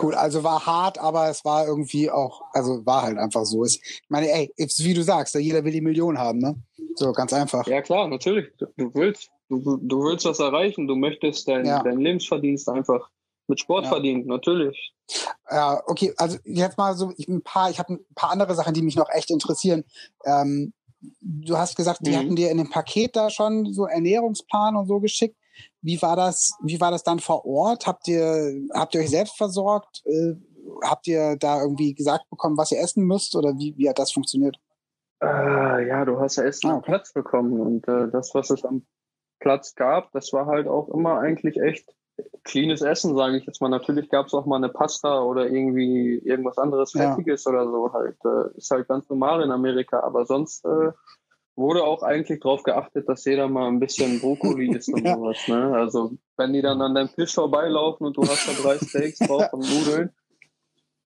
Cool, 0.00 0.14
also 0.14 0.42
war 0.44 0.64
hart, 0.64 0.98
aber 0.98 1.28
es 1.28 1.44
war 1.44 1.66
irgendwie 1.66 2.10
auch, 2.10 2.42
also 2.52 2.84
war 2.86 3.02
halt 3.02 3.18
einfach 3.18 3.44
so. 3.44 3.64
Ich 3.64 3.80
meine, 4.08 4.30
ey, 4.30 4.52
wie 4.56 4.94
du 4.94 5.02
sagst, 5.02 5.34
jeder 5.34 5.64
will 5.64 5.72
die 5.72 5.80
Million 5.80 6.18
haben, 6.18 6.38
ne? 6.38 6.56
So, 6.96 7.12
ganz 7.12 7.32
einfach. 7.32 7.66
Ja, 7.66 7.82
klar, 7.82 8.08
natürlich. 8.08 8.48
Du 8.76 8.94
willst, 8.94 9.30
du, 9.48 9.60
du 9.76 10.04
willst 10.04 10.24
was 10.24 10.38
erreichen, 10.38 10.86
du 10.86 10.96
möchtest 10.96 11.46
dein, 11.48 11.66
ja. 11.66 11.82
dein 11.82 11.98
Lebensverdienst 11.98 12.68
einfach 12.68 13.10
mit 13.46 13.60
Sport 13.60 13.84
ja. 13.84 13.90
verdienen, 13.90 14.26
natürlich. 14.26 14.94
Ja, 15.50 15.82
okay, 15.86 16.14
also 16.16 16.38
jetzt 16.44 16.78
mal 16.78 16.94
so 16.94 17.12
ich, 17.16 17.28
ein 17.28 17.42
paar, 17.42 17.70
ich 17.70 17.78
habe 17.78 17.94
ein 17.94 18.14
paar 18.14 18.30
andere 18.30 18.54
Sachen, 18.54 18.72
die 18.72 18.82
mich 18.82 18.96
noch 18.96 19.10
echt 19.10 19.30
interessieren. 19.30 19.84
Ähm, 20.24 20.72
du 21.20 21.58
hast 21.58 21.76
gesagt, 21.76 22.00
die 22.02 22.12
mhm. 22.12 22.16
hatten 22.16 22.36
dir 22.36 22.50
in 22.50 22.58
dem 22.58 22.70
Paket 22.70 23.16
da 23.16 23.28
schon 23.28 23.72
so 23.72 23.86
Ernährungsplan 23.86 24.76
und 24.76 24.86
so 24.86 25.00
geschickt. 25.00 25.36
Wie 25.82 26.00
war 26.02 26.16
das, 26.16 26.52
wie 26.62 26.80
war 26.80 26.90
das 26.90 27.02
dann 27.02 27.18
vor 27.18 27.44
Ort? 27.46 27.86
Habt 27.86 28.08
ihr, 28.08 28.52
habt 28.72 28.94
ihr 28.94 29.00
euch 29.00 29.10
selbst 29.10 29.36
versorgt? 29.36 30.02
Äh, 30.06 30.34
habt 30.82 31.06
ihr 31.06 31.36
da 31.36 31.60
irgendwie 31.60 31.94
gesagt 31.94 32.28
bekommen, 32.30 32.56
was 32.56 32.72
ihr 32.72 32.80
essen 32.80 33.04
müsst 33.04 33.36
oder 33.36 33.56
wie, 33.58 33.74
wie 33.76 33.88
hat 33.88 33.98
das 33.98 34.12
funktioniert? 34.12 34.56
Äh, 35.22 35.88
ja, 35.88 36.04
du 36.04 36.20
hast 36.20 36.36
ja 36.36 36.44
Essen 36.44 36.70
ah, 36.70 36.74
am 36.74 36.82
Platz 36.82 37.12
bekommen 37.12 37.60
und 37.60 37.88
äh, 37.88 38.08
das, 38.10 38.34
was 38.34 38.50
es 38.50 38.64
am 38.64 38.84
Platz 39.40 39.74
gab, 39.74 40.10
das 40.12 40.32
war 40.32 40.46
halt 40.46 40.66
auch 40.66 40.88
immer 40.88 41.18
eigentlich 41.18 41.60
echt 41.60 41.94
cleanes 42.44 42.82
Essen, 42.82 43.16
sage 43.16 43.36
ich 43.36 43.46
jetzt 43.46 43.60
mal. 43.60 43.68
Natürlich 43.68 44.08
gab 44.08 44.26
es 44.26 44.34
auch 44.34 44.46
mal 44.46 44.56
eine 44.56 44.68
Pasta 44.68 45.22
oder 45.22 45.48
irgendwie 45.48 46.18
irgendwas 46.18 46.58
anderes 46.58 46.92
Fettiges 46.92 47.44
ja. 47.44 47.50
oder 47.50 47.64
so 47.70 47.92
halt. 47.92 48.16
Äh, 48.24 48.56
ist 48.56 48.70
halt 48.70 48.88
ganz 48.88 49.08
normal 49.08 49.42
in 49.42 49.50
Amerika, 49.50 50.00
aber 50.00 50.24
sonst 50.24 50.64
äh, 50.64 50.92
wurde 51.56 51.84
auch 51.84 52.02
eigentlich 52.02 52.40
darauf 52.40 52.62
geachtet, 52.62 53.08
dass 53.08 53.24
jeder 53.24 53.48
mal 53.48 53.68
ein 53.68 53.80
bisschen 53.80 54.20
Brokkoli 54.20 54.74
isst 54.76 54.92
und 54.92 55.04
ja. 55.04 55.14
sowas. 55.14 55.38
Ne? 55.46 55.72
Also 55.74 56.12
wenn 56.36 56.52
die 56.52 56.62
dann 56.62 56.80
an 56.82 56.94
deinem 56.94 57.12
Tisch 57.12 57.34
vorbeilaufen 57.34 58.06
und 58.06 58.16
du 58.16 58.22
hast 58.22 58.48
da 58.48 58.52
drei 58.62 58.78
Steaks 58.84 59.18
drauf 59.18 59.52
und 59.52 59.60
Nudeln, 59.60 60.10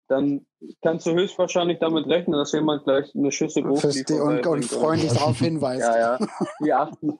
dann 0.08 0.46
kannst 0.82 1.06
du 1.06 1.12
höchstwahrscheinlich 1.12 1.78
damit 1.80 2.06
rechnen, 2.06 2.36
dass 2.38 2.52
jemand 2.52 2.84
gleich 2.84 3.14
eine 3.14 3.30
Schüssel 3.30 3.62
Brokkoli 3.62 4.04
und, 4.20 4.46
und 4.46 4.64
freundlich 4.64 5.12
darauf 5.12 5.38
hinweist. 5.38 5.82
Ja, 5.82 5.98
ja. 5.98 6.18
Die 6.64 6.72
achten, 6.72 7.18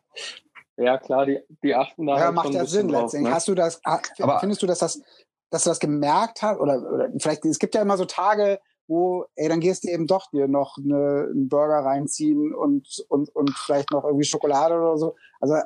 ja 0.79 0.97
klar, 0.97 1.27
die, 1.27 1.41
die 1.63 1.75
achten 1.75 2.07
da. 2.07 2.17
Ja, 2.17 2.25
halt 2.27 2.35
macht 2.35 2.55
ja 2.55 2.65
Sinn 2.65 2.89
drauf, 2.89 3.03
letztendlich. 3.03 3.31
Ne? 3.31 3.35
Hast 3.35 3.49
du 3.49 3.55
das, 3.55 3.81
Aber 3.85 4.41
findest 4.41 4.63
du, 4.63 4.67
dass 4.67 4.79
das, 4.79 5.03
dass 5.51 5.65
du 5.65 5.71
das 5.71 5.81
gemerkt 5.81 6.41
hast? 6.41 6.61
Oder, 6.61 6.79
oder 6.91 7.11
vielleicht, 7.19 7.45
es 7.45 7.59
gibt 7.59 7.75
ja 7.75 7.83
immer 7.83 7.99
so 7.99 8.07
Tage, 8.07 8.59
wo, 8.89 9.27
ey, 9.37 9.49
dann 9.49 9.61
gehst 9.61 9.85
du 9.85 9.89
eben 9.89 10.07
doch 10.07 10.31
dir 10.31 10.49
noch 10.49 10.79
eine, 10.79 11.29
einen 11.31 11.49
Burger 11.49 11.85
reinziehen 11.85 12.55
und, 12.55 13.05
und, 13.09 13.35
und 13.35 13.51
vielleicht 13.51 13.91
noch 13.93 14.05
irgendwie 14.05 14.25
Schokolade 14.25 14.75
oder 14.75 14.97
so. 14.97 15.15
Also 15.41 15.57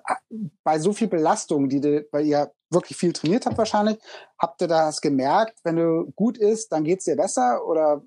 bei 0.65 0.79
so 0.79 0.93
viel 0.93 1.09
Belastung, 1.09 1.69
die 1.69 1.81
du, 1.81 2.07
weil 2.11 2.27
ihr 2.27 2.53
wirklich 2.71 2.99
viel 2.99 3.13
trainiert 3.13 3.47
habt 3.47 3.59
wahrscheinlich, 3.59 3.99
habt 4.39 4.61
ihr 4.61 4.69
das 4.69 5.01
gemerkt, 5.01 5.61
wenn 5.63 5.77
du 5.77 6.13
gut 6.17 6.37
isst, 6.37 6.73
dann 6.73 6.85
geht's 6.85 7.05
dir 7.05 7.17
besser 7.17 7.67
oder 7.67 8.03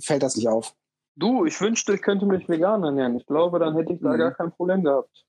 fällt 0.00 0.22
das 0.22 0.36
nicht 0.36 0.48
auf? 0.48 0.74
Du, 1.16 1.46
ich 1.46 1.60
wünschte, 1.60 1.94
ich 1.94 2.02
könnte 2.02 2.26
mich 2.26 2.48
vegan 2.48 2.84
ernähren. 2.84 3.16
Ich 3.16 3.26
glaube, 3.26 3.58
dann 3.58 3.74
hätte 3.74 3.92
ich 3.92 4.00
da 4.00 4.12
mhm. 4.12 4.18
gar 4.18 4.34
kein 4.34 4.52
Problem 4.52 4.84
gehabt. 4.84 5.24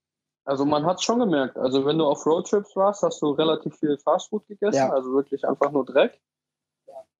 Also 0.45 0.65
man 0.65 0.85
hat 0.85 1.01
schon 1.01 1.19
gemerkt. 1.19 1.57
Also 1.57 1.85
wenn 1.85 1.97
du 1.97 2.05
auf 2.05 2.25
Roadtrips 2.25 2.75
warst, 2.75 3.03
hast 3.03 3.21
du 3.21 3.31
relativ 3.31 3.75
viel 3.77 3.97
Fastfood 3.97 4.47
gegessen, 4.47 4.77
ja. 4.77 4.89
also 4.89 5.13
wirklich 5.13 5.47
einfach 5.47 5.71
nur 5.71 5.85
Dreck. 5.85 6.19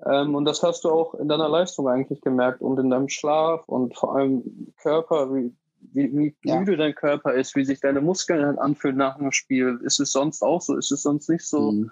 Ähm, 0.06 0.36
und 0.36 0.46
das 0.46 0.64
hast 0.64 0.84
du 0.84 0.90
auch 0.90 1.14
in 1.16 1.28
deiner 1.28 1.50
Leistung 1.50 1.88
eigentlich 1.88 2.22
gemerkt 2.22 2.62
und 2.62 2.80
in 2.80 2.90
deinem 2.90 3.10
Schlaf 3.10 3.68
und 3.68 3.98
vor 3.98 4.16
allem 4.16 4.74
Körper, 4.82 5.34
wie, 5.34 5.54
wie, 5.82 6.14
wie 6.14 6.36
ja. 6.44 6.60
müde 6.60 6.78
dein 6.78 6.96
Körper 6.96 7.34
ist, 7.34 7.56
wie 7.56 7.66
sich 7.66 7.82
deine 7.82 8.02
Muskeln 8.02 8.46
halt 8.46 8.60
anfühlen 8.60 8.98
nach 8.98 9.18
einem 9.18 9.32
Spiel. 9.32 9.80
Ist 9.84 10.00
es 10.00 10.12
sonst 10.12 10.42
auch 10.42 10.62
so? 10.62 10.76
Ist 10.76 10.92
es 10.92 11.04
sonst 11.04 11.30
nicht 11.30 11.46
so? 11.46 11.72
Mhm. 11.72 11.92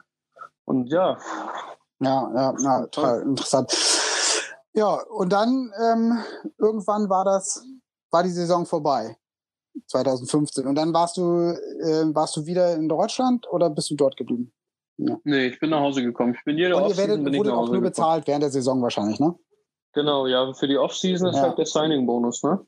Und 0.66 0.88
ja. 0.88 1.18
Ja, 2.00 2.32
ja, 2.34 2.56
ja, 2.60 2.88
total 2.88 3.22
interessant. 3.24 3.74
Ja, 4.74 5.02
und 5.10 5.34
dann 5.34 5.72
ähm, 5.82 6.20
irgendwann 6.58 7.10
war 7.10 7.26
das, 7.26 7.66
war 8.12 8.24
die 8.24 8.30
Saison 8.30 8.66
vorbei. 8.66 9.18
2015. 9.88 10.66
Und 10.66 10.76
dann 10.76 10.94
warst 10.94 11.18
du, 11.18 11.24
äh, 11.24 12.14
warst 12.14 12.36
du 12.36 12.46
wieder 12.46 12.76
in 12.76 12.90
Deutschland 12.90 13.48
oder 13.52 13.70
bist 13.70 13.90
du 13.90 13.96
dort 13.96 14.18
geblieben? 14.18 14.52
Ja. 14.98 15.18
Nee, 15.24 15.48
ich 15.48 15.60
bin 15.60 15.70
nach 15.70 15.80
Hause 15.80 16.04
gekommen. 16.04 16.34
Ich 16.38 16.44
bin 16.44 16.58
jede 16.58 16.76
Und 16.76 16.90
ihr 16.90 16.98
werdet, 16.98 17.20
wurde 17.20 17.54
auch 17.54 17.58
nur 17.58 17.66
gekommen. 17.68 17.84
bezahlt 17.84 18.28
während 18.28 18.44
der 18.44 18.50
Saison 18.50 18.82
wahrscheinlich, 18.82 19.20
ne? 19.20 19.36
Genau, 19.94 20.28
ja, 20.28 20.54
für 20.54 20.68
die 20.68 20.78
Offseason 20.78 21.30
ist 21.30 21.40
halt 21.40 21.58
der 21.58 21.66
Signing-Bonus, 21.66 22.44
ne? 22.44 22.60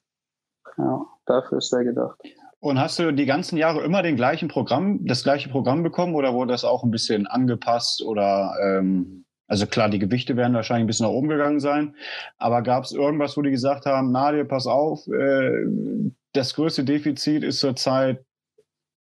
Ja. 0.77 1.05
Dafür 1.25 1.57
ist 1.59 1.71
der 1.71 1.83
gedacht. 1.83 2.19
Und 2.59 2.79
hast 2.79 2.99
du 2.99 3.11
die 3.11 3.25
ganzen 3.25 3.57
Jahre 3.57 3.81
immer 3.83 4.03
den 4.03 4.15
gleichen 4.15 4.49
Programm, 4.49 5.05
das 5.05 5.23
gleiche 5.23 5.49
Programm 5.49 5.83
bekommen 5.83 6.15
oder 6.15 6.33
wurde 6.33 6.51
das 6.51 6.65
auch 6.65 6.83
ein 6.83 6.91
bisschen 6.91 7.25
angepasst 7.25 8.03
oder 8.03 8.53
ähm, 8.61 9.25
also 9.47 9.65
klar, 9.65 9.89
die 9.89 9.99
Gewichte 9.99 10.35
werden 10.35 10.53
wahrscheinlich 10.53 10.83
ein 10.83 10.87
bisschen 10.87 11.05
nach 11.07 11.13
oben 11.13 11.29
gegangen 11.29 11.59
sein, 11.59 11.95
aber 12.37 12.61
gab 12.61 12.83
es 12.83 12.91
irgendwas, 12.91 13.35
wo 13.37 13.41
die 13.41 13.51
gesagt 13.51 13.85
haben, 13.85 14.11
Nadia, 14.11 14.43
pass 14.43 14.67
auf, 14.67 15.07
äh, 15.07 15.65
das 16.33 16.53
größte 16.53 16.83
Defizit 16.83 17.43
ist 17.43 17.59
zurzeit 17.59 18.23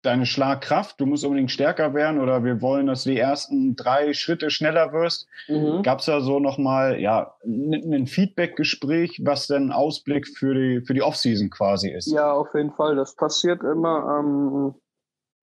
deine 0.07 0.27
Schlagkraft, 0.27 1.01
du 1.01 1.07
musst 1.07 1.25
unbedingt 1.25 1.51
stärker 1.51 1.93
werden 1.95 2.21
oder 2.21 2.45
wir 2.45 2.63
wollen, 2.63 2.87
dass 2.87 3.05
du 3.05 3.11
die 3.11 3.19
ersten 3.19 3.77
drei 3.77 4.13
Schritte 4.15 4.51
schneller 4.51 4.93
wirst. 4.93 5.27
Mhm. 5.49 5.83
Gab 5.83 6.01
es 6.01 6.07
da 6.07 6.21
so 6.21 6.41
nochmal 6.41 7.01
ja, 7.01 7.35
ein 7.45 8.07
Feedback-Gespräch, 8.07 9.21
was 9.25 9.47
denn 9.47 9.73
Ausblick 9.73 10.29
für 10.29 10.55
die, 10.55 10.81
für 10.81 10.95
die 10.95 11.03
Offseason 11.03 11.51
quasi 11.51 11.91
ist? 11.91 12.07
Ja, 12.07 12.33
auf 12.33 12.55
jeden 12.55 12.73
Fall. 12.73 12.97
Das 12.97 13.15
passiert 13.15 13.63
immer 13.63 14.21
ähm, 14.21 14.75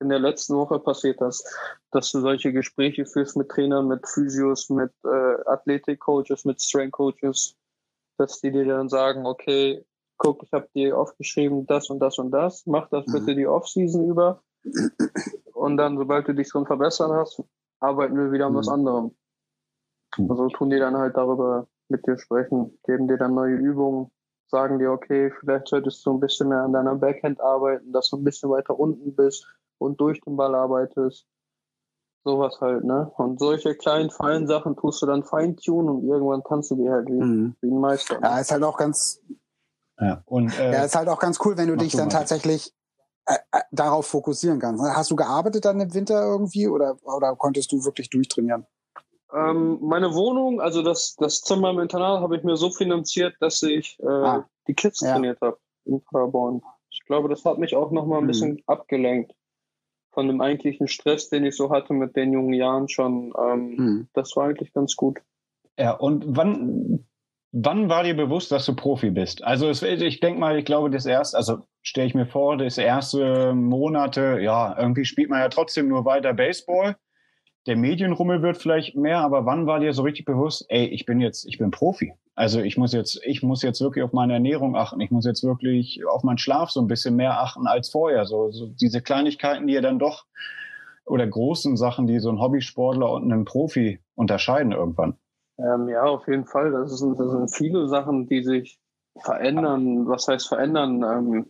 in 0.03 0.09
der 0.09 0.19
letzten 0.19 0.55
Woche 0.55 0.79
passiert 0.79 1.21
das, 1.21 1.43
dass 1.91 2.11
du 2.11 2.19
solche 2.19 2.51
Gespräche 2.51 3.05
führst 3.05 3.37
mit 3.37 3.49
Trainern, 3.49 3.87
mit 3.87 4.07
Physios, 4.07 4.69
mit 4.69 4.91
äh, 5.05 5.35
Athletik-Coaches, 5.45 6.45
mit 6.45 6.61
Strength-Coaches, 6.61 7.55
dass 8.17 8.41
die 8.41 8.51
dir 8.51 8.65
dann 8.65 8.89
sagen, 8.89 9.25
okay, 9.25 9.85
guck, 10.17 10.43
ich 10.43 10.51
habe 10.51 10.67
dir 10.75 10.97
aufgeschrieben, 10.97 11.65
das 11.65 11.89
und 11.89 11.99
das 11.99 12.19
und 12.19 12.31
das, 12.31 12.65
mach 12.65 12.89
das 12.89 13.05
bitte 13.05 13.31
mhm. 13.31 13.37
die 13.37 13.47
Offseason 13.47 14.09
über. 14.09 14.43
Und 15.53 15.77
dann, 15.77 15.97
sobald 15.97 16.27
du 16.27 16.33
dich 16.33 16.49
schon 16.49 16.65
verbessern 16.65 17.11
hast, 17.11 17.43
arbeiten 17.79 18.17
wir 18.17 18.31
wieder 18.31 18.47
an 18.47 18.55
was 18.55 18.67
mhm. 18.67 18.73
anderem. 18.73 19.15
Mhm. 20.17 20.31
Also 20.31 20.49
tun 20.49 20.69
die 20.69 20.79
dann 20.79 20.97
halt 20.97 21.17
darüber 21.17 21.67
mit 21.89 22.05
dir 22.07 22.17
sprechen, 22.17 22.77
geben 22.85 23.07
dir 23.07 23.17
dann 23.17 23.33
neue 23.33 23.55
Übungen, 23.55 24.11
sagen 24.47 24.79
dir, 24.79 24.91
okay, 24.91 25.31
vielleicht 25.39 25.67
solltest 25.67 26.05
du 26.05 26.13
ein 26.13 26.19
bisschen 26.19 26.49
mehr 26.49 26.59
an 26.63 26.73
deiner 26.73 26.95
Backhand 26.95 27.41
arbeiten, 27.41 27.91
dass 27.91 28.09
du 28.09 28.17
ein 28.17 28.23
bisschen 28.23 28.49
weiter 28.49 28.79
unten 28.79 29.15
bist 29.15 29.47
und 29.77 29.99
durch 29.99 30.21
den 30.21 30.37
Ball 30.37 30.55
arbeitest. 30.55 31.27
Sowas 32.25 32.61
halt, 32.61 32.85
ne? 32.85 33.11
Und 33.17 33.37
solche 33.39 33.75
kleinen, 33.75 34.09
feinen 34.09 34.47
Sachen 34.47 34.77
tust 34.77 35.01
du 35.01 35.05
dann 35.05 35.23
feintunen 35.23 35.89
und 35.89 36.07
irgendwann 36.07 36.41
kannst 36.41 36.71
du 36.71 36.75
die 36.75 36.89
halt 36.89 37.07
wie, 37.07 37.21
mhm. 37.21 37.55
wie 37.59 37.69
ein 37.69 37.79
Meister. 37.79 38.15
Ne? 38.15 38.21
Ja, 38.23 38.39
ist 38.39 38.51
halt 38.51 38.63
auch 38.63 38.77
ganz, 38.77 39.21
ja, 39.99 40.21
und, 40.25 40.57
äh, 40.57 40.71
ja, 40.71 40.85
ist 40.85 40.95
halt 40.95 41.09
auch 41.09 41.19
ganz 41.19 41.39
cool, 41.43 41.57
wenn 41.57 41.67
du 41.67 41.75
dich 41.75 41.91
dann 41.93 42.09
tatsächlich 42.09 42.73
äh, 43.25 43.35
äh, 43.51 43.61
darauf 43.71 44.07
fokussieren 44.07 44.59
kannst. 44.59 44.83
Hast 44.83 45.11
du 45.11 45.15
gearbeitet 45.15 45.65
dann 45.65 45.79
im 45.79 45.93
Winter 45.93 46.21
irgendwie 46.21 46.67
oder, 46.67 46.97
oder 47.03 47.35
konntest 47.35 47.71
du 47.71 47.83
wirklich 47.85 48.09
durchtrainieren? 48.09 48.65
Ähm, 49.33 49.79
meine 49.81 50.13
Wohnung, 50.13 50.61
also 50.61 50.83
das, 50.83 51.15
das 51.17 51.41
Zimmer 51.41 51.71
im 51.71 51.79
Internat 51.79 52.21
habe 52.21 52.37
ich 52.37 52.43
mir 52.43 52.57
so 52.57 52.69
finanziert, 52.69 53.35
dass 53.39 53.63
ich 53.63 53.97
äh, 54.01 54.07
ah, 54.07 54.49
die 54.67 54.73
Kids 54.73 54.99
ja. 54.99 55.13
trainiert 55.13 55.39
habe 55.41 55.57
in 55.85 56.01
Paderborn. 56.01 56.61
Ich 56.89 57.03
glaube, 57.05 57.29
das 57.29 57.43
hat 57.45 57.57
mich 57.57 57.75
auch 57.75 57.91
nochmal 57.91 58.19
ein 58.19 58.25
mhm. 58.25 58.27
bisschen 58.27 58.61
abgelenkt 58.67 59.33
von 60.11 60.27
dem 60.27 60.41
eigentlichen 60.41 60.87
Stress, 60.87 61.29
den 61.29 61.45
ich 61.45 61.55
so 61.55 61.71
hatte 61.71 61.93
mit 61.93 62.15
den 62.15 62.33
jungen 62.33 62.53
Jahren 62.53 62.87
schon. 62.89 63.33
Ähm, 63.39 63.75
mhm. 63.75 64.07
Das 64.13 64.35
war 64.35 64.49
eigentlich 64.49 64.73
ganz 64.73 64.95
gut. 64.95 65.19
Ja, 65.79 65.93
und 65.93 66.23
wann 66.27 67.05
Wann 67.55 67.87
war 67.87 68.03
dir 68.03 68.15
bewusst, 68.15 68.51
dass 68.51 68.65
du 68.65 68.75
Profi 68.75 69.11
bist? 69.11 69.43
Also 69.43 69.69
es, 69.69 69.83
ich 69.83 70.19
denke 70.19 70.39
mal, 70.39 70.57
ich 70.57 70.65
glaube, 70.65 70.89
das 70.89 71.05
erste, 71.05 71.37
also 71.37 71.59
stelle 71.83 72.07
ich 72.07 72.15
mir 72.15 72.25
vor, 72.25 72.57
das 72.57 72.77
erste 72.77 73.53
Monate, 73.53 74.39
ja, 74.41 74.75
irgendwie 74.79 75.05
spielt 75.05 75.29
man 75.29 75.41
ja 75.41 75.49
trotzdem 75.49 75.89
nur 75.89 76.05
weiter 76.05 76.33
Baseball. 76.33 76.95
Der 77.67 77.77
Medienrummel 77.77 78.41
wird 78.41 78.57
vielleicht 78.57 78.95
mehr, 78.95 79.19
aber 79.19 79.45
wann 79.45 79.67
war 79.67 79.79
dir 79.79 79.93
so 79.93 80.01
richtig 80.01 80.25
bewusst, 80.25 80.65
ey, 80.69 80.85
ich 80.85 81.05
bin 81.05 81.21
jetzt, 81.21 81.45
ich 81.45 81.57
bin 81.57 81.71
Profi. 81.71 82.13
Also 82.35 82.61
ich 82.61 82.77
muss 82.77 82.93
jetzt, 82.93 83.21
ich 83.23 83.43
muss 83.43 83.61
jetzt 83.61 83.79
wirklich 83.79 84.03
auf 84.03 84.11
meine 84.11 84.33
Ernährung 84.33 84.75
achten. 84.75 84.99
Ich 84.99 85.11
muss 85.11 85.25
jetzt 85.25 85.43
wirklich 85.43 86.01
auf 86.05 86.23
meinen 86.23 86.39
Schlaf 86.39 86.71
so 86.71 86.81
ein 86.81 86.87
bisschen 86.87 87.15
mehr 87.15 87.39
achten 87.39 87.67
als 87.67 87.89
vorher. 87.89 88.25
So, 88.25 88.51
so 88.51 88.67
diese 88.67 89.01
Kleinigkeiten, 89.01 89.67
die 89.67 89.73
ja 89.73 89.81
dann 89.81 89.99
doch 89.99 90.25
oder 91.05 91.27
großen 91.27 91.77
Sachen, 91.77 92.07
die 92.07 92.19
so 92.19 92.29
ein 92.29 92.39
Hobbysportler 92.39 93.11
und 93.11 93.31
einen 93.31 93.45
Profi 93.45 93.99
unterscheiden 94.15 94.71
irgendwann. 94.71 95.17
Ähm, 95.59 95.89
ja, 95.89 96.03
auf 96.03 96.27
jeden 96.27 96.45
Fall. 96.45 96.71
Das 96.71 96.97
sind, 96.97 97.19
das 97.19 97.31
sind 97.31 97.53
viele 97.53 97.87
Sachen, 97.87 98.27
die 98.27 98.43
sich 98.43 98.79
verändern. 99.21 100.07
Was 100.07 100.27
heißt 100.27 100.47
verändern? 100.47 101.03
Ähm, 101.03 101.45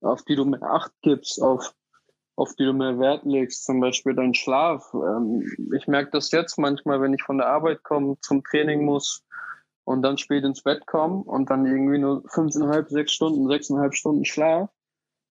auf 0.00 0.22
die 0.24 0.36
du 0.36 0.44
mehr 0.44 0.62
Acht 0.62 0.92
gibst, 1.02 1.42
auf, 1.42 1.74
auf 2.36 2.54
die 2.54 2.64
du 2.64 2.72
mehr 2.72 2.98
Wert 2.98 3.24
legst, 3.24 3.64
zum 3.64 3.80
Beispiel 3.80 4.14
dein 4.14 4.34
Schlaf. 4.34 4.92
Ähm, 4.94 5.42
ich 5.76 5.86
merke 5.86 6.10
das 6.12 6.30
jetzt 6.30 6.58
manchmal, 6.58 7.00
wenn 7.00 7.14
ich 7.14 7.22
von 7.22 7.38
der 7.38 7.48
Arbeit 7.48 7.82
komme, 7.82 8.16
zum 8.20 8.42
Training 8.44 8.84
muss 8.84 9.24
und 9.84 10.02
dann 10.02 10.18
spät 10.18 10.44
ins 10.44 10.62
Bett 10.62 10.86
komme 10.86 11.22
und 11.24 11.50
dann 11.50 11.66
irgendwie 11.66 11.98
nur 11.98 12.22
fünfeinhalb, 12.28 12.88
sechs 12.90 13.12
Stunden, 13.12 13.48
sechseinhalb 13.48 13.94
Stunden 13.94 14.24
Schlaf 14.24 14.70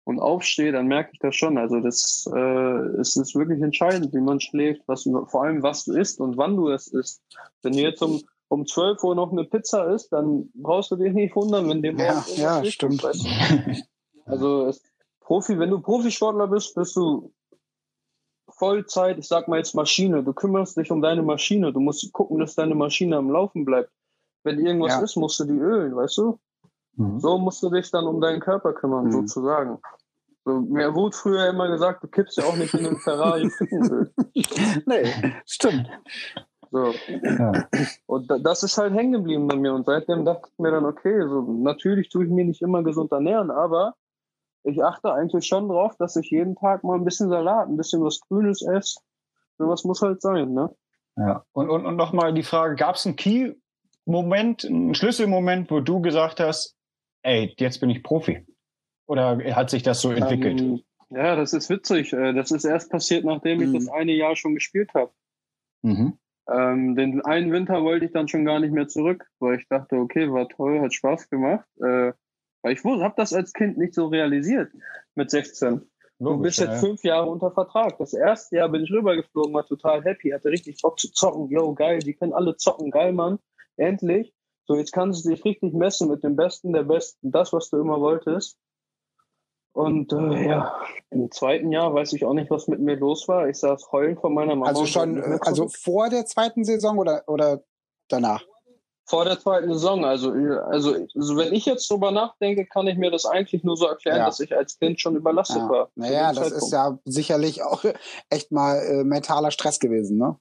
und 0.05 0.21
aufstehe, 0.21 0.73
dann 0.73 0.87
merke 0.87 1.11
ich 1.13 1.19
das 1.19 1.35
schon. 1.35 1.59
Also 1.59 1.81
das 1.81 2.31
äh, 2.35 2.79
es 3.01 3.17
ist 3.17 3.35
wirklich 3.35 3.61
entscheidend, 3.61 4.15
wie 4.15 4.21
man 4.21 4.41
schläft, 4.41 4.83
was 4.87 5.03
vor 5.03 5.43
allem 5.45 5.63
was 5.63 5.85
du 5.85 5.93
isst 5.95 6.21
und 6.21 6.37
wann 6.37 6.57
du 6.57 6.69
es 6.71 6.87
isst. 6.87 7.23
Wenn 7.63 7.73
du 7.73 7.81
jetzt 7.81 8.03
um 8.03 8.23
um 8.49 8.67
12 8.67 9.03
Uhr 9.03 9.15
noch 9.15 9.33
eine 9.33 9.45
Pizza 9.45 9.93
isst, 9.93 10.13
dann 10.13 10.51
brauchst 10.55 10.91
du 10.91 10.97
dich 10.97 11.13
nicht 11.13 11.35
wundern, 11.35 11.69
wenn 11.69 11.83
dem 11.83 11.99
ja, 11.99 12.25
ja 12.37 12.65
stimmt. 12.65 13.03
Ist, 13.05 13.27
also 14.27 14.67
es, 14.67 14.83
Profi, 15.21 15.59
wenn 15.59 15.71
du 15.71 15.81
Profisportler 15.81 16.47
bist, 16.47 16.75
bist 16.75 16.95
du 16.97 17.33
Vollzeit, 18.49 19.19
ich 19.19 19.27
sag 19.27 19.49
mal 19.49 19.59
jetzt 19.59 19.75
Maschine. 19.75 20.23
Du 20.23 20.33
kümmerst 20.33 20.77
dich 20.77 20.91
um 20.91 21.03
deine 21.03 21.23
Maschine. 21.23 21.73
Du 21.73 21.81
musst 21.81 22.13
gucken, 22.13 22.39
dass 22.39 22.55
deine 22.55 22.75
Maschine 22.75 23.17
am 23.17 23.31
Laufen 23.31 23.65
bleibt. 23.65 23.91
Wenn 24.45 24.65
irgendwas 24.65 24.93
ja. 24.93 25.01
ist, 25.01 25.17
musst 25.17 25.41
du 25.41 25.45
die 25.45 25.59
ölen, 25.59 25.97
weißt 25.97 26.19
du? 26.19 26.39
Mhm. 26.95 27.19
So 27.19 27.39
musst 27.39 27.63
du 27.63 27.71
dich 27.71 27.91
dann 27.91 28.07
um 28.07 28.21
deinen 28.21 28.41
Körper 28.41 28.73
kümmern, 28.73 29.07
mhm. 29.07 29.13
sozusagen. 29.13 29.79
So, 30.45 30.61
mir 30.61 30.95
wurde 30.95 31.17
früher 31.17 31.49
immer 31.49 31.69
gesagt, 31.69 32.05
du 32.05 32.09
kippst 32.09 32.37
ja 32.37 32.45
auch 32.45 32.57
nicht 32.57 32.73
in 32.73 32.85
den 32.85 32.99
Ferrari 32.99 33.51
nee, 34.87 35.13
stimmt. 35.45 35.89
So. 36.71 36.93
Ja. 37.23 37.69
Und 38.07 38.31
das 38.45 38.63
ist 38.63 38.79
halt 38.79 38.95
hängen 38.95 39.13
geblieben 39.13 39.49
bei 39.49 39.57
mir. 39.57 39.75
Und 39.75 39.87
seitdem 39.87 40.25
dachte 40.25 40.49
ich 40.53 40.59
mir 40.59 40.71
dann, 40.71 40.85
okay, 40.85 41.27
so, 41.29 41.43
natürlich 41.43 42.09
tue 42.09 42.25
ich 42.25 42.31
mir 42.31 42.45
nicht 42.45 42.63
immer 42.63 42.85
gesund 42.85 43.11
ernähren, 43.11 43.51
aber 43.51 43.97
ich 44.67 44.83
achte 44.83 45.13
eigentlich 45.13 45.47
schon 45.47 45.69
drauf, 45.69 45.97
dass 45.97 46.17
ich 46.17 46.31
jeden 46.31 46.57
Tag 46.57 46.83
mal 46.83 46.97
ein 46.97 47.05
bisschen 47.05 47.29
Salat, 47.29 47.69
ein 47.69 47.77
bisschen 47.77 48.03
was 48.03 48.21
Grünes 48.21 48.63
esse. 48.63 49.01
Sowas 49.59 49.85
muss 49.85 50.03
halt 50.03 50.21
sein, 50.21 50.53
ne? 50.53 50.75
Ja. 51.17 51.45
Und, 51.53 51.71
und, 51.71 51.87
und 51.87 51.97
nochmal 51.97 52.35
die 52.35 52.43
Frage, 52.43 52.75
gab 52.75 52.97
es 52.97 53.07
einen 53.07 53.17
Key-Moment, 53.17 54.65
einen 54.65 54.95
Schlüsselmoment, 54.95 55.71
wo 55.71 55.81
du 55.81 56.01
gesagt 56.01 56.41
hast, 56.41 56.77
ey, 57.23 57.55
jetzt 57.59 57.81
bin 57.81 57.91
ich 57.91 58.03
Profi? 58.03 58.45
Oder 59.07 59.39
hat 59.55 59.71
sich 59.71 59.83
das 59.83 60.01
so 60.01 60.11
entwickelt? 60.11 60.61
Ähm, 60.61 60.83
ja, 61.11 61.37
das 61.37 61.53
ist 61.53 61.71
witzig. 61.71 62.13
Äh, 62.13 62.35
das 62.35 62.51
ist 62.51 62.65
erst 62.65 62.91
passiert, 62.91 63.25
nachdem 63.25 63.63
ich 63.63 63.69
mhm. 63.69 63.75
das 63.75 63.89
eine 63.89 64.13
Jahr 64.13 64.37
schon 64.37 64.55
gespielt 64.55 64.93
habe. 64.95 65.13
Mhm. 65.83 66.19
Ähm, 66.49 66.97
den 66.97 67.25
einen 67.25 67.53
Winter 67.53 67.83
wollte 67.83 68.05
ich 68.05 68.13
dann 68.13 68.29
schon 68.29 68.45
gar 68.45 68.61
nicht 68.61 68.73
mehr 68.73 68.89
zurück, 68.89 69.25
weil 69.39 69.59
ich 69.59 69.69
dachte, 69.69 69.97
okay, 69.97 70.31
war 70.33 70.49
toll, 70.49 70.81
hat 70.81 70.93
Spaß 70.93 71.31
gemacht. 71.31 71.67
Äh, 71.81 72.13
weil 72.67 72.73
ich 72.73 72.85
habe 72.85 73.15
das 73.17 73.33
als 73.33 73.53
Kind 73.53 73.79
nicht 73.79 73.95
so 73.95 74.09
realisiert 74.09 74.73
mit 75.15 75.31
16. 75.31 75.89
Logisch, 76.19 76.37
du 76.37 76.43
bist 76.43 76.59
jetzt 76.59 76.81
fünf 76.81 77.05
Jahre 77.05 77.31
unter 77.31 77.53
Vertrag. 77.53 77.97
Das 77.99 78.13
erste 78.13 78.57
Jahr 78.57 78.69
bin 78.69 78.83
ich 78.83 78.91
rübergeflogen, 78.91 79.55
war 79.55 79.65
total 79.65 80.03
happy, 80.03 80.31
hatte 80.31 80.49
richtig 80.49 80.83
Bock 80.83 80.99
zu 80.99 81.13
zocken. 81.13 81.49
Yo, 81.49 81.75
geil, 81.75 82.01
die 82.01 82.15
können 82.15 82.33
alle 82.33 82.57
zocken, 82.57 82.91
geil, 82.91 83.13
Mann. 83.13 83.39
Endlich. 83.77 84.35
So, 84.65 84.75
jetzt 84.75 84.93
kannst 84.93 85.25
du 85.25 85.29
dich 85.29 85.45
richtig 85.45 85.75
messen 85.75 86.09
mit 86.09 86.25
dem 86.25 86.35
Besten 86.35 86.73
der 86.73 86.83
Besten. 86.83 87.31
Das, 87.31 87.53
was 87.53 87.71
du 87.71 87.79
immer 87.79 88.01
wolltest. 88.01 88.59
Und 89.73 90.13
äh, 90.13 90.49
ja, 90.49 90.75
im 91.11 91.31
zweiten 91.31 91.71
Jahr 91.71 91.95
weiß 91.95 92.15
ich 92.15 92.25
auch 92.25 92.35
nicht, 92.35 92.51
was 92.51 92.67
mit 92.67 92.81
mir 92.81 92.97
los 92.97 93.29
war. 93.29 93.49
Ich 93.49 93.59
saß 93.59 93.93
heulen 93.93 94.17
von 94.17 94.35
meiner 94.35 94.57
Mama. 94.57 94.67
Also 94.67 94.87
schon, 94.87 95.23
also 95.23 95.69
vor 95.69 96.09
der 96.09 96.27
zweiten 96.27 96.65
Saison 96.65 96.99
oder, 96.99 97.23
oder 97.29 97.63
danach? 98.09 98.43
Vor 99.09 99.25
der 99.25 99.39
zweiten 99.39 99.73
Saison. 99.73 100.05
Also, 100.05 100.33
also, 100.33 101.07
also 101.15 101.37
wenn 101.37 101.55
ich 101.55 101.65
jetzt 101.65 101.89
drüber 101.89 102.11
nachdenke, 102.11 102.67
kann 102.67 102.89
ich 102.89 102.99
mir 102.99 103.13
das 103.13 103.25
eigentlich 103.25 103.63
nur 103.63 103.77
so 103.77 103.87
erklären, 103.87 104.19
ja. 104.19 104.27
dass 104.27 104.41
ich 104.41 104.55
als 104.55 104.79
Kind 104.79 105.01
schon 105.01 105.15
überlastet 105.15 105.59
ja. 105.59 105.69
war. 105.69 105.91
Naja, 105.95 106.33
das 106.33 106.37
Zeitpunkt. 106.37 106.65
ist 106.65 106.73
ja 106.73 106.99
sicherlich 107.05 107.63
auch 107.63 107.85
echt 108.31 108.51
mal 108.51 108.79
äh, 108.79 109.05
mentaler 109.05 109.53
Stress 109.53 109.79
gewesen. 109.79 110.19
Ne? 110.19 110.37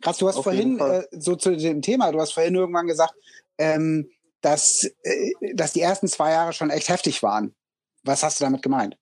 Krass, 0.00 0.18
du 0.18 0.26
hast 0.26 0.38
Auf 0.38 0.44
vorhin 0.44 0.80
äh, 0.80 1.04
so 1.12 1.36
zu 1.36 1.56
dem 1.56 1.82
Thema, 1.82 2.10
du 2.10 2.20
hast 2.20 2.32
vorhin 2.32 2.56
irgendwann 2.56 2.88
gesagt, 2.88 3.14
ähm, 3.58 4.10
dass, 4.40 4.90
äh, 5.04 5.30
dass 5.54 5.72
die 5.72 5.80
ersten 5.80 6.08
zwei 6.08 6.32
Jahre 6.32 6.52
schon 6.52 6.70
echt 6.70 6.88
heftig 6.88 7.22
waren. 7.22 7.54
Was 8.02 8.24
hast 8.24 8.40
du 8.40 8.44
damit 8.44 8.62
gemeint? 8.62 8.96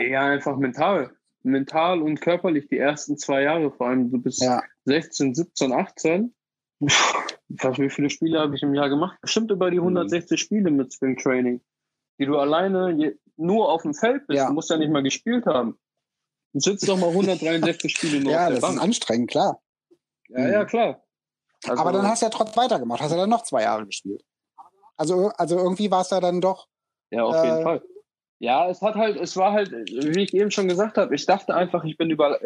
Ja, 0.00 0.22
einfach 0.22 0.56
mental. 0.56 1.12
Mental 1.44 2.02
und 2.02 2.20
körperlich 2.20 2.66
die 2.66 2.78
ersten 2.78 3.16
zwei 3.16 3.42
Jahre, 3.42 3.70
vor 3.70 3.86
allem 3.86 4.10
du 4.10 4.20
bist 4.20 4.42
ja. 4.42 4.60
16, 4.86 5.36
17, 5.36 5.72
18 5.72 6.34
Was, 6.80 7.78
wie 7.78 7.90
viele 7.90 8.10
Spiele 8.10 8.40
habe 8.40 8.54
ich 8.54 8.62
im 8.62 8.74
Jahr 8.74 8.88
gemacht? 8.88 9.18
Bestimmt 9.20 9.50
über 9.50 9.70
die 9.70 9.78
160 9.78 10.30
mhm. 10.30 10.36
Spiele 10.36 10.70
mit 10.70 10.92
Spring 10.92 11.16
Training, 11.16 11.60
die 12.18 12.26
du 12.26 12.38
alleine 12.38 12.92
je, 12.92 13.16
nur 13.36 13.70
auf 13.70 13.82
dem 13.82 13.94
Feld 13.94 14.26
bist. 14.26 14.38
Ja. 14.38 14.48
Du 14.48 14.52
musst 14.52 14.70
ja 14.70 14.76
nicht 14.76 14.90
mal 14.90 15.02
gespielt 15.02 15.46
haben. 15.46 15.78
Du 16.52 16.60
sitzt 16.60 16.88
doch 16.88 16.98
mal 16.98 17.08
163 17.08 17.94
Spiele 17.94 18.20
nur 18.20 18.32
ja, 18.32 18.46
auf 18.46 18.54
der 18.54 18.60
Bank. 18.60 18.62
Ja, 18.62 18.68
das 18.68 18.76
ist 18.76 18.82
anstrengend, 18.82 19.30
klar. 19.30 19.62
Ja, 20.28 20.48
ja, 20.48 20.64
klar. 20.64 21.02
Also, 21.66 21.82
Aber 21.82 21.92
dann 21.92 22.06
hast 22.06 22.22
du 22.22 22.26
ja 22.26 22.30
trotzdem 22.30 22.62
weitergemacht. 22.62 23.00
Hast 23.00 23.12
du 23.12 23.16
dann 23.16 23.30
noch 23.30 23.42
zwei 23.42 23.62
Jahre 23.62 23.86
gespielt. 23.86 24.22
Also, 24.96 25.30
also 25.36 25.56
irgendwie 25.56 25.90
war 25.90 26.02
es 26.02 26.10
ja 26.10 26.20
dann 26.20 26.40
doch. 26.40 26.68
Ja, 27.10 27.24
auf 27.24 27.44
jeden 27.44 27.58
äh, 27.58 27.62
Fall. 27.62 27.82
Ja, 28.40 28.68
es 28.68 28.82
hat 28.82 28.94
halt, 28.94 29.16
es 29.16 29.36
war 29.36 29.52
halt, 29.52 29.72
wie 29.72 30.22
ich 30.22 30.34
eben 30.34 30.50
schon 30.50 30.68
gesagt 30.68 30.96
habe, 30.96 31.14
ich 31.14 31.26
dachte 31.26 31.54
einfach, 31.54 31.84
ich 31.84 31.96
bin 31.96 32.10
über, 32.10 32.38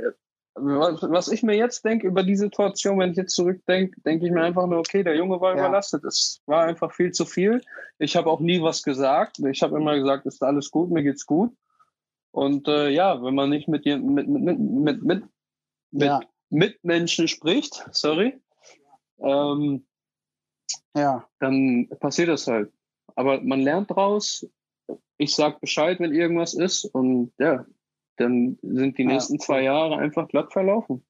was 0.55 1.29
ich 1.29 1.43
mir 1.43 1.57
jetzt 1.57 1.85
denke 1.85 2.07
über 2.07 2.23
die 2.23 2.37
Situation, 2.37 2.99
wenn 2.99 3.13
ich 3.13 3.17
jetzt 3.17 3.35
zurückdenke, 3.35 4.01
denke 4.03 4.27
ich 4.27 4.33
mir 4.33 4.43
einfach 4.43 4.67
nur, 4.67 4.81
okay, 4.81 5.03
der 5.03 5.17
Junge 5.17 5.41
war 5.41 5.57
ja. 5.57 5.61
überlastet. 5.61 6.05
Es 6.05 6.43
war 6.47 6.65
einfach 6.65 6.93
viel 6.93 7.11
zu 7.13 7.25
viel. 7.25 7.63
Ich 7.99 8.17
habe 8.17 8.31
auch 8.31 8.41
nie 8.41 8.61
was 8.61 8.83
gesagt. 8.83 9.39
Ich 9.39 9.63
habe 9.63 9.79
immer 9.79 9.97
gesagt, 9.97 10.27
ist 10.27 10.43
alles 10.43 10.71
gut, 10.71 10.91
mir 10.91 11.03
geht's 11.03 11.27
gut. 11.27 11.55
Und 12.33 12.69
äh, 12.69 12.89
ja, 12.89 13.23
wenn 13.23 13.35
man 13.35 13.51
nicht 13.51 13.69
mit 13.69 13.85
mit 13.85 14.29
mit 14.29 14.59
mit 14.59 15.03
mit, 15.03 15.25
mit, 15.91 16.07
ja. 16.07 16.21
Mitmenschen 16.51 17.29
spricht, 17.29 17.87
sorry, 17.93 18.41
ähm, 19.21 19.87
ja. 20.95 21.27
dann 21.41 21.89
passiert 22.01 22.29
das 22.29 22.47
halt. 22.47 22.73
Aber 23.15 23.41
man 23.43 23.61
lernt 23.61 23.91
draus. 23.91 24.47
Ich 25.19 25.35
sag 25.35 25.61
Bescheid, 25.61 26.01
wenn 26.01 26.15
irgendwas 26.15 26.55
ist 26.55 26.85
und 26.87 27.33
ja, 27.39 27.65
dann 28.17 28.59
sind 28.63 28.99
die 28.99 29.05
nächsten 29.05 29.39
zwei 29.39 29.63
Jahre 29.63 29.97
einfach 29.97 30.29
glatt 30.29 30.53
verlaufen. 30.53 31.03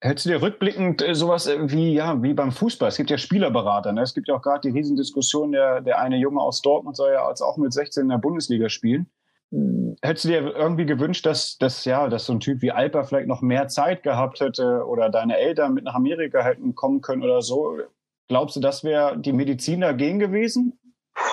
Hättest 0.00 0.26
du 0.26 0.30
dir 0.30 0.42
rückblickend 0.42 1.02
äh, 1.02 1.14
sowas 1.14 1.48
wie, 1.48 1.94
ja, 1.94 2.22
wie 2.22 2.34
beim 2.34 2.52
Fußball? 2.52 2.88
Es 2.88 2.96
gibt 2.96 3.10
ja 3.10 3.16
Spielerberater. 3.16 3.92
Ne? 3.92 4.02
Es 4.02 4.14
gibt 4.14 4.28
ja 4.28 4.34
auch 4.34 4.42
gerade 4.42 4.68
die 4.68 4.76
Riesendiskussion, 4.76 5.52
der, 5.52 5.80
der 5.80 5.98
eine 5.98 6.16
Junge 6.16 6.40
aus 6.40 6.60
Dortmund 6.60 6.96
soll 6.96 7.12
ja 7.12 7.26
als 7.26 7.40
auch 7.40 7.56
mit 7.56 7.72
16 7.72 8.02
in 8.02 8.08
der 8.10 8.18
Bundesliga 8.18 8.68
spielen. 8.68 9.06
Hättest 10.02 10.24
du 10.24 10.28
dir 10.28 10.54
irgendwie 10.54 10.84
gewünscht, 10.84 11.24
dass, 11.24 11.56
dass, 11.56 11.84
ja, 11.84 12.08
dass 12.08 12.26
so 12.26 12.34
ein 12.34 12.40
Typ 12.40 12.60
wie 12.62 12.72
Alper 12.72 13.04
vielleicht 13.04 13.28
noch 13.28 13.40
mehr 13.40 13.68
Zeit 13.68 14.02
gehabt 14.02 14.40
hätte 14.40 14.84
oder 14.86 15.08
deine 15.08 15.38
Eltern 15.38 15.72
mit 15.72 15.84
nach 15.84 15.94
Amerika 15.94 16.42
hätten 16.42 16.74
kommen 16.74 17.00
können 17.00 17.22
oder 17.22 17.40
so? 17.40 17.78
Glaubst 18.28 18.56
du, 18.56 18.60
das 18.60 18.84
wäre 18.84 19.18
die 19.18 19.32
Medizin 19.32 19.80
dagegen 19.80 20.18
gewesen? 20.18 20.78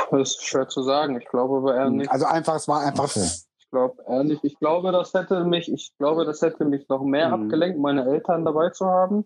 Das 0.09 0.35
ist 0.35 0.45
schwer 0.45 0.69
zu 0.69 0.83
sagen. 0.83 1.19
Ich 1.19 1.27
glaube 1.27 1.57
aber 1.57 1.75
eher 1.75 1.89
nicht. 1.89 2.09
Also 2.09 2.25
einfach, 2.25 2.55
es 2.55 2.67
war 2.67 2.81
einfach 2.81 3.05
okay 3.05 3.27
glaube 3.73 4.03
ehrlich, 4.07 4.39
ich 4.43 4.57
glaube, 4.59 4.91
das 4.91 5.13
hätte 5.13 5.43
mich, 5.43 5.71
ich 5.71 5.93
glaube, 5.97 6.25
das 6.25 6.41
hätte 6.41 6.63
mich 6.63 6.87
noch 6.89 7.03
mehr 7.03 7.29
mhm. 7.29 7.45
abgelenkt, 7.45 7.79
meine 7.79 8.05
Eltern 8.05 8.45
dabei 8.45 8.69
zu 8.69 8.85
haben, 8.85 9.25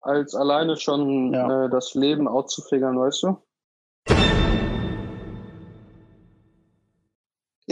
als 0.00 0.34
alleine 0.34 0.76
schon 0.76 1.34
ja. 1.34 1.66
äh, 1.66 1.70
das 1.70 1.94
Leben 1.94 2.28
auszufigern, 2.28 2.98
weißt 2.98 3.24
du? 3.24 4.41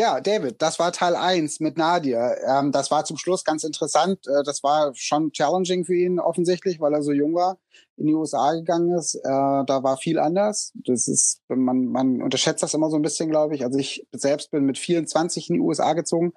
Ja, 0.01 0.19
David, 0.19 0.63
das 0.63 0.79
war 0.79 0.93
Teil 0.93 1.15
1 1.15 1.61
mit 1.61 1.77
Nadia. 1.77 2.35
Ähm, 2.49 2.73
das 2.73 2.91
war 2.91 3.05
zum 3.05 3.19
Schluss 3.19 3.45
ganz 3.45 3.65
interessant. 3.65 4.27
Äh, 4.27 4.43
das 4.45 4.63
war 4.63 4.95
schon 4.95 5.31
challenging 5.31 5.85
für 5.85 5.95
ihn 5.95 6.19
offensichtlich, 6.19 6.81
weil 6.81 6.95
er 6.95 7.03
so 7.03 7.13
jung 7.13 7.35
war, 7.35 7.59
in 7.99 8.07
die 8.07 8.15
USA 8.15 8.55
gegangen 8.55 8.97
ist. 8.97 9.17
Äh, 9.17 9.21
da 9.29 9.83
war 9.83 9.99
viel 9.99 10.19
anders. 10.19 10.73
Das 10.87 11.07
ist, 11.07 11.43
man, 11.49 11.85
man 11.85 12.23
unterschätzt 12.23 12.63
das 12.63 12.73
immer 12.73 12.89
so 12.89 12.97
ein 12.97 13.03
bisschen, 13.03 13.29
glaube 13.29 13.55
ich. 13.55 13.63
Also 13.63 13.79
ich 13.79 14.07
selbst 14.11 14.51
bin 14.51 14.65
mit 14.65 14.79
24 14.79 15.51
in 15.51 15.57
die 15.57 15.61
USA 15.61 15.93
gezogen, 15.93 16.33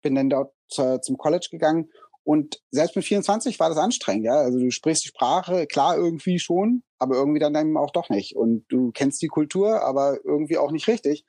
bin 0.00 0.14
dann 0.14 0.30
dort 0.30 0.54
äh, 0.78 0.98
zum 1.00 1.18
College 1.18 1.48
gegangen 1.50 1.90
und 2.24 2.62
selbst 2.70 2.94
mit 2.94 3.04
24 3.04 3.58
war 3.58 3.68
das 3.68 3.78
anstrengend, 3.78 4.24
ja. 4.24 4.36
Also 4.36 4.58
du 4.58 4.70
sprichst 4.70 5.04
die 5.04 5.08
Sprache, 5.08 5.66
klar 5.66 5.96
irgendwie 5.96 6.38
schon, 6.38 6.82
aber 6.98 7.16
irgendwie 7.16 7.40
dann 7.40 7.54
eben 7.56 7.76
auch 7.76 7.90
doch 7.90 8.10
nicht. 8.10 8.36
Und 8.36 8.64
du 8.68 8.92
kennst 8.92 9.20
die 9.22 9.28
Kultur, 9.28 9.82
aber 9.82 10.18
irgendwie 10.24 10.56
auch 10.56 10.70
nicht 10.70 10.86
richtig. 10.86 11.24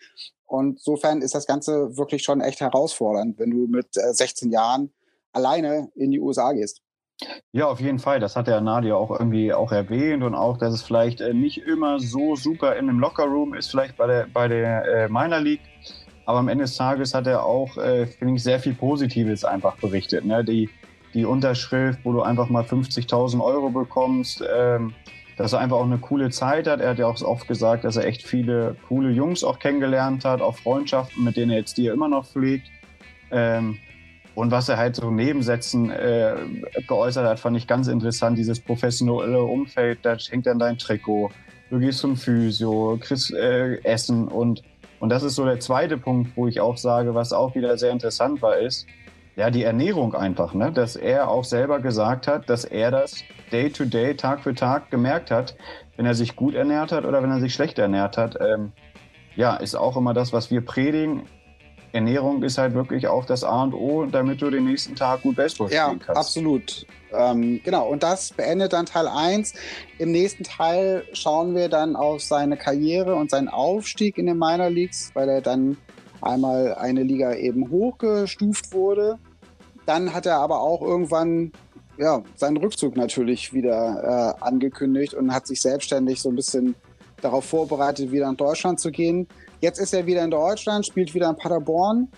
Und 0.53 0.73
insofern 0.73 1.23
ist 1.23 1.33
das 1.33 1.47
Ganze 1.47 1.97
wirklich 1.97 2.21
schon 2.21 2.39
echt 2.39 2.61
herausfordernd, 2.61 3.39
wenn 3.39 3.49
du 3.49 3.65
mit 3.65 3.87
16 3.95 4.49
äh, 4.49 4.53
Jahren 4.53 4.93
alleine 5.31 5.89
in 5.95 6.11
die 6.11 6.19
USA 6.19 6.51
gehst. 6.51 6.83
Ja, 7.53 7.69
auf 7.69 7.79
jeden 7.79 7.97
Fall. 7.97 8.19
Das 8.19 8.35
hat 8.35 8.45
der 8.45 8.61
Nadia 8.61 8.93
auch 8.93 9.09
irgendwie 9.09 9.51
auch 9.51 9.71
erwähnt 9.71 10.21
und 10.21 10.35
auch, 10.35 10.59
dass 10.59 10.75
es 10.75 10.83
vielleicht 10.83 11.21
äh, 11.21 11.33
nicht 11.33 11.57
immer 11.57 11.99
so 11.99 12.35
super 12.35 12.75
in 12.75 12.87
einem 12.87 12.99
Lockerroom 12.99 13.55
ist, 13.55 13.71
vielleicht 13.71 13.97
bei 13.97 14.05
der, 14.05 14.27
bei 14.31 14.47
der 14.47 14.85
äh, 14.85 15.09
Minor 15.09 15.39
League. 15.39 15.61
Aber 16.27 16.37
am 16.37 16.47
Ende 16.47 16.65
des 16.65 16.77
Tages 16.77 17.15
hat 17.15 17.25
er 17.25 17.43
auch, 17.43 17.73
finde 17.73 18.35
ich, 18.35 18.43
sehr 18.43 18.59
viel 18.59 18.75
Positives 18.75 19.43
einfach 19.43 19.75
berichtet. 19.77 20.23
Ne? 20.23 20.45
Die, 20.45 20.69
die 21.13 21.25
Unterschrift, 21.25 21.99
wo 22.03 22.13
du 22.13 22.21
einfach 22.21 22.47
mal 22.47 22.63
50.000 22.63 23.43
Euro 23.43 23.71
bekommst, 23.71 24.41
ähm, 24.55 24.93
dass 25.37 25.53
er 25.53 25.59
einfach 25.59 25.77
auch 25.77 25.85
eine 25.85 25.97
coole 25.97 26.29
Zeit 26.29 26.67
hat. 26.67 26.81
Er 26.81 26.91
hat 26.91 26.99
ja 26.99 27.07
auch 27.07 27.21
oft 27.21 27.47
gesagt, 27.47 27.83
dass 27.83 27.95
er 27.95 28.05
echt 28.05 28.23
viele 28.23 28.75
coole 28.87 29.11
Jungs 29.11 29.43
auch 29.43 29.59
kennengelernt 29.59 30.25
hat, 30.25 30.41
auch 30.41 30.55
Freundschaften, 30.55 31.23
mit 31.23 31.37
denen 31.37 31.51
er 31.51 31.57
jetzt 31.59 31.77
die 31.77 31.87
immer 31.87 32.07
noch 32.07 32.25
pflegt. 32.25 32.67
Ähm, 33.31 33.77
und 34.35 34.51
was 34.51 34.67
er 34.69 34.77
halt 34.77 34.95
so 34.95 35.11
Nebensätzen 35.11 35.91
äh, 35.91 36.35
geäußert 36.87 37.25
hat, 37.25 37.39
fand 37.39 37.55
ich 37.57 37.67
ganz 37.67 37.87
interessant. 37.87 38.37
Dieses 38.37 38.59
professionelle 38.59 39.43
Umfeld, 39.43 39.99
da 40.01 40.17
hängt 40.17 40.47
dann 40.47 40.59
dein 40.59 40.77
Trikot. 40.77 41.31
Du 41.69 41.79
gehst 41.79 41.99
zum 41.99 42.17
Physio, 42.17 42.97
kriegst 42.99 43.33
äh, 43.33 43.77
Essen 43.83 44.27
und, 44.27 44.63
und 44.99 45.09
das 45.09 45.23
ist 45.23 45.35
so 45.35 45.45
der 45.45 45.59
zweite 45.59 45.97
Punkt, 45.97 46.35
wo 46.35 46.47
ich 46.47 46.59
auch 46.59 46.77
sage, 46.77 47.13
was 47.13 47.31
auch 47.31 47.55
wieder 47.55 47.77
sehr 47.77 47.91
interessant 47.91 48.41
war, 48.41 48.57
ist, 48.57 48.87
ja, 49.35 49.49
die 49.49 49.63
Ernährung 49.63 50.13
einfach, 50.13 50.53
ne? 50.53 50.71
dass 50.71 50.95
er 50.95 51.29
auch 51.29 51.43
selber 51.43 51.79
gesagt 51.79 52.27
hat, 52.27 52.49
dass 52.49 52.65
er 52.65 52.91
das 52.91 53.23
Day 53.51 53.69
to 53.69 53.85
Day, 53.85 54.15
Tag 54.15 54.41
für 54.41 54.53
Tag 54.53 54.91
gemerkt 54.91 55.31
hat, 55.31 55.55
wenn 55.97 56.05
er 56.05 56.13
sich 56.13 56.35
gut 56.35 56.55
ernährt 56.55 56.91
hat 56.91 57.05
oder 57.05 57.23
wenn 57.23 57.31
er 57.31 57.39
sich 57.39 57.53
schlecht 57.53 57.79
ernährt 57.79 58.17
hat. 58.17 58.37
Ähm, 58.39 58.71
ja, 59.35 59.55
ist 59.55 59.75
auch 59.75 59.97
immer 59.97 60.13
das, 60.13 60.33
was 60.33 60.51
wir 60.51 60.63
predigen. 60.63 61.23
Ernährung 61.93 62.41
ist 62.41 62.57
halt 62.57 62.73
wirklich 62.73 63.07
auch 63.07 63.25
das 63.25 63.43
A 63.43 63.63
und 63.63 63.73
O, 63.73 64.05
damit 64.05 64.41
du 64.41 64.49
den 64.49 64.65
nächsten 64.65 64.95
Tag 64.95 65.21
gut 65.21 65.35
Baseball 65.35 65.71
ja, 65.71 65.85
spielen 65.85 65.99
kannst. 65.99 66.15
Ja, 66.15 66.21
absolut. 66.21 66.87
Ähm, 67.11 67.61
genau, 67.63 67.87
und 67.87 68.01
das 68.01 68.33
beendet 68.33 68.73
dann 68.73 68.87
Teil 68.87 69.07
1. 69.07 69.53
Im 69.99 70.11
nächsten 70.11 70.43
Teil 70.43 71.05
schauen 71.13 71.55
wir 71.55 71.69
dann 71.69 71.95
auf 71.95 72.21
seine 72.21 72.57
Karriere 72.57 73.13
und 73.13 73.29
seinen 73.29 73.47
Aufstieg 73.47 74.17
in 74.17 74.25
den 74.25 74.39
Minor 74.39 74.71
Leagues, 74.71 75.11
weil 75.13 75.29
er 75.29 75.41
dann 75.41 75.77
einmal 76.23 76.75
eine 76.75 77.03
Liga 77.03 77.33
eben 77.35 77.69
hochgestuft 77.69 78.73
wurde. 78.73 79.17
Dann 79.85 80.13
hat 80.13 80.25
er 80.25 80.37
aber 80.37 80.61
auch 80.61 80.81
irgendwann 80.81 81.51
ja, 81.97 82.23
seinen 82.35 82.57
Rückzug 82.57 82.95
natürlich 82.95 83.53
wieder 83.53 84.35
äh, 84.39 84.43
angekündigt 84.43 85.13
und 85.13 85.33
hat 85.33 85.47
sich 85.47 85.61
selbstständig 85.61 86.21
so 86.21 86.29
ein 86.29 86.35
bisschen 86.35 86.75
darauf 87.21 87.45
vorbereitet, 87.45 88.11
wieder 88.11 88.27
nach 88.27 88.37
Deutschland 88.37 88.79
zu 88.79 88.91
gehen. 88.91 89.27
Jetzt 89.61 89.79
ist 89.79 89.93
er 89.93 90.05
wieder 90.05 90.23
in 90.23 90.31
Deutschland, 90.31 90.85
spielt 90.85 91.13
wieder 91.13 91.29
in 91.29 91.37
Paderborn 91.37 92.09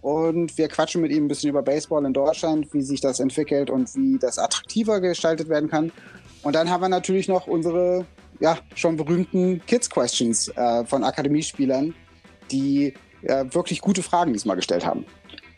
und 0.00 0.56
wir 0.56 0.68
quatschen 0.68 1.02
mit 1.02 1.12
ihm 1.12 1.24
ein 1.24 1.28
bisschen 1.28 1.50
über 1.50 1.62
Baseball 1.62 2.04
in 2.04 2.12
Deutschland, 2.12 2.72
wie 2.72 2.82
sich 2.82 3.00
das 3.00 3.20
entwickelt 3.20 3.70
und 3.70 3.94
wie 3.94 4.18
das 4.18 4.38
attraktiver 4.38 5.00
gestaltet 5.00 5.48
werden 5.48 5.68
kann. 5.68 5.92
Und 6.42 6.54
dann 6.54 6.70
haben 6.70 6.82
wir 6.82 6.88
natürlich 6.88 7.28
noch 7.28 7.46
unsere 7.46 8.06
ja, 8.40 8.58
schon 8.74 8.96
berühmten 8.96 9.62
Kids 9.66 9.88
Questions 9.90 10.48
äh, 10.48 10.84
von 10.84 11.04
Akademiespielern, 11.04 11.94
die 12.50 12.94
äh, 13.26 13.44
wirklich 13.52 13.80
gute 13.80 14.02
Fragen 14.02 14.32
diesmal 14.32 14.56
gestellt 14.56 14.86
haben. 14.86 15.04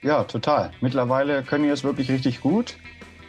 Ja, 0.02 0.24
total. 0.24 0.70
Mittlerweile 0.80 1.42
können 1.42 1.64
die 1.64 1.70
es 1.70 1.84
wirklich 1.84 2.10
richtig 2.10 2.40
gut. 2.40 2.76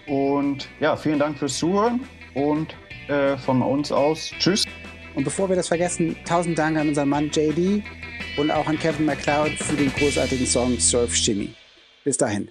Und 0.07 0.67
ja, 0.79 0.95
vielen 0.95 1.19
Dank 1.19 1.37
fürs 1.37 1.57
Zuhören 1.57 2.01
und 2.33 2.75
äh, 3.07 3.37
von 3.37 3.61
uns 3.61 3.91
aus 3.91 4.31
Tschüss. 4.39 4.65
Und 5.15 5.23
bevor 5.23 5.49
wir 5.49 5.55
das 5.55 5.67
vergessen, 5.67 6.15
tausend 6.25 6.57
Dank 6.57 6.77
an 6.77 6.89
unseren 6.89 7.09
Mann 7.09 7.29
JD 7.31 7.83
und 8.37 8.51
auch 8.51 8.67
an 8.67 8.77
Kevin 8.77 9.05
McLeod 9.05 9.53
für 9.53 9.75
den 9.75 9.91
großartigen 9.93 10.45
Song 10.45 10.79
Surf 10.79 11.15
Shimmy. 11.15 11.53
Bis 12.03 12.17
dahin. 12.17 12.49